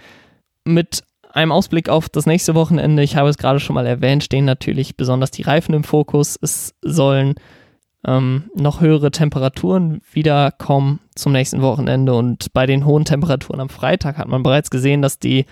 Mit 0.65 1.05
einem 1.33 1.53
Ausblick 1.53 1.89
auf 1.89 2.09
das 2.09 2.27
nächste 2.27 2.55
Wochenende, 2.55 3.03
ich 3.03 3.17
habe 3.17 3.29
es 3.29 3.37
gerade 3.37 3.61
schon 3.61 3.75
mal 3.75 3.87
erwähnt, 3.87 4.25
stehen 4.25 4.47
natürlich 4.47 4.97
besonders 4.97 5.31
die 5.31 5.43
Reifen 5.43 5.75
im 5.75 5.85
Fokus. 5.85 6.39
Es 6.41 6.75
sollen 6.81 7.35
ähm, 8.07 8.51
noch 8.55 8.81
höhere 8.81 9.11
Temperaturen 9.11 10.01
wiederkommen 10.13 11.01
zum 11.15 11.33
nächsten 11.33 11.61
Wochenende. 11.61 12.15
Und 12.15 12.53
bei 12.53 12.65
den 12.67 12.87
hohen 12.87 13.05
Temperaturen 13.05 13.61
am 13.61 13.69
Freitag 13.69 14.17
hat 14.17 14.29
man 14.29 14.45
bereits 14.45 14.71
gesehen, 14.71 15.03
dass 15.03 15.19
die 15.19 15.45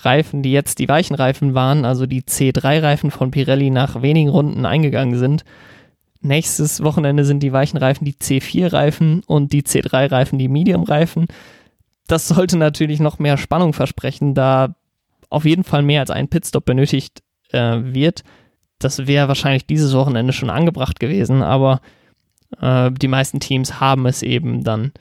Reifen, 0.00 0.42
die 0.42 0.52
jetzt 0.52 0.80
die 0.80 0.88
weichen 0.88 1.16
Reifen 1.16 1.54
waren, 1.54 1.84
also 1.84 2.04
die 2.04 2.22
C3-Reifen 2.22 3.10
von 3.10 3.30
Pirelli 3.30 3.70
nach 3.70 4.02
wenigen 4.02 4.28
Runden 4.28 4.66
eingegangen 4.66 5.18
sind. 5.18 5.44
Nächstes 6.20 6.82
Wochenende 6.82 7.24
sind 7.24 7.42
die 7.42 7.52
weichen 7.52 7.78
Reifen 7.78 8.04
die 8.04 8.14
C4-Reifen 8.14 9.22
und 9.26 9.52
die 9.52 9.62
C3-Reifen 9.62 10.38
die 10.38 10.48
Medium-Reifen. 10.48 11.26
Das 12.06 12.28
sollte 12.28 12.58
natürlich 12.58 13.00
noch 13.00 13.18
mehr 13.18 13.38
Spannung 13.38 13.72
versprechen, 13.72 14.34
da 14.34 14.74
auf 15.30 15.46
jeden 15.46 15.64
Fall 15.64 15.82
mehr 15.82 16.00
als 16.00 16.10
ein 16.10 16.28
Pitstop 16.28 16.66
benötigt 16.66 17.22
äh, 17.50 17.78
wird 17.82 18.24
das 18.78 19.06
wäre 19.06 19.28
wahrscheinlich 19.28 19.66
dieses 19.66 19.94
Wochenende 19.94 20.32
schon 20.32 20.50
angebracht 20.50 21.00
gewesen, 21.00 21.42
aber 21.42 21.80
äh, 22.60 22.90
die 22.90 23.08
meisten 23.08 23.40
Teams 23.40 23.80
haben 23.80 24.06
es 24.06 24.22
eben 24.22 24.64
dann 24.64 24.92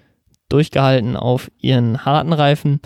durchgehalten 0.49 1.15
auf 1.15 1.51
ihren 1.57 2.05
harten 2.05 2.34
Reifen. 2.34 2.80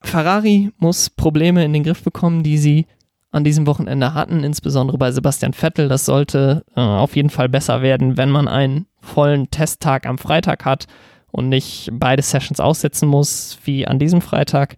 Ferrari 0.00 0.70
muss 0.78 1.10
Probleme 1.10 1.64
in 1.64 1.72
den 1.72 1.82
Griff 1.82 2.02
bekommen, 2.02 2.42
die 2.42 2.58
sie 2.58 2.86
an 3.30 3.44
diesem 3.44 3.66
Wochenende 3.66 4.14
hatten, 4.14 4.42
insbesondere 4.44 4.96
bei 4.96 5.10
Sebastian 5.10 5.52
Vettel. 5.52 5.88
Das 5.88 6.06
sollte 6.06 6.64
äh, 6.76 6.80
auf 6.80 7.16
jeden 7.16 7.30
Fall 7.30 7.48
besser 7.48 7.82
werden, 7.82 8.16
wenn 8.16 8.30
man 8.30 8.48
einen 8.48 8.86
vollen 9.00 9.50
Testtag 9.50 10.06
am 10.06 10.18
Freitag 10.18 10.64
hat 10.64 10.86
und 11.30 11.48
nicht 11.48 11.90
beide 11.92 12.22
Sessions 12.22 12.60
aussetzen 12.60 13.08
muss, 13.08 13.58
wie 13.64 13.86
an 13.86 13.98
diesem 13.98 14.20
Freitag. 14.20 14.76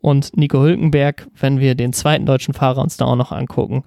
Und 0.00 0.36
Nico 0.36 0.60
Hülkenberg, 0.60 1.28
wenn 1.38 1.60
wir 1.60 1.74
den 1.74 1.92
zweiten 1.92 2.26
deutschen 2.26 2.54
Fahrer 2.54 2.82
uns 2.82 2.96
da 2.96 3.04
auch 3.04 3.16
noch 3.16 3.32
angucken, 3.32 3.84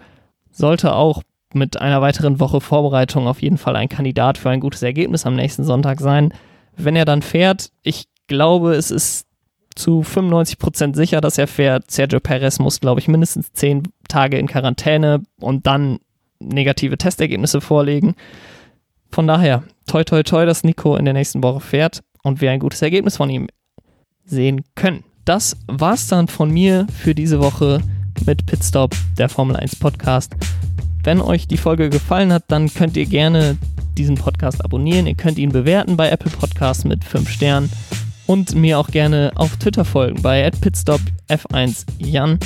sollte 0.51 0.93
auch 0.93 1.23
mit 1.53 1.81
einer 1.81 2.01
weiteren 2.01 2.39
Woche 2.39 2.61
Vorbereitung 2.61 3.27
auf 3.27 3.41
jeden 3.41 3.57
Fall 3.57 3.75
ein 3.75 3.89
Kandidat 3.89 4.37
für 4.37 4.49
ein 4.49 4.59
gutes 4.59 4.83
Ergebnis 4.83 5.25
am 5.25 5.35
nächsten 5.35 5.63
Sonntag 5.63 5.99
sein. 5.99 6.33
Wenn 6.77 6.95
er 6.95 7.05
dann 7.05 7.21
fährt, 7.21 7.71
ich 7.83 8.05
glaube, 8.27 8.73
es 8.73 8.91
ist 8.91 9.27
zu 9.75 10.03
95 10.03 10.57
Prozent 10.57 10.95
sicher, 10.95 11.21
dass 11.21 11.37
er 11.37 11.47
fährt. 11.47 11.89
Sergio 11.91 12.19
Perez 12.19 12.59
muss, 12.59 12.79
glaube 12.79 12.99
ich, 12.99 13.07
mindestens 13.07 13.51
zehn 13.53 13.83
Tage 14.07 14.37
in 14.37 14.47
Quarantäne 14.47 15.23
und 15.39 15.67
dann 15.67 15.99
negative 16.39 16.97
Testergebnisse 16.97 17.61
vorlegen. 17.61 18.15
Von 19.11 19.27
daher, 19.27 19.63
toi 19.87 20.03
toi 20.03 20.23
toi, 20.23 20.45
dass 20.45 20.63
Nico 20.63 20.95
in 20.95 21.05
der 21.05 21.13
nächsten 21.13 21.43
Woche 21.43 21.59
fährt 21.59 22.01
und 22.23 22.41
wir 22.41 22.51
ein 22.51 22.59
gutes 22.59 22.81
Ergebnis 22.81 23.17
von 23.17 23.29
ihm 23.29 23.47
sehen 24.25 24.63
können. 24.75 25.03
Das 25.25 25.57
war's 25.67 26.07
dann 26.07 26.27
von 26.27 26.49
mir 26.49 26.87
für 26.91 27.13
diese 27.13 27.39
Woche 27.39 27.81
mit 28.25 28.45
Pitstop, 28.45 28.95
der 29.17 29.29
Formel 29.29 29.55
1 29.55 29.75
Podcast. 29.77 30.35
Wenn 31.03 31.21
euch 31.21 31.47
die 31.47 31.57
Folge 31.57 31.89
gefallen 31.89 32.31
hat, 32.31 32.43
dann 32.47 32.73
könnt 32.73 32.95
ihr 32.97 33.05
gerne 33.05 33.57
diesen 33.97 34.15
Podcast 34.15 34.63
abonnieren. 34.63 35.07
Ihr 35.07 35.15
könnt 35.15 35.37
ihn 35.37 35.51
bewerten 35.51 35.97
bei 35.97 36.09
Apple 36.09 36.31
Podcasts 36.31 36.83
mit 36.83 37.03
5 37.03 37.29
Sternen 37.29 37.71
und 38.27 38.55
mir 38.55 38.79
auch 38.79 38.87
gerne 38.87 39.31
auf 39.35 39.57
Twitter 39.57 39.85
folgen 39.85 40.21
bei 40.21 40.47
pitstopf1jan. 40.47 42.39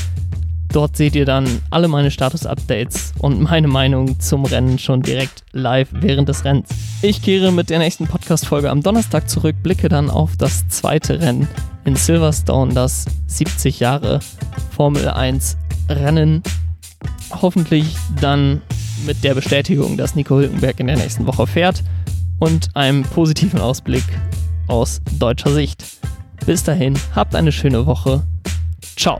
Dort 0.75 0.97
seht 0.97 1.15
ihr 1.15 1.25
dann 1.25 1.61
alle 1.69 1.87
meine 1.87 2.11
Status-Updates 2.11 3.13
und 3.19 3.41
meine 3.41 3.67
Meinung 3.67 4.19
zum 4.19 4.43
Rennen 4.43 4.77
schon 4.77 5.01
direkt 5.01 5.43
live 5.53 5.87
während 5.91 6.27
des 6.27 6.43
Rennens. 6.43 6.67
Ich 7.01 7.21
kehre 7.21 7.51
mit 7.51 7.69
der 7.69 7.79
nächsten 7.79 8.07
Podcast-Folge 8.07 8.69
am 8.69 8.81
Donnerstag 8.81 9.29
zurück, 9.29 9.55
blicke 9.63 9.87
dann 9.87 10.09
auf 10.09 10.35
das 10.37 10.67
zweite 10.67 11.21
Rennen 11.21 11.47
in 11.85 11.95
Silverstone, 11.95 12.73
das 12.73 13.05
70 13.27 13.79
Jahre 13.79 14.19
Formel 14.71 15.07
1 15.07 15.55
Rennen. 15.89 16.43
Hoffentlich 17.31 17.95
dann 18.19 18.61
mit 19.05 19.23
der 19.23 19.33
Bestätigung, 19.33 19.97
dass 19.97 20.15
Nico 20.15 20.37
Hülkenberg 20.37 20.79
in 20.79 20.87
der 20.87 20.97
nächsten 20.97 21.27
Woche 21.27 21.47
fährt 21.47 21.83
und 22.39 22.75
einem 22.75 23.03
positiven 23.03 23.59
Ausblick 23.59 24.03
aus 24.67 25.01
deutscher 25.19 25.51
Sicht. 25.51 25.83
Bis 26.45 26.63
dahin, 26.63 26.97
habt 27.15 27.35
eine 27.35 27.51
schöne 27.51 27.85
Woche. 27.85 28.23
Ciao. 28.95 29.19